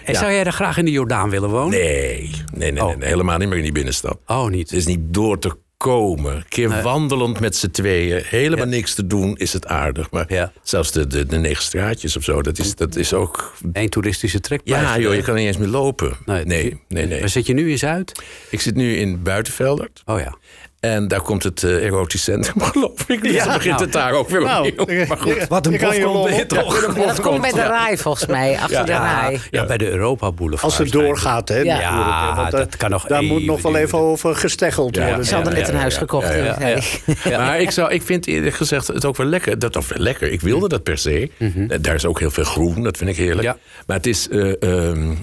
En 0.04 0.14
Ja. 0.14 0.20
zou 0.20 0.32
jij 0.32 0.44
daar 0.44 0.54
graag 0.54 0.78
in 0.78 0.86
de 0.86 0.92
Jordaan 0.92 1.30
willen 1.30 1.50
wonen? 1.50 1.80
Nee, 1.80 2.20
nee, 2.20 2.32
nee, 2.54 2.72
nee, 2.72 2.84
Oh. 2.84 2.96
nee, 2.98 3.08
helemaal 3.10 3.38
niet 3.38 3.48
meer 3.48 3.58
in 3.58 3.64
die 3.64 3.72
binnenstad. 3.72 4.18
Oh, 4.26 4.48
niet. 4.50 4.70
Het 4.70 4.80
is 4.80 4.86
niet 4.86 5.00
door 5.02 5.40
te 5.40 5.56
komen. 5.78 6.36
Een 6.36 6.46
keer 6.50 6.82
wandelend 6.82 7.40
met 7.40 7.56
z'n 7.56 7.70
tweeën, 7.70 8.22
helemaal 8.26 8.66
niks 8.66 8.94
te 8.94 9.08
doen, 9.08 9.36
is 9.38 9.54
het 9.54 9.68
aardig. 9.68 10.12
Maar 10.12 10.26
Ja. 10.34 10.52
zelfs 10.64 10.92
de, 10.92 11.08
de, 11.08 11.26
de 11.26 11.38
negen 11.38 11.64
straatjes 11.64 12.18
of 12.18 12.24
zo, 12.24 12.42
dat 12.42 12.58
is, 12.60 12.76
dat 12.76 12.96
is 12.96 13.14
ook... 13.14 13.54
Eén 13.74 13.90
toeristische 13.90 14.40
trekplaats. 14.40 14.84
Ja, 14.84 15.00
joh, 15.00 15.16
je 15.16 15.22
kan 15.22 15.36
niet 15.36 15.46
eens 15.48 15.58
meer 15.58 15.68
lopen. 15.68 16.14
Nee, 16.26 16.46
Nee, 16.46 16.82
nee, 16.88 17.06
nee. 17.08 17.20
Waar 17.20 17.30
zit 17.30 17.46
je 17.46 17.54
nu 17.54 17.72
in 17.72 17.78
Zuid? 17.78 18.24
Ik 18.50 18.62
zit 18.62 18.76
nu 18.76 18.96
in 18.96 19.24
Buitenveldert. 19.24 20.02
Oh 20.06 20.20
ja. 20.20 20.38
En 20.86 21.08
daar 21.08 21.22
komt 21.22 21.44
het 21.44 21.64
eh, 21.64 21.84
erotisch 21.86 22.24
centrum, 22.24 22.62
geloof 22.72 23.10
ik. 23.10 23.22
Dus 23.22 23.32
Ja, 23.32 23.44
dan 23.46 23.54
begint 23.54 23.72
nou. 23.74 23.84
het 23.84 23.94
daar 23.94 24.12
ook 24.14 24.30
weer 24.30 24.42
Nou, 24.42 24.74
opnieuw. 24.78 25.06
Maar 25.06 25.18
goed. 25.18 25.48
Wat 25.48 25.66
een 25.66 25.72
je 25.72 26.08
op- 26.08 26.30
toch? 26.48 26.82
Ja, 26.98 27.06
dat 27.06 27.22
komt 27.28 27.42
bij 27.42 27.52
de 27.52 27.62
rij 27.68 27.98
volgens 27.98 28.26
mij, 28.26 28.58
achter 28.60 28.86
de 28.86 28.92
rij. 28.92 29.40
ja, 29.52 29.66
bij 29.66 29.78
de 29.78 29.90
Europa 29.90 30.32
Boulevard. 30.32 30.64
Als 30.64 30.78
het 30.78 30.92
doorgaat, 30.92 31.50
hè? 31.50 31.58
Ja. 31.60 32.50
dat 32.50 32.78
kan 32.78 32.90
nog 32.90 33.08
Daar 33.08 33.24
moet 33.24 33.46
nog 33.46 33.62
wel 33.62 33.76
even 33.76 33.98
over 34.00 34.36
gesteggeld 34.36 34.96
Ja. 34.96 35.06
worden. 35.08 35.26
Ze 35.26 35.36
hadden 35.36 35.54
Ja, 35.54 35.58
net 35.60 35.68
ja, 35.68 35.74
een 35.74 35.80
huis 35.80 35.94
ja, 35.94 36.00
gekocht. 36.00 36.28
ja, 36.28 36.36
ja, 36.36 36.58
nee. 36.60 37.38
Maar 37.38 37.60
ik, 37.62 37.72
zou, 37.72 37.94
ik 37.94 38.02
vind 38.02 38.28
eerlijk 38.28 38.56
gezegd 38.56 38.88
het 38.88 39.06
ook 39.06 39.18
wel 39.18 39.28
lekker. 39.28 39.60
Dat, 39.60 39.76
of 39.76 39.88
wel 39.90 40.00
lekker, 40.04 40.32
ik 40.32 40.42
wilde 40.42 40.68
dat 40.68 40.84
per 40.84 40.98
se. 40.98 41.30
Eh, 41.38 41.50
Daar 41.82 41.96
is 41.96 42.06
ook 42.06 42.20
heel 42.20 42.32
veel 42.32 42.44
groen, 42.44 42.84
dat 42.84 42.98
vind 42.98 43.10
ik 43.10 43.16
heerlijk. 43.18 43.44
Ja. 43.44 43.58
Maar 43.88 43.98
het 43.98 44.06
is 44.06 44.30
eh, 44.30 44.62
ehm, 44.64 45.14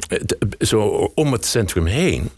zo 0.58 1.10
om 1.14 1.32
het 1.32 1.46
centrum 1.46 1.86
heen. 1.86 2.30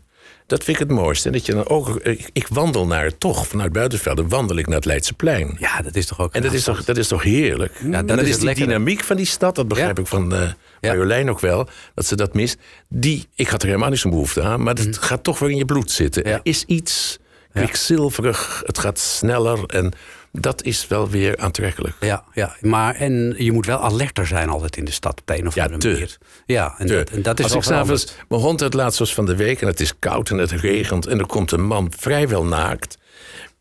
Dat 0.46 0.64
vind 0.64 0.80
ik 0.80 0.88
het 0.88 0.96
mooiste. 0.98 1.26
En 1.26 1.32
dat 1.32 1.46
je 1.46 1.52
dan 1.52 1.68
ook, 1.68 1.96
ik, 2.02 2.30
ik 2.32 2.46
wandel 2.48 2.86
naar 2.86 3.18
toch, 3.18 3.46
vanuit 3.46 3.72
Buitenvelden 3.72 4.28
wandel 4.28 4.56
ik 4.56 4.66
naar 4.66 4.76
het 4.76 4.84
Leidseplein. 4.84 5.56
Ja, 5.60 5.82
dat 5.82 5.94
is 5.96 6.06
toch 6.06 6.20
ook... 6.20 6.32
En 6.34 6.42
dat 6.42 6.52
is 6.52 6.64
toch, 6.64 6.84
dat 6.84 6.96
is 6.96 7.08
toch 7.08 7.22
heerlijk? 7.22 7.72
dat 7.82 8.08
dat 8.08 8.18
is 8.18 8.22
is, 8.24 8.28
het 8.28 8.36
die 8.38 8.44
lekkere. 8.46 8.66
dynamiek 8.66 9.04
van 9.04 9.16
die 9.16 9.26
stad, 9.26 9.54
dat 9.54 9.68
begrijp 9.68 9.96
Ja. 9.96 10.02
ik 10.02 10.08
van 10.08 10.30
Ja. 10.30 10.54
Marjolein 10.80 11.30
ook 11.30 11.40
wel, 11.40 11.68
dat 11.94 12.06
ze 12.06 12.16
dat 12.16 12.34
mist. 12.34 12.56
Die, 12.88 13.28
ik 13.34 13.48
had 13.48 13.62
er 13.62 13.68
helemaal 13.68 13.90
niet 13.90 13.98
zo'n 13.98 14.10
behoefte 14.10 14.42
aan, 14.42 14.62
maar 14.62 14.74
het 14.74 14.98
gaat 14.98 15.24
toch 15.24 15.38
weer 15.38 15.50
in 15.50 15.56
je 15.56 15.64
bloed 15.64 15.90
zitten. 15.90 16.22
Mhm. 16.22 16.30
Ja. 16.30 16.36
Er 16.36 16.40
is 16.42 16.64
iets 16.66 17.18
kwikzilverig, 17.52 18.62
het 18.66 18.78
gaat 18.78 18.98
sneller 18.98 19.64
en 19.66 19.92
dat 20.40 20.62
is 20.62 20.86
wel 20.88 21.08
weer 21.08 21.36
aantrekkelijk. 21.38 21.94
Ja, 22.00 22.24
ja, 22.32 22.56
maar 22.60 22.94
en 22.94 23.34
je 23.38 23.52
moet 23.52 23.66
wel 23.66 23.78
alerter 23.78 24.26
zijn 24.26 24.48
altijd 24.48 24.76
in 24.76 24.84
de 24.84 24.90
stad 24.90 25.20
op 25.20 25.26
de 25.26 25.38
een 25.38 25.46
of 25.46 25.54
Ja, 25.54 25.62
andere 25.62 25.80
te. 25.80 25.88
manier. 25.88 26.18
Ja, 26.46 26.74
en 26.78 26.86
dat, 26.86 27.10
en 27.10 27.22
dat 27.22 27.38
is 27.38 27.44
Als 27.44 27.54
ik 27.54 27.62
s'avonds, 27.62 28.14
mijn 28.28 28.40
hond 28.40 28.60
het 28.60 28.74
laatst 28.74 28.98
was 28.98 29.14
van 29.14 29.26
de 29.26 29.36
week 29.36 29.60
en 29.60 29.66
het 29.66 29.80
is 29.80 29.98
koud 29.98 30.30
en 30.30 30.38
het 30.38 30.50
regent 30.50 31.06
en 31.06 31.18
er 31.18 31.26
komt 31.26 31.52
een 31.52 31.66
man 31.66 31.92
vrijwel 31.98 32.44
naakt. 32.44 32.98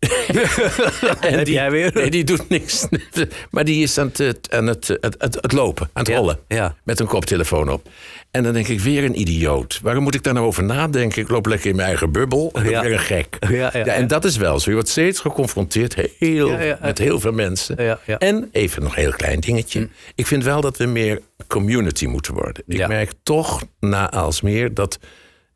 en 1.22 1.34
Heb 1.34 1.46
die, 1.46 1.54
jij 1.54 1.72
weer? 1.72 1.92
Nee, 1.94 2.10
die 2.10 2.24
doet 2.24 2.50
niks. 2.50 2.88
maar 3.52 3.64
die 3.66 3.84
is 3.84 3.98
aan 3.98 4.12
het, 4.14 4.48
aan 4.52 4.68
het, 4.68 4.88
het, 4.88 5.16
het, 5.18 5.36
het 5.42 5.52
lopen, 5.52 5.90
aan 5.94 6.04
het 6.04 6.12
Ja, 6.12 6.18
rollen. 6.18 6.40
ja. 6.48 6.76
Met 6.84 7.00
een 7.00 7.08
koptelefoon 7.08 7.70
op. 7.70 7.90
En 8.32 8.44
dan 8.44 8.54
denk 8.54 8.68
ik, 8.68 8.80
weer 8.80 9.04
een 9.04 9.20
idioot. 9.20 9.80
Waarom 9.84 10.04
moet 10.04 10.16
ik 10.16 10.24
daar 10.24 10.34
nou 10.34 10.46
over 10.46 10.64
nadenken? 10.64 11.22
Ik 11.22 11.30
loop 11.30 11.46
lekker 11.46 11.70
in 11.70 11.76
mijn 11.76 11.88
eigen 11.88 12.12
bubbel. 12.12 12.50
En 12.54 12.64
Ja. 12.64 12.72
dan 12.72 12.82
weer 12.84 12.94
een 12.94 13.00
gek. 13.00 13.38
Ja, 13.50 13.72
ja, 13.74 13.86
en 13.86 14.08
dat 14.08 14.26
is 14.26 14.38
wel 14.38 14.60
zo. 14.60 14.70
Je 14.70 14.76
wordt 14.76 14.90
steeds 14.90 15.20
geconfronteerd 15.20 15.96
heel, 16.20 16.58
met 16.82 16.98
heel 16.98 17.20
veel 17.20 17.32
mensen. 17.32 17.84
Ja, 17.84 18.00
ja. 18.06 18.18
En 18.18 18.50
even 18.52 18.84
nog 18.84 18.96
een 18.96 19.02
heel 19.02 19.12
klein 19.12 19.40
dingetje. 19.40 19.90
Ik 20.16 20.28
vind 20.28 20.44
wel 20.44 20.62
dat 20.62 20.78
we 20.78 20.86
meer 20.86 21.22
community 21.48 22.06
moeten 22.06 22.34
worden. 22.34 22.64
Ik 22.68 22.88
merk 22.88 23.12
toch 23.24 23.62
na 23.80 24.12
Aalsmeer 24.12 24.74
dat 24.74 25.00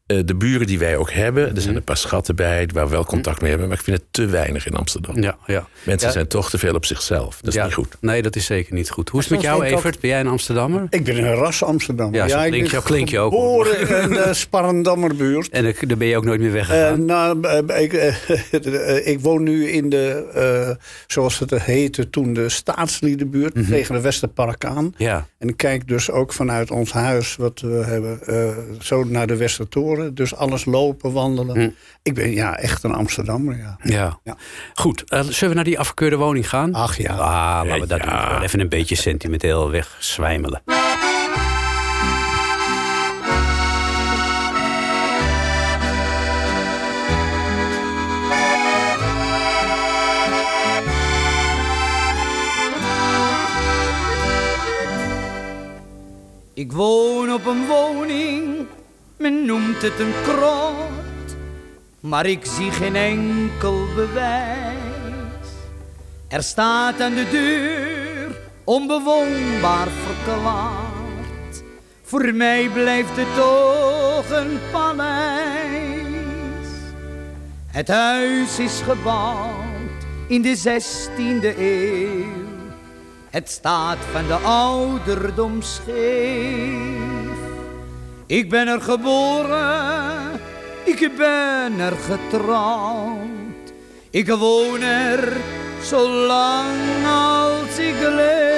eh, 0.07 0.19
de 0.25 0.35
buren 0.35 0.67
die 0.67 0.79
wij 0.79 0.97
ook 0.97 1.11
hebben, 1.11 1.55
er 1.55 1.61
zijn 1.61 1.75
een 1.75 1.83
paar 1.83 1.97
schatten 1.97 2.35
bij 2.35 2.69
waar 2.73 2.85
we 2.85 2.91
wel 2.91 3.05
contact 3.05 3.41
mee 3.41 3.49
hebben, 3.49 3.67
maar 3.69 3.77
ik 3.77 3.83
vind 3.83 3.97
het 3.97 4.05
te 4.11 4.25
weinig 4.25 4.65
in 4.67 4.73
Amsterdam. 4.75 5.21
Ja, 5.21 5.37
ja. 5.45 5.67
Mensen 5.83 6.07
Ja. 6.07 6.13
zijn 6.13 6.27
toch 6.27 6.49
te 6.49 6.57
veel 6.57 6.73
op 6.75 6.85
zichzelf. 6.85 7.37
Dat 7.41 7.47
is 7.47 7.53
Ja, 7.53 7.63
niet 7.65 7.73
goed. 7.73 7.97
Nee, 8.01 8.21
dat 8.21 8.35
is 8.35 8.45
zeker 8.45 8.73
niet 8.73 8.89
goed. 8.89 9.09
Hoe 9.09 9.19
is 9.19 9.25
het 9.25 9.35
met 9.35 9.43
jou, 9.45 9.65
ook- 9.65 9.77
Evert? 9.77 9.99
Ben 9.99 10.09
jij 10.09 10.19
een 10.19 10.27
Amsterdammer? 10.27 10.87
Ik 10.89 11.03
ben 11.03 11.17
een 11.17 11.33
ras 11.33 11.63
Amsterdam. 11.63 12.13
Ja, 12.13 12.27
zo 12.27 12.39
ik 12.39 12.49
klink 12.51 12.69
ben 12.71 12.79
je- 12.79 12.85
klink 12.85 13.09
je 13.09 13.19
ook. 13.19 13.31
Geboren 13.33 14.01
in 14.01 14.09
de 14.09 14.33
Sparendammerbuurt. 14.33 15.49
En 15.49 15.65
ik- 15.65 15.87
daar 15.89 15.97
ben 15.97 16.07
je 16.07 16.17
ook 16.17 16.25
nooit 16.25 16.39
meer 16.39 16.47
Eh, 16.49 16.53
weggegaan. 16.55 17.05
nou, 17.05 17.41
eh, 17.47 17.81
ik, 17.81 17.93
eh, 18.73 19.07
ik 19.07 19.19
woon 19.19 19.43
nu 19.43 19.67
in 19.69 19.89
de, 19.89 20.25
eh, 20.33 20.85
zoals 21.07 21.39
het 21.39 21.51
heette 21.63 22.09
toen, 22.09 22.33
de 22.33 22.49
staatsliedenbuurt 22.49 23.53
tegen 23.69 23.95
de 23.95 24.01
Westerpark 24.01 24.65
aan. 24.65 24.93
ja. 24.97 25.27
En 25.37 25.47
ik 25.47 25.57
kijk 25.57 25.87
dus 25.87 26.11
ook 26.11 26.33
vanuit 26.33 26.71
ons 26.71 26.91
huis, 26.91 27.35
wat 27.35 27.59
we 27.59 27.67
hebben, 27.85 28.19
eh, 28.27 28.57
zo 28.79 29.03
naar 29.03 29.27
de 29.27 29.35
Westertoren. 29.37 29.96
Dus 30.13 30.35
alles 30.35 30.65
lopen, 30.65 31.13
wandelen. 31.13 31.75
Ik 32.03 32.13
ben 32.13 32.31
ja, 32.31 32.57
echt 32.57 32.83
een 32.83 32.93
Amsterdammer, 32.93 33.57
ja. 33.57 33.77
Ja. 33.83 34.19
Ja. 34.23 34.37
Goed, 34.73 35.03
eh, 35.09 35.19
zullen 35.19 35.49
we 35.49 35.55
naar 35.55 35.63
die 35.63 35.79
afgekeurde 35.79 36.15
woning 36.15 36.49
gaan? 36.49 36.73
Ach 36.73 36.97
ja. 36.97 37.11
Ah, 37.11 37.67
laten 37.67 37.79
we 37.79 37.87
dat 37.87 38.01
doen. 38.01 38.41
Even 38.41 38.59
een 38.59 38.69
beetje 38.69 38.95
sentimenteel 38.95 39.69
wegzwijmelen. 39.71 40.61
Ik 56.57 56.71
woon 56.71 57.33
op 57.33 57.45
een 57.45 57.65
woning, 57.65 58.56
men 59.17 59.45
noemt 59.45 59.81
het 59.81 59.99
een 59.99 60.13
krot, 60.23 61.35
maar 61.99 62.25
ik 62.25 62.45
zie 62.45 62.71
geen 62.71 62.95
enkel 62.95 63.85
bewijs. 63.95 65.47
Er 66.27 66.43
staat 66.43 67.01
aan 67.01 67.13
de 67.13 67.29
deur 67.31 68.37
onbewoonbaar 68.63 69.87
verklaard. 69.87 71.63
Voor 72.01 72.33
mij 72.33 72.69
blijft 72.73 73.15
het 73.15 73.35
toch 73.35 74.29
een 74.29 74.59
paleis. 74.71 76.07
Het 77.67 77.87
huis 77.87 78.59
is 78.59 78.81
gebouwd 78.81 80.05
in 80.27 80.41
de 80.41 80.57
16e 80.57 81.57
eeuw. 81.57 82.45
Het 83.29 83.49
staat 83.49 83.97
van 84.11 84.27
de 84.27 84.35
ouderdom 84.35 85.61
scheef. 85.61 87.16
Ik 88.27 88.49
ben 88.49 88.67
er 88.67 88.81
geboren, 88.81 90.39
ik 90.83 91.11
ben 91.17 91.79
er 91.79 91.93
getrouwd. 92.09 93.73
Ik 94.09 94.27
woon 94.27 94.81
er 94.81 95.33
zolang 95.81 97.05
als 97.05 97.77
ik 97.77 97.95
leef. 97.99 98.55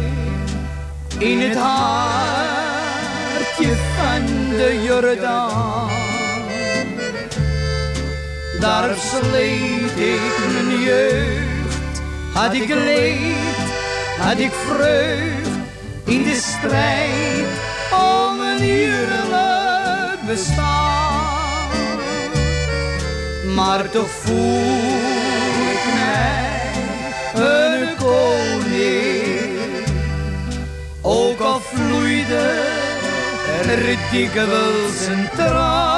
in 1.17 1.39
het 1.39 1.55
hartje 1.55 3.75
van 3.95 4.25
de 4.49 4.81
Jordaan. 4.83 5.76
Daar 8.59 8.95
sleet 8.95 9.97
ik 9.97 10.21
mijn 10.53 10.81
jeugd, 10.81 12.01
had 12.33 12.53
ik 12.53 12.67
leed, 12.67 13.57
had 14.19 14.39
ik 14.39 14.51
vreugd 14.51 15.49
in 16.03 16.23
de 16.23 16.35
strijd 16.35 17.47
om 17.91 18.39
een 18.39 18.61
eerlijk 18.61 20.19
bestaan. 20.25 21.69
Maar 23.55 23.89
toch 23.89 24.09
voel 24.09 24.87
ik 25.71 25.83
mij 25.93 26.47
een 27.43 27.95
koning, 27.95 29.85
ook 31.01 31.39
al 31.39 31.59
vloeide 31.59 32.75
er 33.61 33.97
dikwijls 34.11 35.05
een 35.07 35.29
traan. 35.35 35.96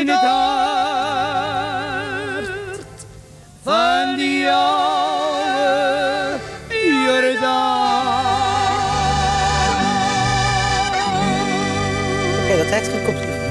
In 0.00 0.06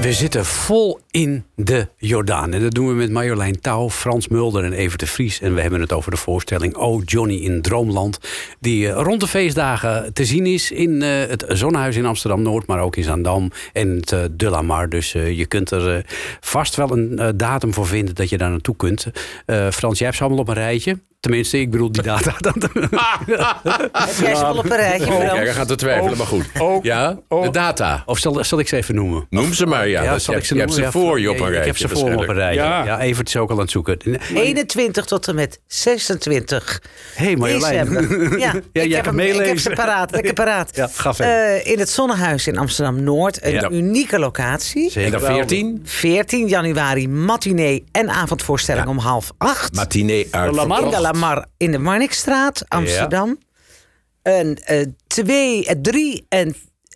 We 0.00 0.12
zitten 0.12 0.44
vol 0.44 1.00
in 1.10 1.44
de 1.56 1.88
Jordaan. 1.96 2.52
En 2.52 2.62
dat 2.62 2.74
doen 2.74 2.88
we 2.88 2.94
met 2.94 3.10
Marjolein 3.10 3.60
Touw, 3.60 3.90
Frans 3.90 4.28
Mulder 4.28 4.64
en 4.64 4.72
Evert 4.72 5.00
de 5.00 5.06
Vries. 5.06 5.40
En 5.40 5.54
we 5.54 5.60
hebben 5.60 5.80
het 5.80 5.92
over 5.92 6.10
de 6.10 6.16
voorstelling 6.16 6.76
Oh 6.76 7.02
Johnny 7.04 7.34
in 7.34 7.62
Droomland. 7.62 8.18
Die 8.60 8.88
eh, 8.88 9.02
rond 9.02 9.20
de 9.20 9.26
feestdagen 9.26 10.12
te 10.12 10.24
zien 10.24 10.46
is 10.46 10.70
in 10.70 11.02
eh, 11.02 11.10
het 11.10 11.44
Zonnehuis 11.48 11.96
in 11.96 12.06
Amsterdam-Noord. 12.06 12.66
Maar 12.66 12.80
ook 12.80 12.96
in 12.96 13.02
Zaandam 13.02 13.50
en 13.72 13.88
het 13.88 14.12
eh, 14.12 14.24
De 14.30 14.50
La 14.50 14.62
Mar. 14.62 14.88
Dus 14.88 15.12
je 15.12 15.46
kunt 15.46 15.70
er 15.70 16.04
vast 16.40 16.76
wel 16.76 16.90
een 16.90 17.36
datum 17.36 17.74
voor 17.74 17.86
vinden 17.86 18.14
dat 18.14 18.28
je 18.28 18.38
daar 18.38 18.50
naartoe 18.50 18.76
kunt. 18.76 19.06
Frans, 19.70 19.98
jij 19.98 20.06
hebt 20.06 20.16
ze 20.16 20.24
allemaal 20.24 20.42
op 20.42 20.48
een 20.48 20.54
rijtje. 20.54 20.98
Tenminste, 21.20 21.60
ik 21.60 21.70
bedoel 21.70 21.92
die 21.92 22.02
data. 22.02 22.34
Heb 23.92 24.16
jij 24.20 24.34
ze 24.34 24.40
wel 24.42 24.56
op 24.56 24.64
een 24.70 24.76
rijtje, 24.76 25.06
Oh, 25.12 25.16
Frans? 25.20 25.32
hij 25.32 25.52
gaat 25.52 25.68
te 25.68 25.74
twijfelen, 25.74 26.16
maar 26.18 26.26
goed. 26.26 26.44
Ja, 26.82 27.18
de 27.28 27.48
data. 27.52 28.02
Of 28.06 28.18
zal, 28.18 28.44
zal 28.44 28.58
ik 28.58 28.68
ze 28.68 28.76
even 28.76 28.94
noemen? 28.94 29.26
Noem 29.30 29.52
ze 29.52 29.66
maar, 29.66 29.88
ja. 29.88 30.18
zal 30.18 30.34
je, 30.34 30.40
ik 30.40 30.46
ze 30.46 30.54
je 30.54 30.60
hebt 30.60 30.72
ze 30.74 30.90
voor 30.90 31.16
Ja, 31.20 31.22
je 31.22 31.30
op 31.30 31.36
een 31.40 31.42
ik 31.46 31.48
rijtje. 31.52 31.66
heb 31.68 31.76
ze 31.76 31.88
voor 31.88 32.14
op 32.14 32.28
een 32.28 32.34
rijtje. 32.34 32.60
Ja. 32.60 32.84
Ja. 32.84 33.00
Evert 33.00 33.28
is 33.28 33.36
ook 33.36 33.48
al 33.50 33.54
aan 33.56 33.62
het 33.62 33.70
zoeken. 33.70 33.96
21 34.34 35.04
tot 35.04 35.28
en 35.28 35.34
met 35.34 35.60
26 35.66 36.82
Hé, 37.14 37.36
Marjolein. 37.36 37.88
december. 37.88 38.38
Ja, 38.38 38.54
jij 38.72 38.84
ik, 38.84 38.94
heb 38.94 39.04
hem, 39.04 39.18
ik 39.20 39.46
heb 39.46 39.58
ze 39.58 39.70
paraat. 39.70 40.16
Ik 40.18 40.26
heb 40.26 40.34
paraat. 40.44 40.76
Ja, 40.76 40.88
ga 40.92 41.14
verder. 41.14 41.34
Eh, 41.64 41.72
in 41.72 41.78
het 41.78 41.90
Zonnehuis 41.90 42.46
in 42.46 42.58
Amsterdam-Noord. 42.58 43.44
Een 43.44 43.52
Ja. 43.52 43.70
unieke 43.70 44.18
locatie. 44.18 45.10
Dan 45.10 45.20
14, 45.20 45.80
14 45.84 46.48
januari 46.48 47.08
matinee 47.08 47.84
en 47.92 48.10
avondvoorstelling 48.10 48.84
Ja. 48.84 48.90
om 48.90 48.98
half 48.98 49.32
acht. 49.38 49.74
matinee 49.74 50.22
in 50.24 50.30
de 50.30 50.36
uitverkocht. 50.38 51.08
Lamar 51.12 51.46
in 51.56 51.70
de 51.70 51.78
Marnixstraat, 51.78 52.64
Amsterdam. 52.68 53.38
En 54.22 54.56
eh 54.64 54.86
2, 55.06 55.66
eh, 55.66 55.76
3 55.82 56.26
en 56.28 56.54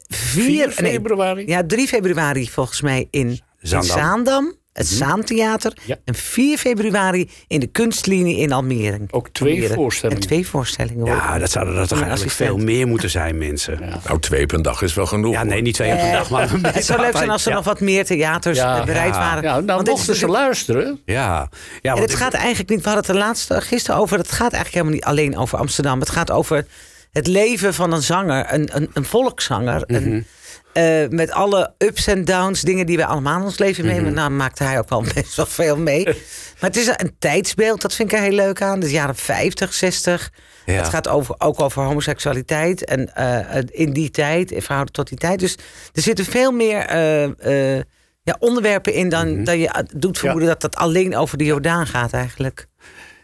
4 0.08 0.70
4 0.70 0.70
februari? 0.70 1.46
ja, 1.46 1.66
3 1.66 1.88
februari 1.88 2.50
volgens 2.50 2.80
mij 2.80 3.08
in 3.10 3.40
Zaandam. 3.58 3.96
Zaandam. 3.96 4.54
Het 4.74 4.86
Zaantheater. 4.86 5.72
Ja. 5.84 5.96
En 6.04 6.14
4 6.14 6.58
februari 6.58 7.30
in 7.46 7.60
de 7.60 7.66
kunstlinie 7.66 8.36
in 8.38 8.52
Almere. 8.52 9.00
Ook 9.10 9.28
twee 9.28 9.52
Almere. 9.54 9.74
voorstellingen. 9.74 10.22
En 10.22 10.28
twee 10.28 10.46
voorstellingen. 10.46 11.04
Ja, 11.06 11.38
dat 11.38 11.50
zouden 11.50 11.76
er 11.76 11.88
toch 11.88 12.00
eigenlijk 12.02 12.32
veel 12.32 12.56
meer 12.56 12.86
moeten 12.86 13.10
zijn, 13.10 13.38
mensen. 13.38 13.78
Ja, 13.80 14.00
Nou, 14.06 14.20
twee 14.20 14.46
per 14.46 14.62
dag 14.62 14.82
is 14.82 14.94
wel 14.94 15.06
genoeg. 15.06 15.42
nee, 15.44 15.62
niet 15.62 15.74
twee 15.74 15.92
op 15.92 15.98
een 16.00 16.12
dag, 16.12 16.30
maar 16.30 16.52
een 16.52 16.64
Het 16.74 16.84
zou 16.84 17.00
leuk 17.00 17.16
zijn 17.16 17.30
als 17.30 17.44
er 17.44 17.50
ja. 17.50 17.56
nog 17.56 17.64
wat 17.64 17.80
meer 17.80 18.04
theaters 18.04 18.58
Ja. 18.58 18.78
eh, 18.80 18.84
bereid 18.84 19.14
Ja. 19.14 19.18
waren. 19.20 19.42
Ja, 19.42 19.52
nou 19.54 19.64
Want 19.66 19.78
dit 19.78 19.86
is 19.88 19.92
mochten 19.94 20.04
ze 20.04 20.10
natuurlijk- 20.26 20.40
luisteren. 20.44 21.00
Ja, 21.04 21.48
ja 21.82 21.90
En 21.92 21.96
want 21.98 22.10
het 22.10 22.14
gaat 22.20 22.34
eigenlijk 22.34 22.70
niet, 22.70 22.82
we 22.82 22.88
hadden 22.88 23.06
het 23.06 23.14
er 23.14 23.20
laatst 23.26 23.54
gisteren 23.54 24.00
over, 24.00 24.18
het 24.18 24.32
gaat 24.32 24.52
eigenlijk 24.52 24.72
helemaal 24.74 24.92
niet 24.94 25.04
alleen 25.04 25.36
over 25.38 25.58
Amsterdam. 25.58 26.00
Het 26.00 26.10
gaat 26.10 26.30
over 26.30 26.66
het 27.14 27.26
leven 27.26 27.74
van 27.74 27.92
een 27.92 28.02
zanger, 28.02 28.52
een, 28.52 28.68
een, 28.72 28.90
een 28.92 29.04
volkszanger. 29.04 29.82
een, 29.86 30.26
eh, 30.72 31.08
met 31.08 31.30
alle 31.30 31.74
ups 31.78 32.06
en 32.06 32.24
downs, 32.24 32.60
dingen 32.60 32.86
die 32.86 32.96
wij 32.96 33.06
allemaal 33.06 33.38
in 33.38 33.44
ons 33.44 33.58
leven 33.58 33.86
meemaken. 33.86 34.14
Nou, 34.14 34.30
maakte 34.30 34.64
hij 34.64 34.78
ook 34.78 34.88
wel 34.88 35.04
best 35.14 35.36
wel 35.36 35.46
veel 35.46 35.76
mee. 35.76 36.04
maar 36.60 36.70
het 36.70 36.76
is 36.76 36.86
een 36.86 37.16
tijdsbeeld, 37.18 37.80
dat 37.80 37.94
vind 37.94 38.12
ik 38.12 38.18
er 38.18 38.24
heel 38.24 38.32
leuk 38.32 38.62
aan. 38.62 38.80
De 38.80 38.90
jaren 38.90 39.16
50, 39.16 39.74
60. 39.74 40.30
Ja. 40.66 40.72
Het 40.74 40.88
gaat 40.88 41.08
over, 41.08 41.34
ook 41.38 41.60
over 41.60 41.82
homoseksualiteit. 41.82 42.84
En 42.84 43.14
eh, 43.14 43.60
in 43.70 43.92
die 43.92 44.10
tijd, 44.10 44.50
in 44.50 44.62
verhouding 44.62 44.96
tot 44.96 45.08
die 45.08 45.18
tijd. 45.18 45.40
Dus 45.40 45.56
er 45.92 46.02
zitten 46.02 46.24
veel 46.24 46.52
meer 46.52 46.86
eh, 46.86 47.76
eh, 47.76 47.82
ja, 48.24 48.36
onderwerpen 48.38 48.92
in 48.92 49.08
dan, 49.08 49.44
dan 49.44 49.58
je 49.58 49.68
eh, 49.68 49.82
doet 49.96 50.18
vermoeden 50.18 50.48
dat 50.48 50.60
dat 50.60 50.76
alleen 50.76 51.16
over 51.16 51.38
de 51.38 51.44
Jordaan 51.44 51.86
gaat 51.86 52.12
eigenlijk. 52.12 52.66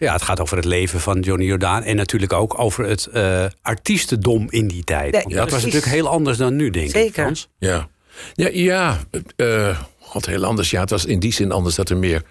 Ja, 0.01 0.13
het 0.13 0.23
gaat 0.23 0.41
over 0.41 0.57
het 0.57 0.65
leven 0.65 1.01
van 1.01 1.21
Johnny 1.21 1.45
Jordaan. 1.45 1.83
En 1.83 1.97
natuurlijk 1.97 2.33
ook 2.33 2.59
over 2.59 2.85
het 2.85 3.07
eh, 3.07 3.45
artiestendom 3.63 4.47
in 4.51 4.69
die 4.69 4.85
tijd. 4.85 5.13
Nee, 5.13 5.37
dat 5.37 5.51
was 5.51 5.65
natuurlijk 5.65 5.93
heel 5.93 6.09
anders 6.09 6.39
dan 6.39 6.57
nu, 6.57 6.71
denk 6.71 6.87
ik. 6.87 6.93
Zeker. 6.93 7.23
Frans. 7.23 7.49
Ja, 7.59 7.89
ja, 8.35 8.49
ja 8.53 8.99
eh, 9.37 9.81
god, 9.99 10.27
heel 10.27 10.45
anders. 10.45 10.71
Ja, 10.71 10.81
het 10.81 10.91
was 10.91 11.05
in 11.05 11.19
die 11.19 11.33
zin 11.33 11.53
anders 11.53 11.75
dat 11.75 11.89
er 11.89 11.97
meer, 11.97 12.23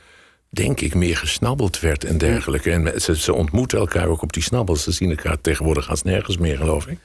denk 0.50 0.82
ik, 0.82 0.96
meer 0.96 1.18
gesnabbeld 1.18 1.80
werd 1.80 2.04
en 2.04 2.18
dergelijke. 2.18 2.72
En 2.72 3.02
ze, 3.02 3.18
ze 3.18 3.34
ontmoeten 3.34 3.80
elkaar 3.80 4.08
ook 4.08 4.22
op 4.22 4.34
die 4.34 4.44
snabbels. 4.44 4.84
Ze 4.84 4.92
zien 4.92 5.10
elkaar 5.10 5.42
tegenwoordig 5.42 5.88
haast 5.88 6.04
nergens 6.04 6.38
meer, 6.38 6.58
geloof 6.58 6.88
ik. 6.88 6.98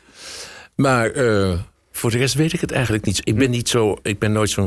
Maar 0.75 1.11
eh, 1.11 1.53
voor 1.93 2.11
de 2.11 2.19
rest 2.19 2.35
weet 2.35 2.53
ik 2.53 2.61
het 2.61 2.73
eigenlijk 2.73 3.05
niet. 3.05 3.21
Ik 3.25 3.37
ben 3.37 3.51
niet 3.51 3.69
zo, 3.69 3.97
ik 4.03 4.19
ben 4.19 4.33
nooit 4.33 4.51
zo, 4.51 4.65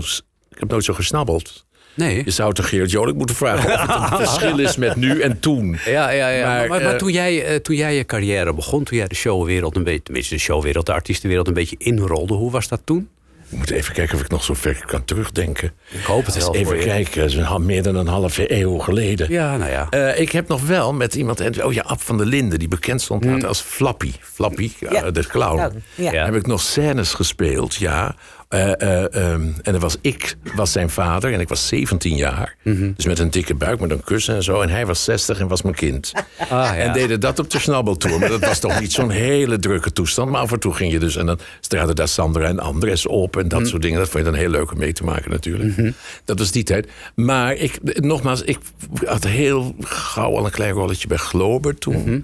ik 0.50 0.60
heb 0.60 0.70
nooit 0.70 0.84
zo 0.84 0.93
gesnabbeld. 0.93 1.66
Nee. 1.98 2.22
Je 2.26 2.32
zou 2.32 2.54
toch 2.54 2.70
Gerard 2.70 2.91
Jolik 2.91 3.16
moeten 3.16 3.36
vragen 3.36 3.74
of 3.74 3.80
het 3.82 4.12
een 4.12 4.18
verschil 4.28 4.60
is 4.60 4.76
met 4.78 4.95
nu 4.95 5.22
en 5.22 5.39
toen. 5.39 5.78
Ja, 5.86 6.10
ja, 6.10 6.30
ja. 6.30 6.45
Maar, 6.48 6.58
Maar, 6.60 6.68
maar, 6.70 6.82
maar 6.82 6.91
eh, 6.91 6.98
toen, 6.98 7.12
jij, 7.12 7.43
eh, 7.45 7.56
toen 7.56 7.76
jij 7.76 7.95
je 7.95 8.06
carrière 8.06 8.54
begon, 8.54 8.84
toen 8.84 8.98
jij 8.98 9.08
de 9.08 9.16
showwereld 9.16 9.76
een 9.76 9.84
beetje, 9.84 10.04
tenminste 10.04 10.34
de 10.36 10.39
showwereld, 10.41 10.86
de 10.86 10.93
artiestenwereld 10.93 11.48
een 11.48 11.54
beetje 11.54 11.76
inrolde, 11.80 12.34
hoe 12.34 12.52
was 12.52 12.68
dat 12.68 12.82
toen? 12.84 13.10
Ik 13.50 13.58
moet 13.58 13.70
even 13.70 13.93
kijken 13.93 14.16
of 14.16 14.22
ik 14.22 14.30
nog 14.30 14.43
zo 14.43 14.54
ver 14.54 14.84
kan 14.86 15.06
terugdenken. 15.06 15.72
Ik 15.89 16.04
hoop 16.04 16.26
het 16.26 16.38
wel. 16.38 16.56
Even 16.56 16.80
kijken, 16.80 17.22
dat 17.22 17.30
is 17.30 17.36
een, 17.36 17.66
meer 17.66 17.84
dan 17.84 17.95
een 17.95 18.08
halve 18.08 18.54
eeuw 18.60 18.78
geleden. 18.78 19.32
Ja, 19.32 19.58
nou 19.58 19.72
ja. 19.72 19.88
Eh, 19.89 20.20
ik 20.20 20.32
heb 20.32 20.48
nog 20.48 20.62
wel 20.68 20.93
met 20.93 21.16
iemand, 21.16 21.39
en- 21.39 21.64
oh 21.66 21.74
ja, 21.74 21.82
Ab 21.86 22.02
van 22.02 22.18
der 22.18 22.26
Linden, 22.26 22.60
die 22.60 22.68
bekend 22.68 23.02
stond 23.02 23.26
later 23.26 23.48
als 23.48 23.62
Flappy. 23.62 24.12
Flappy, 24.22 24.72
eh, 24.80 24.89
de 25.12 25.28
clown. 25.28 25.56
Clown, 25.58 25.84
ja. 25.95 26.12
Ja. 26.12 26.26
Heb 26.26 26.36
ik 26.36 26.48
nog 26.48 26.62
scènes 26.62 27.14
gespeeld, 27.14 27.76
ja. 27.76 28.16
Eh, 28.48 28.82
eh, 28.82 29.14
ehm, 29.16 29.41
en 29.62 29.72
dan 29.72 29.80
was 29.80 29.98
ik 30.02 30.36
was 30.56 30.72
zijn 30.72 30.89
vader 30.89 31.34
en 31.34 31.39
ik 31.39 31.50
was 31.50 31.68
17 31.68 32.16
jaar. 32.16 32.56
Mhm. 32.64 32.91
Dus 32.95 33.06
met 33.06 33.20
een 33.20 33.30
dikke 33.30 33.56
buik, 33.56 33.80
met 33.80 33.91
een 33.91 34.04
kussen 34.04 34.36
en 34.36 34.43
zo. 34.43 34.62
En 34.62 34.70
hij 34.70 34.86
was 34.86 35.04
60 35.04 35.39
en 35.39 35.48
was 35.48 35.62
mijn 35.62 35.76
kind. 35.76 36.12
Ah, 36.38 36.48
ja. 36.50 36.76
En 36.76 36.93
deden 36.93 37.20
dat 37.20 37.39
op 37.39 37.50
de 37.50 37.60
Snabbeltour. 37.60 38.20
Maar 38.20 38.30
dat 38.30 38.45
was 38.45 38.60
toch 38.60 38.80
niet 38.80 38.91
zo'n 38.93 39.10
hele 39.10 39.60
drukke 39.60 39.91
toestand. 39.93 40.32
Maar 40.32 40.41
af 40.41 40.52
en 40.52 40.60
toe 40.60 40.74
ging 40.74 40.91
je 40.91 41.00
dus... 41.00 41.16
En 41.16 41.26
dan 41.26 41.39
straden 41.62 41.95
daar 41.95 42.08
Sandra 42.08 42.45
en 42.48 42.60
Andres 42.60 43.06
op 43.08 43.38
en 43.38 43.48
dat 43.48 43.60
Mhm. 43.60 43.70
soort 43.70 43.82
dingen. 43.82 44.00
Dat 44.00 44.10
vond 44.10 44.26
je 44.26 44.30
dan 44.32 44.39
heel 44.39 44.50
leuk 44.50 44.72
om 44.72 44.78
mee 44.78 44.93
te 44.93 45.04
maken 45.04 45.32
natuurlijk. 45.32 45.93
Dat 46.26 46.39
was 46.39 46.52
die 46.52 46.64
tijd. 46.64 46.88
Maar 47.16 47.54
ik, 47.56 48.02
nogmaals, 48.02 48.41
ik 48.41 48.58
had 49.06 49.24
heel 49.24 49.76
gauw 49.82 50.38
al 50.38 50.45
een 50.45 50.52
klein 50.52 50.74
rolletje 50.74 51.08
bij 51.08 51.18
Glober 51.18 51.78
toen. 51.78 52.02
Mhm. 52.04 52.20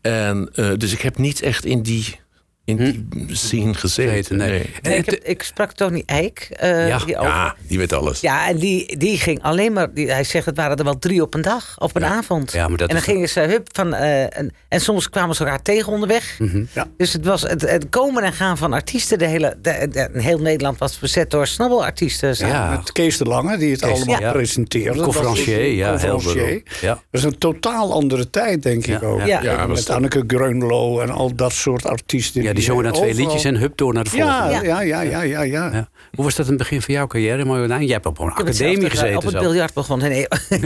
En 0.00 0.48
eh, 0.54 0.70
dus 0.76 0.92
ik 0.92 1.00
heb 1.00 1.18
niet 1.18 1.42
echt 1.42 1.64
in 1.64 1.82
die, 1.82 2.20
in 2.66 2.76
die 2.76 3.06
scene 3.36 3.74
gezeten. 3.74 4.36
Nee. 4.36 4.48
nee. 4.50 4.70
Nee, 4.82 4.96
ik, 4.98 5.04
heb, 5.06 5.14
ik 5.24 5.42
sprak 5.42 5.72
Tony 5.72 6.02
Eijk 6.06 6.48
eh, 6.50 6.88
Ja, 6.88 6.98
hierover. 7.06 7.30
Ja, 7.30 7.54
die 7.68 7.78
weet 7.78 7.92
alles. 7.92 8.20
Ja, 8.20 8.48
en 8.48 8.56
die, 8.56 8.96
die 8.98 9.18
ging 9.18 9.42
alleen 9.42 9.72
maar. 9.72 9.92
Die, 9.94 10.10
hij 10.12 10.24
zegt 10.24 10.46
het 10.46 10.56
waren 10.56 10.76
er 10.76 10.84
wel 10.84 10.98
drie 10.98 11.22
op 11.22 11.34
een 11.34 11.42
dag, 11.42 11.74
op 11.78 11.96
een 11.96 12.04
avond. 12.04 12.52
Ja, 12.52 12.68
maar 12.68 12.76
dat 12.76 12.88
en 12.88 12.94
dan 12.94 13.04
gingen 13.04 13.28
ze 13.28 13.40
hup 13.40 13.68
van. 13.72 13.94
eh, 13.94 14.38
en, 14.38 14.52
en 14.68 14.80
soms 14.80 15.10
kwamen 15.10 15.34
ze 15.36 15.44
elkaar 15.44 15.62
tegen 15.62 15.92
onderweg. 15.92 16.38
Ja. 16.74 16.86
Dus 16.96 17.12
het 17.12 17.24
was 17.24 17.42
het, 17.42 17.60
het 17.62 17.88
komen 17.88 18.22
en 18.22 18.32
gaan 18.32 18.58
van 18.58 18.72
artiesten. 18.72 19.18
De 19.18 19.26
hele, 19.26 19.56
de, 19.62 19.88
de- 19.90 20.10
heel 20.22 20.38
Nederland 20.38 20.78
was 20.78 20.98
bezet 20.98 21.30
door 21.30 21.46
snabbelartiesten. 21.46 22.34
Ja. 22.38 22.70
Met 22.70 22.92
Kees 22.92 23.16
de 23.18 23.24
Lange, 23.24 23.56
die 23.56 23.70
het 23.70 23.80
Kees, 23.80 23.90
allemaal 23.92 24.20
ja. 24.20 24.32
presenteerde. 24.32 25.02
Conferencier, 25.02 25.64
ja, 25.66 25.96
heel 25.98 26.10
conferencier. 26.10 26.62
Ja. 26.80 26.88
Dat 26.88 27.00
is 27.10 27.22
een 27.24 27.38
totaal 27.38 27.92
andere 27.92 28.30
tijd, 28.30 28.62
denk 28.62 28.86
ik 28.86 29.02
ook. 29.02 29.18
ja. 29.18 29.26
Ja. 29.26 29.42
Ja, 29.42 29.66
was 29.66 29.78
met 29.78 29.90
Anneke 29.90 30.24
Greunlo 30.26 31.00
en 31.00 31.10
al 31.10 31.34
dat 31.34 31.52
soort 31.52 31.86
artiesten. 31.86 32.42
Die 32.54 32.64
zongen 32.64 32.84
dan 32.84 32.92
twee 32.92 33.10
overal- 33.10 33.26
liedjes 33.26 33.44
en 33.44 33.56
hup 33.56 33.76
door 33.76 33.94
naar 33.94 34.04
de 34.04 34.10
volgende. 34.10 34.32
Ja, 34.34 34.60
Ja. 34.62 34.80
ja, 34.80 35.00
ja, 35.02 35.22
ja, 35.22 35.42
ja. 35.42 35.88
Hoe 36.14 36.24
was 36.24 36.34
dat 36.34 36.44
in 36.46 36.52
het 36.52 36.60
begin 36.62 36.82
van 36.82 36.94
jouw 36.94 37.06
carrière, 37.06 37.44
Marjolein? 37.44 37.84
Jij 37.84 37.92
hebt 37.94 38.06
op 38.06 38.18
een 38.18 38.30
academie 38.30 38.90
gezeten. 38.90 39.16
Op 39.16 39.22
het 39.24 39.38
biljart 39.38 39.74
begonnen. 39.74 40.08
Nee, 40.10 40.26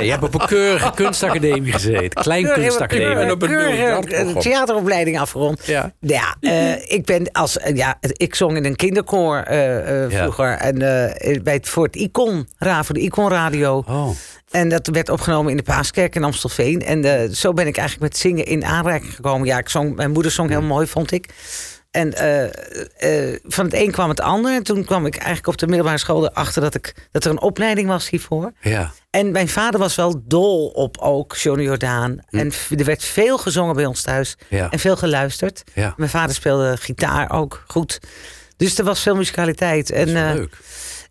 jij 0.00 0.08
hebt 0.10 0.22
op 0.22 0.34
een 0.40 0.46
keurige 0.46 0.90
kunstacademie 0.94 1.72
gezeten. 1.72 2.22
Klein 2.22 2.52
kunstacademie. 2.52 3.14
En 3.16 3.30
op 3.30 3.40
het 3.40 3.50
biljart 3.50 4.04
begonnen. 4.06 4.36
een 4.36 4.40
theateropleiding 4.42 5.20
afgerond. 5.20 5.66
Ja. 5.66 5.92
Ja, 6.00 6.36
eh, 6.40 6.90
ik 6.92 7.04
ben 7.04 7.32
als 7.32 7.58
ja, 7.74 7.98
ik 8.12 8.34
zong 8.34 8.56
in 8.56 8.64
een 8.64 8.76
kinderkoor 8.76 9.36
eh, 9.38 10.04
eh, 10.04 10.10
Ja. 10.10 10.18
vroeger 10.22 10.52
en 10.56 10.74
eh, 10.82 11.42
bij 11.42 11.54
het 11.54 11.68
voor 11.68 11.84
het 11.84 11.96
Icon, 11.96 12.48
voor 12.58 12.94
de 12.94 13.00
Icon 13.00 13.28
Radio. 13.30 13.82
Oh. 13.88 14.08
En 14.50 14.68
dat 14.68 14.86
werd 14.86 15.08
opgenomen 15.08 15.50
in 15.50 15.56
de 15.56 15.62
Paaskerk 15.62 16.14
in 16.14 16.24
Amstelveen. 16.24 16.82
En 16.82 17.04
eh, 17.04 17.30
zo 17.30 17.52
ben 17.52 17.66
ik 17.66 17.76
eigenlijk 17.76 18.12
met 18.12 18.20
zingen 18.20 18.44
in 18.44 18.64
aanraking 18.64 19.14
gekomen. 19.14 19.46
Ja, 19.46 19.58
ik 19.58 19.68
zong, 19.68 19.96
mijn 19.96 20.10
moeder 20.10 20.32
zong 20.32 20.50
heel 20.50 20.62
mooi, 20.62 20.86
vond 20.86 21.12
ik. 21.12 21.28
En 21.90 22.12
eh, 22.12 22.44
eh, 23.32 23.40
van 23.44 23.64
het 23.64 23.74
een 23.74 23.90
kwam 23.90 24.08
het 24.08 24.20
ander. 24.20 24.54
En 24.54 24.62
toen 24.62 24.84
kwam 24.84 25.06
ik 25.06 25.14
eigenlijk 25.14 25.46
op 25.46 25.58
de 25.58 25.66
middelbare 25.66 25.98
school 25.98 26.24
erachter 26.24 26.62
dat, 26.62 26.74
ik, 26.74 27.08
dat 27.10 27.24
er 27.24 27.30
een 27.30 27.40
opleiding 27.40 27.88
was 27.88 28.10
hiervoor. 28.10 28.52
Ja. 28.60 28.92
En 29.10 29.30
mijn 29.30 29.48
vader 29.48 29.80
was 29.80 29.94
wel 29.94 30.22
dol 30.24 30.66
op 30.66 30.98
ook 30.98 31.36
Johnny 31.36 31.64
Jordaan. 31.64 32.18
En 32.28 32.52
er 32.78 32.84
werd 32.84 33.04
veel 33.04 33.38
gezongen 33.38 33.74
bij 33.74 33.86
ons 33.86 34.02
thuis. 34.02 34.36
Ja. 34.48 34.70
En 34.70 34.78
veel 34.78 34.96
geluisterd. 34.96 35.62
Ja. 35.74 35.94
Mijn 35.96 36.10
vader 36.10 36.34
speelde 36.34 36.76
gitaar 36.76 37.30
ook 37.30 37.64
goed. 37.66 37.98
Dus 38.56 38.78
er 38.78 38.84
was 38.84 39.00
veel 39.00 39.16
musicaliteit. 39.16 39.90
En, 39.90 40.12
Leuk. 40.12 40.56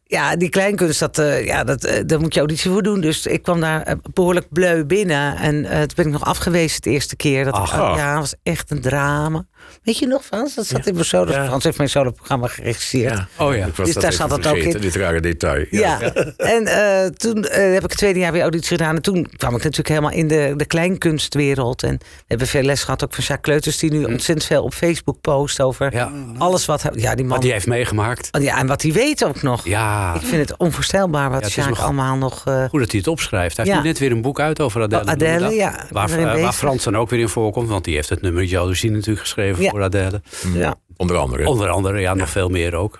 Ja, 0.09 0.35
die 0.35 0.49
kleinkunst, 0.49 0.99
dat, 0.99 1.17
eh, 1.17 1.45
ja, 1.45 1.63
dat, 1.63 1.83
eh, 1.83 2.03
daar 2.05 2.19
moet 2.19 2.33
je 2.33 2.39
auditie 2.39 2.71
voor 2.71 2.83
doen. 2.83 3.01
Dus 3.01 3.25
ik 3.25 3.43
kwam 3.43 3.59
daar 3.59 3.81
eh, 3.81 3.95
behoorlijk 4.13 4.47
bleu 4.49 4.85
binnen. 4.85 5.35
En 5.37 5.63
toen 5.63 5.95
ben 5.95 6.05
ik 6.05 6.11
nog 6.11 6.25
afgewezen 6.25 6.81
de 6.81 6.89
eerste 6.89 7.15
keer. 7.15 7.45
Dat, 7.45 7.53
Ach. 7.53 7.97
ja, 7.97 8.19
was 8.19 8.35
echt 8.43 8.71
een 8.71 8.81
drama. 8.81 9.45
Weet 9.83 9.97
je 9.97 10.07
nog, 10.07 10.25
Frans? 10.25 10.55
Dat 10.55 10.65
zat 10.65 10.87
in 10.87 10.93
mijn 10.93 11.05
solo. 11.05 11.31
Ja. 11.31 11.45
Frans 11.45 11.63
heeft 11.63 11.77
mijn 11.77 11.89
solo-programma 11.89 12.47
geregisseerd. 12.47 13.13
Ja. 13.17 13.27
Oh 13.45 13.55
ja. 13.55 13.65
Ik 13.65 13.75
was 13.75 13.85
Dus 13.85 13.93
dat 13.93 14.03
daar 14.03 14.13
zat 14.13 14.29
dat 14.29 14.47
ook 14.47 14.55
in. 14.55 14.81
dit 14.81 14.95
rare 14.95 15.19
detail. 15.21 15.65
Ja, 15.69 16.01
en 16.37 16.65
eh, 16.67 17.05
toen 17.09 17.43
eh, 17.45 17.63
heb 17.73 17.83
ik 17.83 17.89
het 17.89 17.97
tweede 17.97 18.19
jaar 18.19 18.31
weer 18.31 18.41
auditie 18.41 18.67
gedaan. 18.77 18.95
En 18.95 19.01
toen 19.01 19.27
kwam 19.37 19.49
ik 19.55 19.63
natuurlijk 19.63 19.87
helemaal 19.87 20.11
in 20.11 20.27
de, 20.27 20.53
de 20.57 20.65
kleinkunstwereld. 20.65 21.83
En 21.83 21.97
we 21.99 22.05
hebben 22.27 22.47
veel 22.47 22.61
les 22.63 22.83
gehad 22.83 23.03
ook 23.03 23.13
van 23.13 23.23
Jacques 23.23 23.41
Kleuters... 23.41 23.77
die 23.77 23.91
nu 23.91 24.03
ontzettend 24.13 24.43
veel 24.47 24.63
op 24.63 24.73
Facebook 24.73 25.21
post 25.21 25.61
over 25.61 25.89
Hm. 25.89 25.95
Ja. 25.95 26.11
alles 26.37 26.65
wat... 26.65 26.81
hij- 26.81 26.91
Ja, 26.95 27.15
die 27.15 27.25
man... 27.25 27.33
Wat 27.33 27.43
hij 27.43 27.51
heeft 27.53 27.67
meegemaakt. 27.67 28.27
Ja, 28.39 28.57
en 28.57 28.67
wat 28.67 28.81
hij 28.81 28.91
weet 28.91 29.23
ook 29.25 29.41
nog. 29.41 29.65
Ja. 29.67 30.15
Ik 30.15 30.21
vind 30.27 30.49
het 30.49 30.57
onvoorstelbaar 30.59 31.29
wat 31.29 31.53
Ja, 31.53 31.69
nog- 31.69 31.81
allemaal 31.83 32.15
nog... 32.15 32.43
eh, 32.45 32.65
Goed 32.69 32.79
dat 32.79 32.89
hij 32.91 32.99
het 32.99 33.07
opschrijft. 33.09 33.57
Hij 33.57 33.65
heeft 33.65 33.77
nu 33.77 33.83
net 33.87 33.99
weer 33.99 34.11
een 34.11 34.21
boek 34.21 34.39
uit 34.39 34.59
over 34.61 34.81
Adele. 34.81 35.01
Oh, 35.03 35.09
Adele, 35.09 35.49
ja. 35.55 35.85
Waar. 35.91 36.53
Frans 36.53 36.83
dan 36.83 36.97
ook 36.97 37.09
weer 37.09 37.19
in 37.19 37.29
voorkomt. 37.29 37.69
Want 37.69 37.83
die 37.83 37.95
heeft 37.95 38.09
het 38.09 38.21
nummer 38.21 38.43
Jaloezie 38.43 38.91
natuurlijk 38.91 39.19
geschreven 39.19 39.68
Ja. 39.71 39.77
voor 39.77 39.83
Adele. 39.83 40.21
ja. 40.53 40.75
Onder 40.97 41.17
andere. 41.17 41.47
Onder 41.47 41.69
andere, 41.69 41.99
ja, 41.99 42.13
nog 42.13 42.29
veel 42.29 42.49
meer 42.49 42.75
ook. 42.75 42.99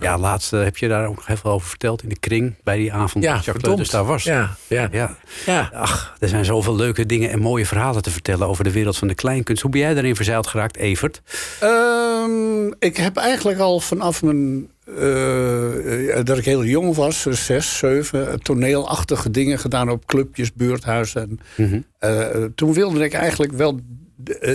Ja, 0.00 0.18
laatst 0.18 0.50
heb 0.50 0.76
je 0.76 0.88
daar 0.88 1.06
ook 1.06 1.16
nog 1.16 1.28
even 1.28 1.50
over 1.50 1.68
verteld 1.68 2.02
in 2.02 2.08
de 2.08 2.18
kring. 2.18 2.54
Bij 2.62 2.76
die 2.76 2.92
avond 2.92 3.24
ja, 3.24 3.34
dat 3.34 3.44
Jacques 3.44 3.62
verdomd. 3.62 3.62
Kleuters 3.62 3.90
daar 3.90 4.04
was. 4.04 4.22
Ja, 4.22 4.56
ja. 4.66 4.88
Ja. 4.92 5.16
ja. 5.46 5.70
Ach, 5.74 6.16
er 6.18 6.28
zijn 6.28 6.44
zoveel 6.44 6.76
leuke 6.76 7.06
dingen 7.06 7.30
en 7.30 7.38
mooie 7.38 7.66
verhalen 7.66 8.02
te 8.02 8.10
vertellen 8.10 8.46
over 8.46 8.64
de 8.64 8.72
wereld 8.72 8.96
van 8.96 9.08
de 9.08 9.14
kleinkunst. 9.14 9.62
Hoe 9.62 9.70
ben 9.70 9.80
jij 9.80 9.94
daarin 9.94 10.16
verzeild 10.16 10.46
geraakt, 10.46 10.76
Evert? 10.76 11.22
Ehm, 11.60 12.66
ik 12.78 12.96
heb 12.96 13.16
eigenlijk 13.16 13.58
al 13.58 13.80
vanaf 13.80 14.22
mijn, 14.22 14.70
eh, 14.96 16.18
eh, 16.18 16.24
dat 16.24 16.38
ik 16.38 16.44
heel 16.44 16.64
jong 16.64 16.94
was, 16.94 17.26
eh, 17.26 17.32
zes, 17.32 17.78
zeven, 17.78 18.42
toneelachtige 18.42 19.30
dingen 19.30 19.58
gedaan 19.58 19.90
op 19.90 20.06
clubjes, 20.06 20.52
buurthuizen. 20.52 21.40
En, 21.56 21.86
eh, 21.98 22.26
toen 22.54 22.72
wilde 22.72 23.04
ik 23.04 23.12
eigenlijk 23.12 23.52
wel 23.52 23.80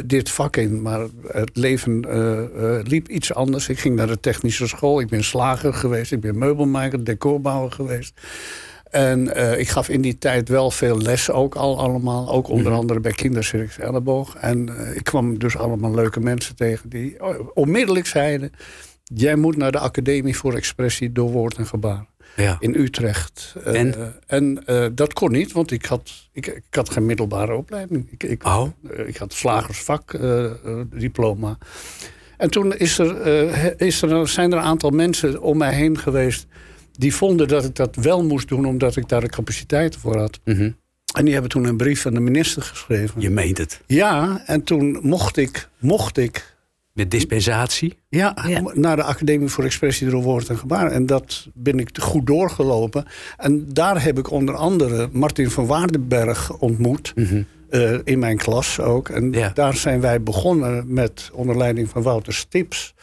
dit 0.06 0.30
vak 0.30 0.58
in, 0.58 0.82
maar 0.82 1.08
het 1.28 1.50
leven 1.54 2.02
eh, 2.02 2.44
eh, 2.44 2.86
liep 2.86 3.08
iets 3.08 3.34
anders. 3.34 3.70
Ik 3.70 3.80
ging 3.80 3.96
naar 3.96 4.08
de 4.08 4.20
technische 4.20 4.68
school, 4.68 5.00
ik 5.00 5.08
ben 5.08 5.24
slager 5.24 5.74
geweest, 5.74 6.12
ik 6.12 6.22
ben 6.22 6.38
meubelmaker, 6.38 7.04
decorbouwer 7.04 7.72
geweest. 7.72 8.14
En 8.96 9.36
eh, 9.36 9.60
ik 9.60 9.70
gaf 9.70 9.90
in 9.90 10.02
die 10.02 10.18
tijd 10.18 10.50
wel 10.50 10.72
veel 10.72 10.98
les 10.98 11.32
ook 11.32 11.56
al 11.56 11.80
allemaal. 11.80 12.30
Ook 12.30 12.48
onder 12.48 12.72
andere 12.72 13.00
bij 13.00 13.12
Kindercircus 13.12 13.80
Elleboog. 13.80 14.36
En 14.36 14.78
eh, 14.78 14.96
ik 14.96 15.04
kwam 15.04 15.40
dus 15.40 15.58
allemaal 15.58 15.94
leuke 15.94 16.20
mensen 16.20 16.56
tegen 16.56 16.90
die 16.90 17.18
onmiddellijk 17.54 18.06
zeiden... 18.06 18.52
jij 19.04 19.36
moet 19.36 19.58
naar 19.58 19.72
de 19.72 19.80
Academie 19.80 20.38
voor 20.38 20.54
Expressie 20.54 21.12
door 21.12 21.32
Woord 21.32 21.58
en 21.58 21.66
Gebaar. 21.66 22.06
Ja. 22.36 22.58
in 22.60 22.76
Utrecht. 22.76 23.56
Eh, 23.64 23.80
En? 23.80 24.14
en 24.28 24.66
eh, 24.66 24.86
dat 24.94 25.14
kon 25.14 25.32
niet, 25.32 25.52
want 25.52 25.72
ik 25.72 25.86
had, 25.86 26.12
ik, 26.32 26.48
ik 26.48 26.64
had 26.76 26.90
geen 26.90 27.06
middelbare 27.06 27.54
opleiding. 27.56 28.08
Ik, 28.12 28.24
ik, 28.24 28.46
Oh. 28.46 28.68
eh, 28.90 29.08
ik 29.08 29.18
had 29.18 29.34
slagersvak 29.34 30.14
eh, 30.14 30.46
eh, 30.46 30.52
diploma. 30.94 31.58
En 32.38 32.50
toen 32.50 32.76
is 32.78 33.00
er, 33.00 33.82
is 33.82 34.02
er, 34.02 34.28
zijn 34.28 34.52
er 34.52 34.58
een 34.58 34.64
aantal 34.64 34.90
mensen 34.90 35.42
om 35.42 35.58
mij 35.58 35.74
heen 35.74 35.98
geweest... 35.98 36.46
die 36.92 37.16
vonden 37.16 37.48
dat 37.48 37.66
ik 37.66 37.76
dat 37.76 37.96
wel 37.96 38.24
moest 38.26 38.48
doen... 38.48 38.66
omdat 38.66 38.96
ik 38.96 39.10
daar 39.10 39.22
de 39.22 39.30
capaciteiten 39.30 40.00
voor 40.00 40.18
had. 40.18 40.40
Mhm. 40.44 40.72
En 41.16 41.24
die 41.24 41.34
hebben 41.34 41.52
toen 41.52 41.64
een 41.66 41.78
brief 41.78 42.06
aan 42.06 42.14
de 42.14 42.20
minister 42.20 42.62
geschreven. 42.62 43.22
Je 43.22 43.30
meent 43.30 43.58
het. 43.58 43.82
Ja, 43.86 44.42
en 44.46 44.64
toen 44.64 45.00
mocht 45.02 45.38
ik, 45.38 45.70
mocht 45.80 46.18
ik 46.18 46.55
Met 46.96 47.12
dispensatie. 47.12 47.94
ja, 48.10 48.36
naar 48.74 48.96
de 48.96 49.04
Academie 49.04 49.48
voor 49.48 49.64
Expressie 49.64 50.10
door 50.10 50.22
Woord 50.24 50.50
en 50.50 50.58
Gebaar. 50.58 50.92
En 50.92 51.06
dat 51.06 51.48
ben 51.54 51.80
ik 51.80 51.98
goed 52.02 52.28
doorgelopen. 52.28 53.06
En 53.38 53.66
daar 53.74 54.04
heb 54.04 54.18
ik 54.18 54.32
onder 54.32 54.56
andere 54.56 55.10
Martin 55.12 55.50
van 55.50 55.66
Waardenberg 55.66 56.58
ontmoet. 56.58 57.14
eh, 57.70 57.94
in 58.04 58.20
mijn 58.20 58.38
klas 58.38 58.80
ook. 58.80 59.10
En 59.10 59.32
Ja. 59.32 59.52
daar 59.54 59.76
zijn 59.76 60.02
wij 60.02 60.22
begonnen 60.22 60.94
met, 60.94 61.30
onder 61.34 61.58
leiding 61.58 61.90
van 61.90 62.02
Wouter 62.02 62.34
Stips... 62.34 62.94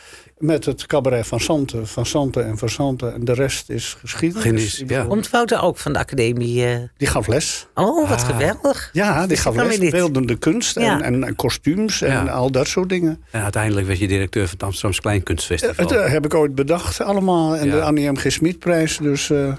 met 0.43 0.65
het 0.65 0.87
cabaret 0.87 1.27
van 1.27 1.41
Santen, 1.41 1.87
van 1.87 2.07
Santen 2.07 2.47
en 2.47 2.59
van 2.59 2.69
Santen. 2.69 3.15
En 3.15 3.25
de 3.25 3.33
rest 3.33 3.71
is 3.71 3.97
geschiedenis. 4.01 4.83
Ja. 4.87 5.05
Komt 5.05 5.31
Wouter 5.31 5.63
ook 5.63 5.79
van 5.79 5.93
de 5.93 5.99
academie? 5.99 6.67
eh? 6.67 6.77
Die 6.97 7.09
gaf 7.09 7.27
les. 7.27 7.67
Oh, 7.75 8.09
wat 8.09 8.19
Ah. 8.19 8.27
geweldig. 8.27 8.91
Ja, 8.93 9.27
die 9.27 9.37
gaf 9.37 9.57
les. 9.57 9.91
Beeldende 9.91 10.37
kunst 10.37 10.77
en, 10.77 10.83
Ja. 10.85 11.01
en, 11.03 11.25
en 11.25 11.35
kostuums 11.37 12.03
en 12.03 12.11
Ja. 12.11 12.25
al 12.25 12.51
dat 12.51 12.67
soort 12.67 12.89
dingen. 12.89 13.23
En 13.31 13.43
uiteindelijk 13.43 13.87
werd 13.87 13.99
je 13.99 14.09
directeur 14.09 14.43
van 14.45 14.53
het 14.53 14.63
Amsterdamse 14.63 15.01
Kleinkunstfestival. 15.01 15.87
Dat 15.87 16.09
heb 16.09 16.25
ik 16.25 16.35
ooit 16.35 16.55
bedacht 16.55 17.01
allemaal. 17.01 17.57
En 17.57 17.67
Ja. 17.67 17.73
de 17.75 17.83
Annie 17.83 18.11
M. 18.11 18.17
G. 18.17 18.33
Smitprijs. 18.33 18.99
Dus 18.99 19.31
eh, 19.31 19.53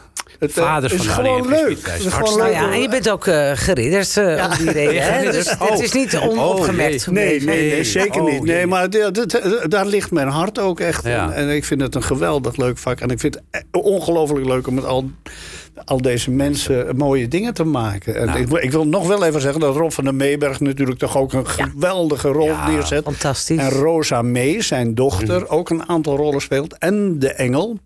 het 0.43 0.57
eh, 0.57 0.63
Vader 0.63 0.93
is 0.93 0.97
van 0.97 1.05
de 1.07 1.13
gewoon 1.13 1.47
leuk. 1.49 1.69
Het 1.69 1.69
is 1.69 1.83
gewoon 1.83 2.11
Hartstikke 2.11 2.37
Nou 2.37 2.61
leuk. 2.61 2.69
ja, 2.69 2.71
en 2.73 2.81
je 2.81 2.89
bent 2.89 3.09
ook 3.09 3.27
eh 3.27 3.51
geridderd 3.53 4.17
eh, 4.17 4.45
om 4.51 4.57
die 4.65 4.71
reden. 4.81 5.03
Hè? 5.13 5.31
Dus 5.31 5.49
het 5.59 5.79
is 5.79 5.91
niet 5.91 6.17
onopgemerkt 6.17 7.07
Oh, 7.07 7.13
Nee, 7.13 7.39
gebleven. 7.39 7.45
nee, 7.45 7.59
nee, 7.61 7.71
Nee. 7.71 7.83
zeker 7.83 8.21
Oh, 8.21 8.31
niet. 8.31 8.43
Nee, 8.43 8.67
maar 8.67 8.89
dit- 8.89 9.13
dit- 9.15 9.41
daar 9.71 9.85
ligt 9.85 10.11
mijn 10.11 10.27
hart 10.27 10.59
ook 10.59 10.79
echt 10.79 11.03
Ja. 11.05 11.25
in. 11.25 11.31
En 11.31 11.49
ik 11.49 11.65
vind 11.65 11.81
het 11.81 11.95
een 11.95 12.03
geweldig 12.03 12.57
leuk 12.57 12.77
vak. 12.77 12.99
En 12.99 13.09
ik 13.09 13.19
vind 13.19 13.39
het 13.51 13.65
ongelooflijk 13.71 14.45
leuk 14.45 14.67
om 14.67 14.73
met 14.73 14.85
al, 14.85 15.09
al 15.85 16.01
deze 16.01 16.31
mensen 16.31 16.95
mooie 16.95 17.27
dingen 17.27 17.53
te 17.53 17.63
maken. 17.63 18.15
En 18.15 18.25
Nou. 18.25 18.39
ik, 18.39 18.47
wil- 18.47 18.57
ik 18.63 18.71
wil 18.71 18.87
nog 18.87 19.07
wel 19.07 19.23
even 19.25 19.41
zeggen 19.41 19.59
dat 19.59 19.75
Rob 19.75 19.91
van 19.91 20.03
der 20.03 20.15
Meeberg 20.15 20.59
natuurlijk 20.59 20.99
toch 20.99 21.17
ook 21.17 21.33
een 21.33 21.47
geweldige 21.47 22.27
rol 22.27 22.45
Ja, 22.45 22.69
neerzet. 22.69 23.03
Fantastisch. 23.03 23.57
En 23.57 23.69
Rosa 23.69 24.21
May, 24.21 24.61
zijn 24.61 24.95
dochter, 24.95 25.41
Mhm. 25.41 25.53
ook 25.53 25.69
een 25.69 25.89
aantal 25.89 26.15
rollen 26.17 26.41
speelt. 26.41 26.77
En 26.77 27.19
de 27.19 27.33
Engel. 27.33 27.77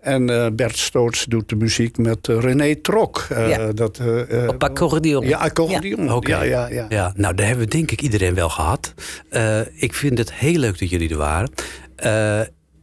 En 0.00 0.30
eh, 0.30 0.46
Bert 0.52 0.76
Stoots 0.76 1.24
doet 1.24 1.48
de 1.48 1.56
muziek 1.56 1.96
met 1.98 2.28
eh, 2.28 2.38
René 2.40 2.74
Trok. 2.76 3.26
Eh, 3.30 3.48
Ja. 3.48 3.72
dat, 3.72 4.00
Op 4.48 4.62
accordeon. 4.64 5.26
Ja, 5.26 5.38
accordeon. 5.38 6.20
Ja, 6.26 6.42
ja, 6.42 6.66
ja. 6.68 6.86
Ja, 6.88 7.12
nou, 7.16 7.34
daar 7.34 7.46
hebben 7.46 7.64
we 7.64 7.70
denk 7.70 7.90
ik 7.90 8.00
iedereen 8.02 8.34
wel 8.34 8.48
gehad. 8.48 8.94
Eh, 9.30 9.60
ik 9.74 9.94
vind 9.94 10.18
het 10.18 10.32
heel 10.34 10.58
leuk 10.58 10.78
dat 10.78 10.90
jullie 10.90 11.10
er 11.10 11.16
waren. 11.16 11.50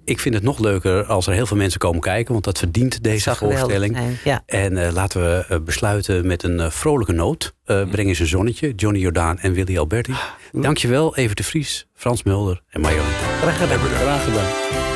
Ik 0.06 0.20
vind 0.20 0.36
het 0.36 0.44
nog 0.44 0.60
leuker 0.60 1.06
als 1.06 1.28
er 1.28 1.34
heel 1.34 1.46
veel 1.46 1.58
mensen 1.58 1.80
komen 1.80 2.02
kijken, 2.02 2.34
want 2.34 2.46
dat 2.46 2.58
verdient 2.58 3.04
deze 3.04 3.36
voorstelling. 3.36 3.98
ja. 4.24 4.44
En 4.46 4.78
eh, 4.78 4.94
laten 4.94 5.22
we 5.22 5.46
eh, 5.50 5.60
besluiten 5.60 6.28
met 6.28 6.44
een 6.44 6.60
eh, 6.60 6.70
vrolijke 6.70 7.14
noot. 7.14 7.54
Eh 7.66 7.90
Breng 7.90 8.08
eens 8.08 8.20
een 8.20 8.28
zonnetje, 8.28 8.74
Johnny 8.76 9.00
Jordaan 9.00 9.40
en 9.40 9.54
Willy 9.54 9.78
Alberti. 9.78 10.14
Dankjewel, 10.52 11.16
Evert 11.16 11.38
de 11.38 11.44
Vries, 11.44 11.88
Frans 11.94 12.24
Mulder 12.24 12.62
en 12.70 12.82
Marjolein. 12.82 13.14
Graag 13.42 13.58
gedaan. 13.58 13.80
Graag 13.80 14.24
gedaan. 14.24 14.95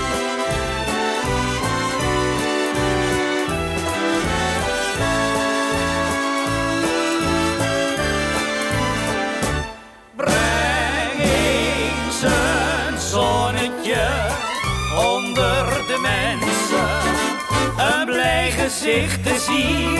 Blij 18.69 18.77
gezicht 18.77 19.23
te 19.23 19.39
zien, 19.39 19.95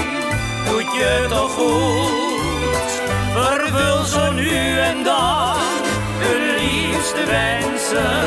doet 0.65 0.93
je 0.93 1.25
toch 1.29 1.51
goed. 1.51 2.91
Vervul 3.33 4.03
zo 4.03 4.31
nu 4.31 4.79
en 4.79 5.03
dan 5.03 5.55
de 6.19 6.55
liefste 6.59 7.25
wensen. 7.25 8.21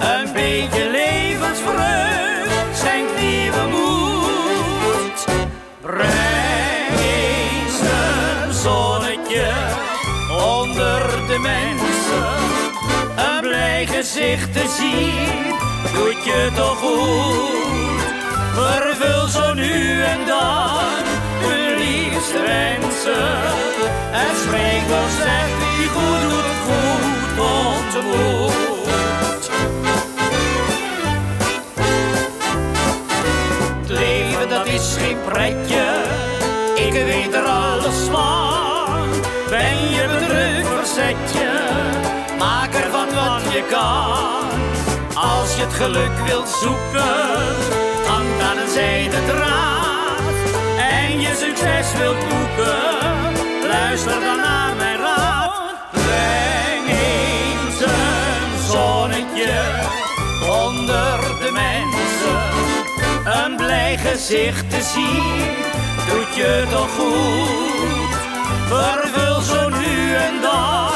Een 0.00 0.32
beetje 0.32 0.90
levensvreugd 0.90 2.78
schenkt 2.78 3.20
nieuwe 3.20 3.66
moed. 3.70 5.24
Breng 5.80 6.98
eens 7.00 7.80
een 7.80 8.52
zonnetje 8.52 9.52
onder 10.56 11.26
de 11.26 11.38
mensen. 11.38 12.38
Een 13.16 13.40
blij 13.40 13.86
gezicht 13.86 14.52
te 14.52 14.74
zien, 14.78 15.54
doet 15.94 16.24
je 16.24 16.50
toch 16.54 16.78
goed. 16.78 17.89
Vervul 18.54 19.28
zo 19.28 19.52
nu 19.54 20.02
en 20.02 20.26
dan 20.26 21.02
de 21.42 21.74
liefste 21.78 22.42
wensen. 22.46 23.42
En 24.12 24.36
spreek 24.44 24.88
wel 24.88 25.08
zegt 25.22 25.58
wie 25.78 25.88
goed 25.88 26.20
doet, 26.20 26.58
goed 26.66 27.38
ontmoet. 27.38 29.50
Het 33.80 33.88
leven 33.88 34.48
dat 34.48 34.66
is 34.66 34.96
geen 34.98 35.18
pretje, 35.24 35.84
ik 36.74 36.92
weet 36.92 37.34
er 37.34 37.44
alles 37.44 37.96
van. 38.10 39.08
Ben 39.48 39.90
je 39.90 40.06
bedrukt, 40.08 40.68
verzet 40.76 41.32
je, 41.32 41.50
maak 42.38 42.74
ervan 42.74 43.06
wat 43.14 43.52
je 43.52 43.62
kan. 43.70 44.48
Als 45.14 45.54
je 45.54 45.62
het 45.62 45.72
geluk 45.72 46.18
wilt 46.26 46.48
zoeken, 46.48 47.54
hang 48.06 48.40
aan 48.42 48.58
een 48.58 48.68
zijden 48.68 49.24
draad. 49.26 50.34
En 50.78 51.20
je 51.20 51.34
succes 51.44 51.98
wilt 51.98 52.18
boeken, 52.28 53.68
luister 53.68 54.20
dan 54.20 54.36
naar 54.36 54.74
mijn 54.76 54.98
raad. 54.98 55.52
Breng 55.90 56.86
eens 56.88 57.80
een 57.80 58.70
zonnetje 58.70 59.54
onder 60.64 61.18
de 61.42 61.50
mensen. 61.52 62.42
Een 63.24 63.56
blij 63.56 63.96
gezicht 63.96 64.70
te 64.70 64.82
zien, 64.94 65.54
doet 66.08 66.34
je 66.34 66.66
toch 66.70 66.90
goed. 66.90 68.18
Vervul 68.68 69.40
zo 69.40 69.68
nu 69.68 70.14
en 70.14 70.40
dan 70.40 70.90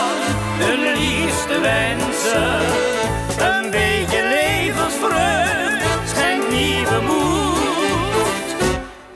de 0.58 0.92
liefste 0.96 1.60
wensen. 1.60 2.93
Nieuwe 6.64 7.00
moed. 7.00 8.48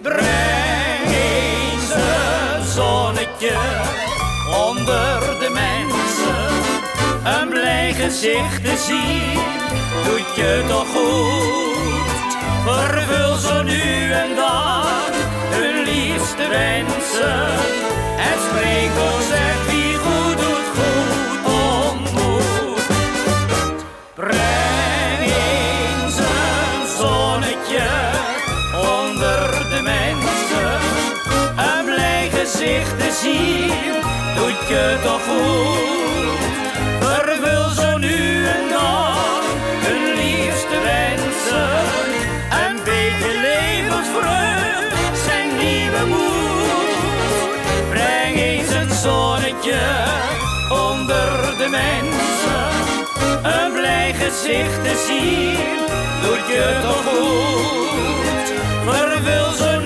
Breng 0.03 1.09
eens 1.29 1.91
een 1.95 2.65
zonnetje 2.65 3.57
onder 4.69 5.21
de 5.39 5.51
mensen. 5.53 6.47
Een 7.25 7.49
blij 7.49 7.93
gezicht 7.93 8.65
te 8.65 8.77
zien, 8.87 9.41
doet 10.05 10.35
je 10.37 10.65
toch 10.69 10.87
goed. 10.89 12.37
Vervul 12.65 13.37
zo 13.37 13.63
nu 13.63 14.08
je 34.69 34.99
toch 35.03 35.23
goed. 35.23 36.39
Vervul 37.01 37.69
zo 37.71 37.99
nu 37.99 38.47
en 38.47 38.69
dan 38.69 39.43
de 39.85 39.95
liefste 40.17 40.79
wensen. 40.91 41.71
Een 42.65 42.77
beetje 42.85 43.41
levensvreugd, 43.41 45.19
zijn 45.27 45.49
nieuwe 45.57 46.07
moed. 46.07 47.91
Breng 47.91 48.37
eens 48.37 48.71
een 48.71 48.91
zonnetje 48.91 49.81
onder 50.71 51.57
de 51.59 51.69
mensen. 51.71 52.69
Een 53.43 53.73
blij 53.73 54.15
gezicht 54.15 54.85
te 54.85 55.05
zien, 55.07 55.57
doet 56.23 56.47
je 56.47 56.79
toch 56.83 57.05
goed. 57.13 58.53
Vervul 58.85 59.53
zo 59.53 59.78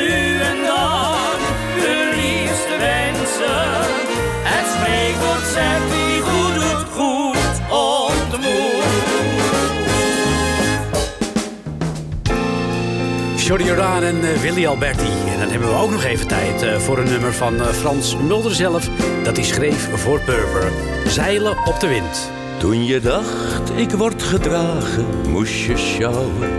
Johnny 13.52 13.68
Jordaan 13.68 14.02
en 14.02 14.24
eh, 14.24 14.40
Willy 14.40 14.66
Alberti. 14.66 15.10
En 15.32 15.38
dan 15.38 15.48
hebben 15.48 15.68
we 15.68 15.74
ook 15.74 15.90
nog 15.90 16.04
even 16.04 16.26
tijd 16.26 16.62
eh, 16.62 16.78
voor 16.78 16.98
een 16.98 17.08
nummer 17.08 17.32
van 17.32 17.60
eh, 17.60 17.66
Frans 17.66 18.16
Mulder 18.16 18.54
zelf. 18.54 18.88
Dat 19.24 19.36
hij 19.36 19.44
schreef 19.44 19.88
voor 19.94 20.20
Purper. 20.20 20.72
Zeilen 21.06 21.66
op 21.66 21.80
de 21.80 21.86
wind. 21.86 22.30
Toen 22.58 22.84
je 22.84 23.00
dacht, 23.00 23.70
ik 23.76 23.90
word 23.90 24.22
gedragen, 24.22 25.06
moest 25.28 25.54
je 25.54 25.76
sjouwen. 25.76 26.50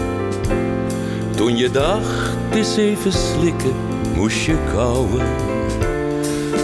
Toen 1.36 1.58
je 1.58 1.72
dacht, 1.72 2.36
eens 2.54 2.78
even 2.78 3.12
slikken, 3.12 3.76
moest 4.16 4.46
je 4.46 4.58
kauwen. 4.74 5.26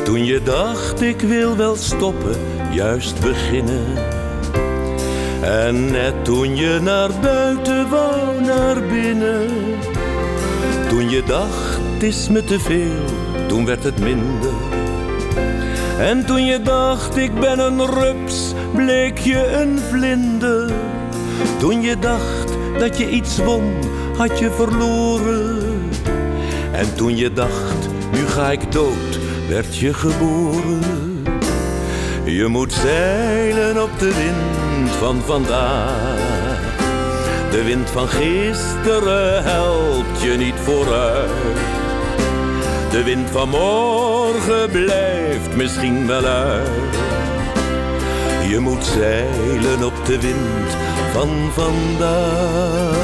Toen 0.04 0.26
je 0.26 0.44
dacht, 0.44 1.02
ik 1.02 1.22
wil 1.22 1.58
wel 1.58 1.76
stoppen, 1.76 2.38
juist 2.72 3.20
beginnen. 3.20 3.86
En 5.42 5.92
net 5.92 6.26
toen 6.26 6.56
je 6.56 6.80
naar 6.82 7.10
buiten 7.22 7.90
wou, 7.90 8.42
naar 8.42 8.84
binnen. 8.84 9.48
Toen 11.00 11.10
je 11.10 11.24
dacht, 11.24 11.80
het 11.94 12.04
is 12.04 12.30
me 12.30 12.44
te 12.44 12.60
veel, 12.60 13.06
toen 13.48 13.66
werd 13.66 13.84
het 13.84 14.00
minder. 14.00 14.54
En 16.00 16.26
toen 16.26 16.46
je 16.46 16.62
dacht, 16.62 17.18
ik 17.18 17.40
ben 17.40 17.60
een 17.60 17.86
rups, 17.86 18.54
bleek 18.76 19.18
je 19.18 19.48
een 19.48 19.80
vlinder. 19.90 20.72
Toen 21.58 21.82
je 21.82 22.00
dacht 22.00 22.54
dat 22.80 22.98
je 22.98 23.10
iets 23.10 23.38
won, 23.38 23.74
had 24.18 24.40
je 24.40 24.52
verloren. 24.52 25.90
En 26.72 26.96
toen 26.96 27.18
je 27.18 27.34
dacht, 27.34 27.90
nu 28.12 28.26
ga 28.28 28.52
ik 28.52 28.72
dood, 28.72 29.20
werd 29.48 29.78
je 29.78 29.94
geboren. 29.94 31.24
Je 32.24 32.48
moet 32.48 32.74
zeilen 32.74 33.84
op 33.84 34.00
de 34.00 34.14
wind 34.14 34.96
van 34.96 35.22
vandaag. 35.26 36.19
De 37.52 37.64
wind 37.64 37.90
van 37.90 38.08
gisteren 38.08 39.44
helpt 39.44 40.22
je 40.22 40.36
niet 40.38 40.56
vooruit. 40.64 41.30
De 42.92 43.04
wind 43.04 43.30
van 43.30 43.50
morgen 43.50 44.70
blijft 44.72 45.56
misschien 45.56 46.08
wel 46.08 46.26
uit. 46.26 46.98
Je 48.50 48.60
moet 48.60 48.86
zeilen 48.86 49.84
op 49.84 50.06
de 50.06 50.22
wind 50.22 50.76
van 51.12 51.30
vandaag. 51.54 52.98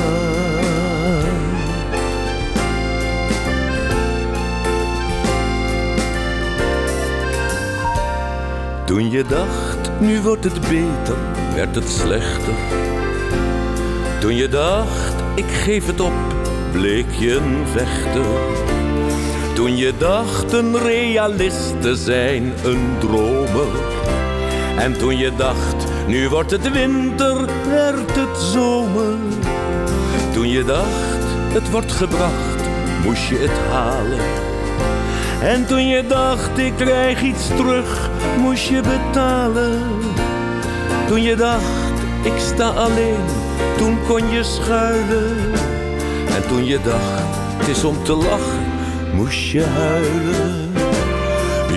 Toen 8.86 9.12
je 9.12 9.24
dacht, 9.24 10.00
nu 10.00 10.22
wordt 10.22 10.44
het 10.44 10.62
beter, 10.62 11.18
werd 11.56 11.76
het 11.76 11.90
slechter. 11.90 12.54
Toen 14.26 14.36
je 14.36 14.50
dacht, 14.50 15.14
ik 15.36 15.46
geef 15.48 15.86
het 15.86 16.02
op, 16.02 16.14
bleek 16.72 17.12
je 17.20 17.36
een 17.36 17.66
vechter. 17.72 18.26
Toen 19.54 19.78
je 19.78 19.94
dacht 19.98 20.54
een 20.54 20.78
realist 20.78 21.82
te 21.82 21.96
zijn, 21.96 22.54
een 22.64 22.96
dromer. 23.00 23.68
En 24.78 24.98
toen 24.98 25.18
je 25.18 25.32
dacht, 25.36 25.86
nu 26.08 26.30
wordt 26.30 26.52
het 26.52 26.72
winter, 26.72 27.46
werd 27.70 28.16
het 28.16 28.38
zomer. 28.38 29.16
Toen 30.34 30.50
je 30.50 30.64
dacht, 30.64 31.26
het 31.54 31.72
wordt 31.72 31.92
gebracht, 31.92 32.62
moest 33.04 33.28
je 33.28 33.38
het 33.38 33.58
halen. 33.72 34.26
En 35.42 35.66
toen 35.68 35.88
je 35.88 36.08
dacht, 36.08 36.58
ik 36.58 36.74
krijg 36.78 37.22
iets 37.22 37.48
terug, 37.48 38.10
moest 38.38 38.68
je 38.68 38.82
betalen. 38.82 39.82
Toen 41.08 41.22
je 41.22 41.36
dacht, 41.36 42.00
ik 42.24 42.34
sta 42.38 42.70
alleen, 42.70 43.26
toen 43.78 43.98
kon 44.08 44.30
je 44.30 44.44
schuilen. 44.44 45.54
En 46.36 46.48
toen 46.48 46.66
je 46.66 46.80
dacht, 46.82 47.38
het 47.58 47.68
is 47.68 47.84
om 47.84 48.04
te 48.04 48.14
lachen, 48.14 48.72
moest 49.14 49.52
je 49.52 49.64
huilen. 49.64 50.74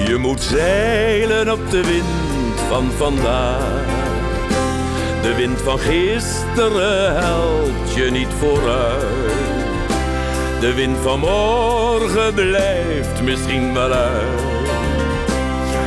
Je 0.07 0.17
moet 0.17 0.41
zeilen 0.41 1.53
op 1.53 1.71
de 1.71 1.85
wind 1.85 2.61
van 2.69 2.91
vandaag. 2.97 3.87
De 5.23 5.35
wind 5.35 5.61
van 5.61 5.79
gisteren 5.79 7.17
helpt 7.17 7.95
je 7.95 8.11
niet 8.11 8.29
vooruit. 8.39 9.49
De 10.61 10.75
wind 10.75 10.97
van 11.03 11.19
morgen 11.19 12.35
blijft 12.35 13.23
misschien 13.23 13.75
wel 13.75 13.93
uit. 13.93 14.47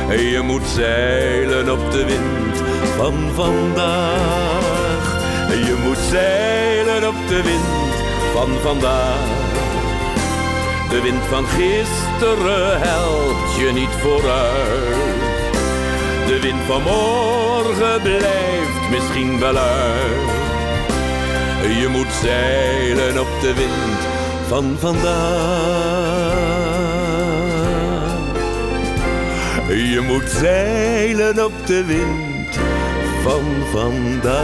Je 0.08 0.40
moet 0.42 0.66
zeilen 0.66 1.72
op 1.72 1.90
de 1.90 2.04
wind 2.04 2.62
van 2.96 3.14
vandaag. 3.34 4.71
Je 5.52 5.76
moet 5.84 5.98
zeilen 6.10 7.08
op 7.08 7.14
de 7.28 7.42
wind 7.42 7.94
van 8.32 8.48
vandaag. 8.62 9.40
De 10.88 11.00
wind 11.00 11.24
van 11.28 11.44
gisteren 11.46 12.80
helpt 12.80 13.54
je 13.54 13.70
niet 13.72 13.94
vooruit. 14.00 15.22
De 16.26 16.40
wind 16.40 16.60
van 16.66 16.82
morgen 16.82 18.02
blijft 18.02 18.90
misschien 18.90 19.38
wel 19.38 19.56
uit. 19.56 20.30
Je 21.80 21.88
moet 21.90 22.12
zeilen 22.22 23.20
op 23.20 23.40
de 23.40 23.54
wind 23.54 23.98
van 24.48 24.76
vandaag. 24.78 26.32
Je 29.68 30.00
moet 30.06 30.30
zeilen 30.30 31.44
op 31.44 31.66
de 31.66 31.84
wind 31.84 32.41
van 33.22 33.42
vandaag. 33.70 34.42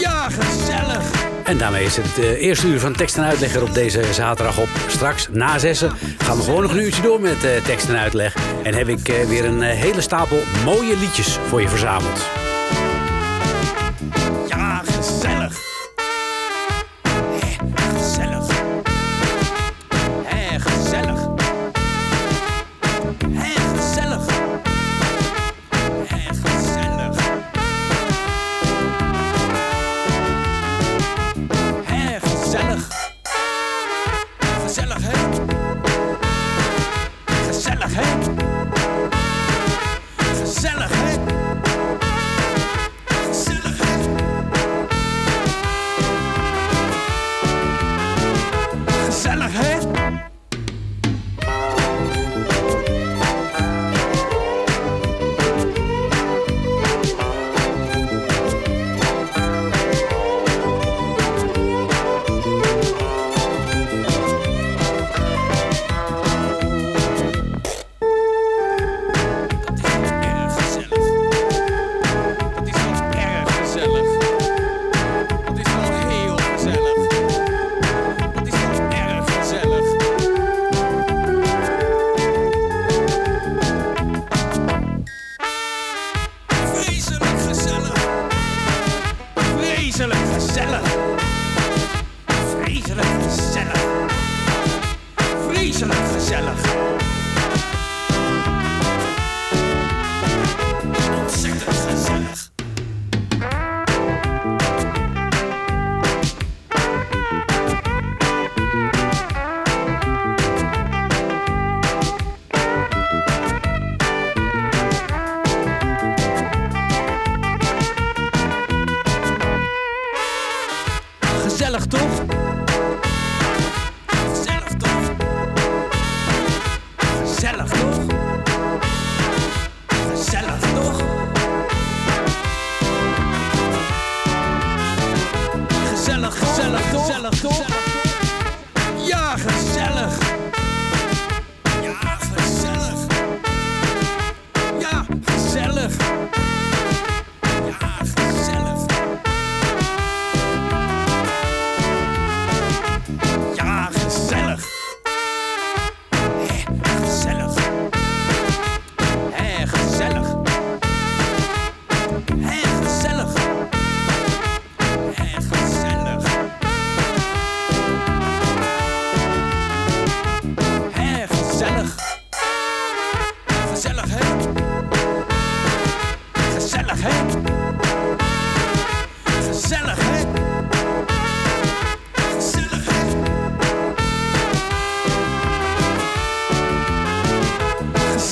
Ja, 0.00 0.28
gezellig! 0.28 1.10
En 1.44 1.58
daarmee 1.58 1.84
is 1.84 1.96
het 1.96 2.18
eh, 2.18 2.42
eerste 2.42 2.66
uur 2.66 2.80
van 2.80 2.92
tekst 2.92 3.16
en 3.16 3.24
uitleg 3.24 3.54
er 3.54 3.62
op 3.62 3.74
deze 3.74 4.02
zaterdag 4.12 4.58
op. 4.58 4.68
Straks 4.88 5.28
na 5.30 5.58
zessen 5.58 5.92
gaan 6.18 6.36
we 6.36 6.42
gewoon 6.42 6.62
nog 6.62 6.72
een 6.72 6.82
uurtje 6.82 7.02
door 7.02 7.20
met 7.20 7.44
eh, 7.44 7.64
tekst 7.64 7.88
en 7.88 7.98
uitleg. 7.98 8.36
En 8.62 8.74
heb 8.74 8.88
ik 8.88 9.08
eh, 9.08 9.28
weer 9.28 9.44
een 9.44 9.62
hele 9.62 10.00
stapel 10.00 10.38
mooie 10.64 10.96
liedjes 10.96 11.38
voor 11.48 11.60
je 11.60 11.68
verzameld. 11.68 12.41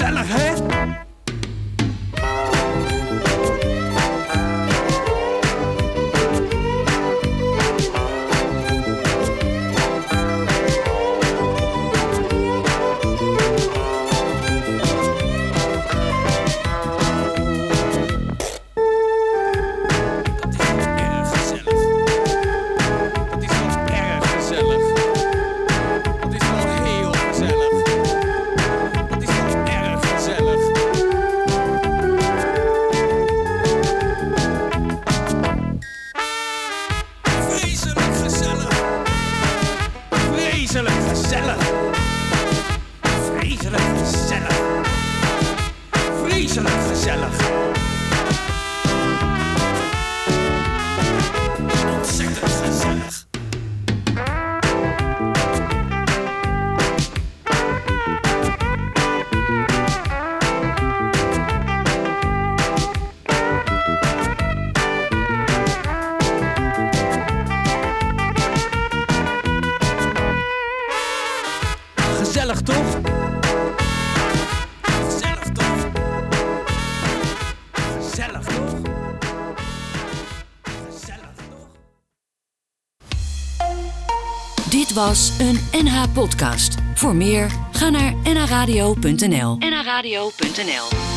gezelligheid. 0.00 0.59
was 85.06 85.32
een 85.38 85.84
NH-podcast. 85.84 86.74
Voor 86.94 87.14
meer, 87.14 87.50
ga 87.72 87.90
naar 87.90 88.14
nhradio.nl. 88.22 89.56
nhradio.nl 89.58 91.09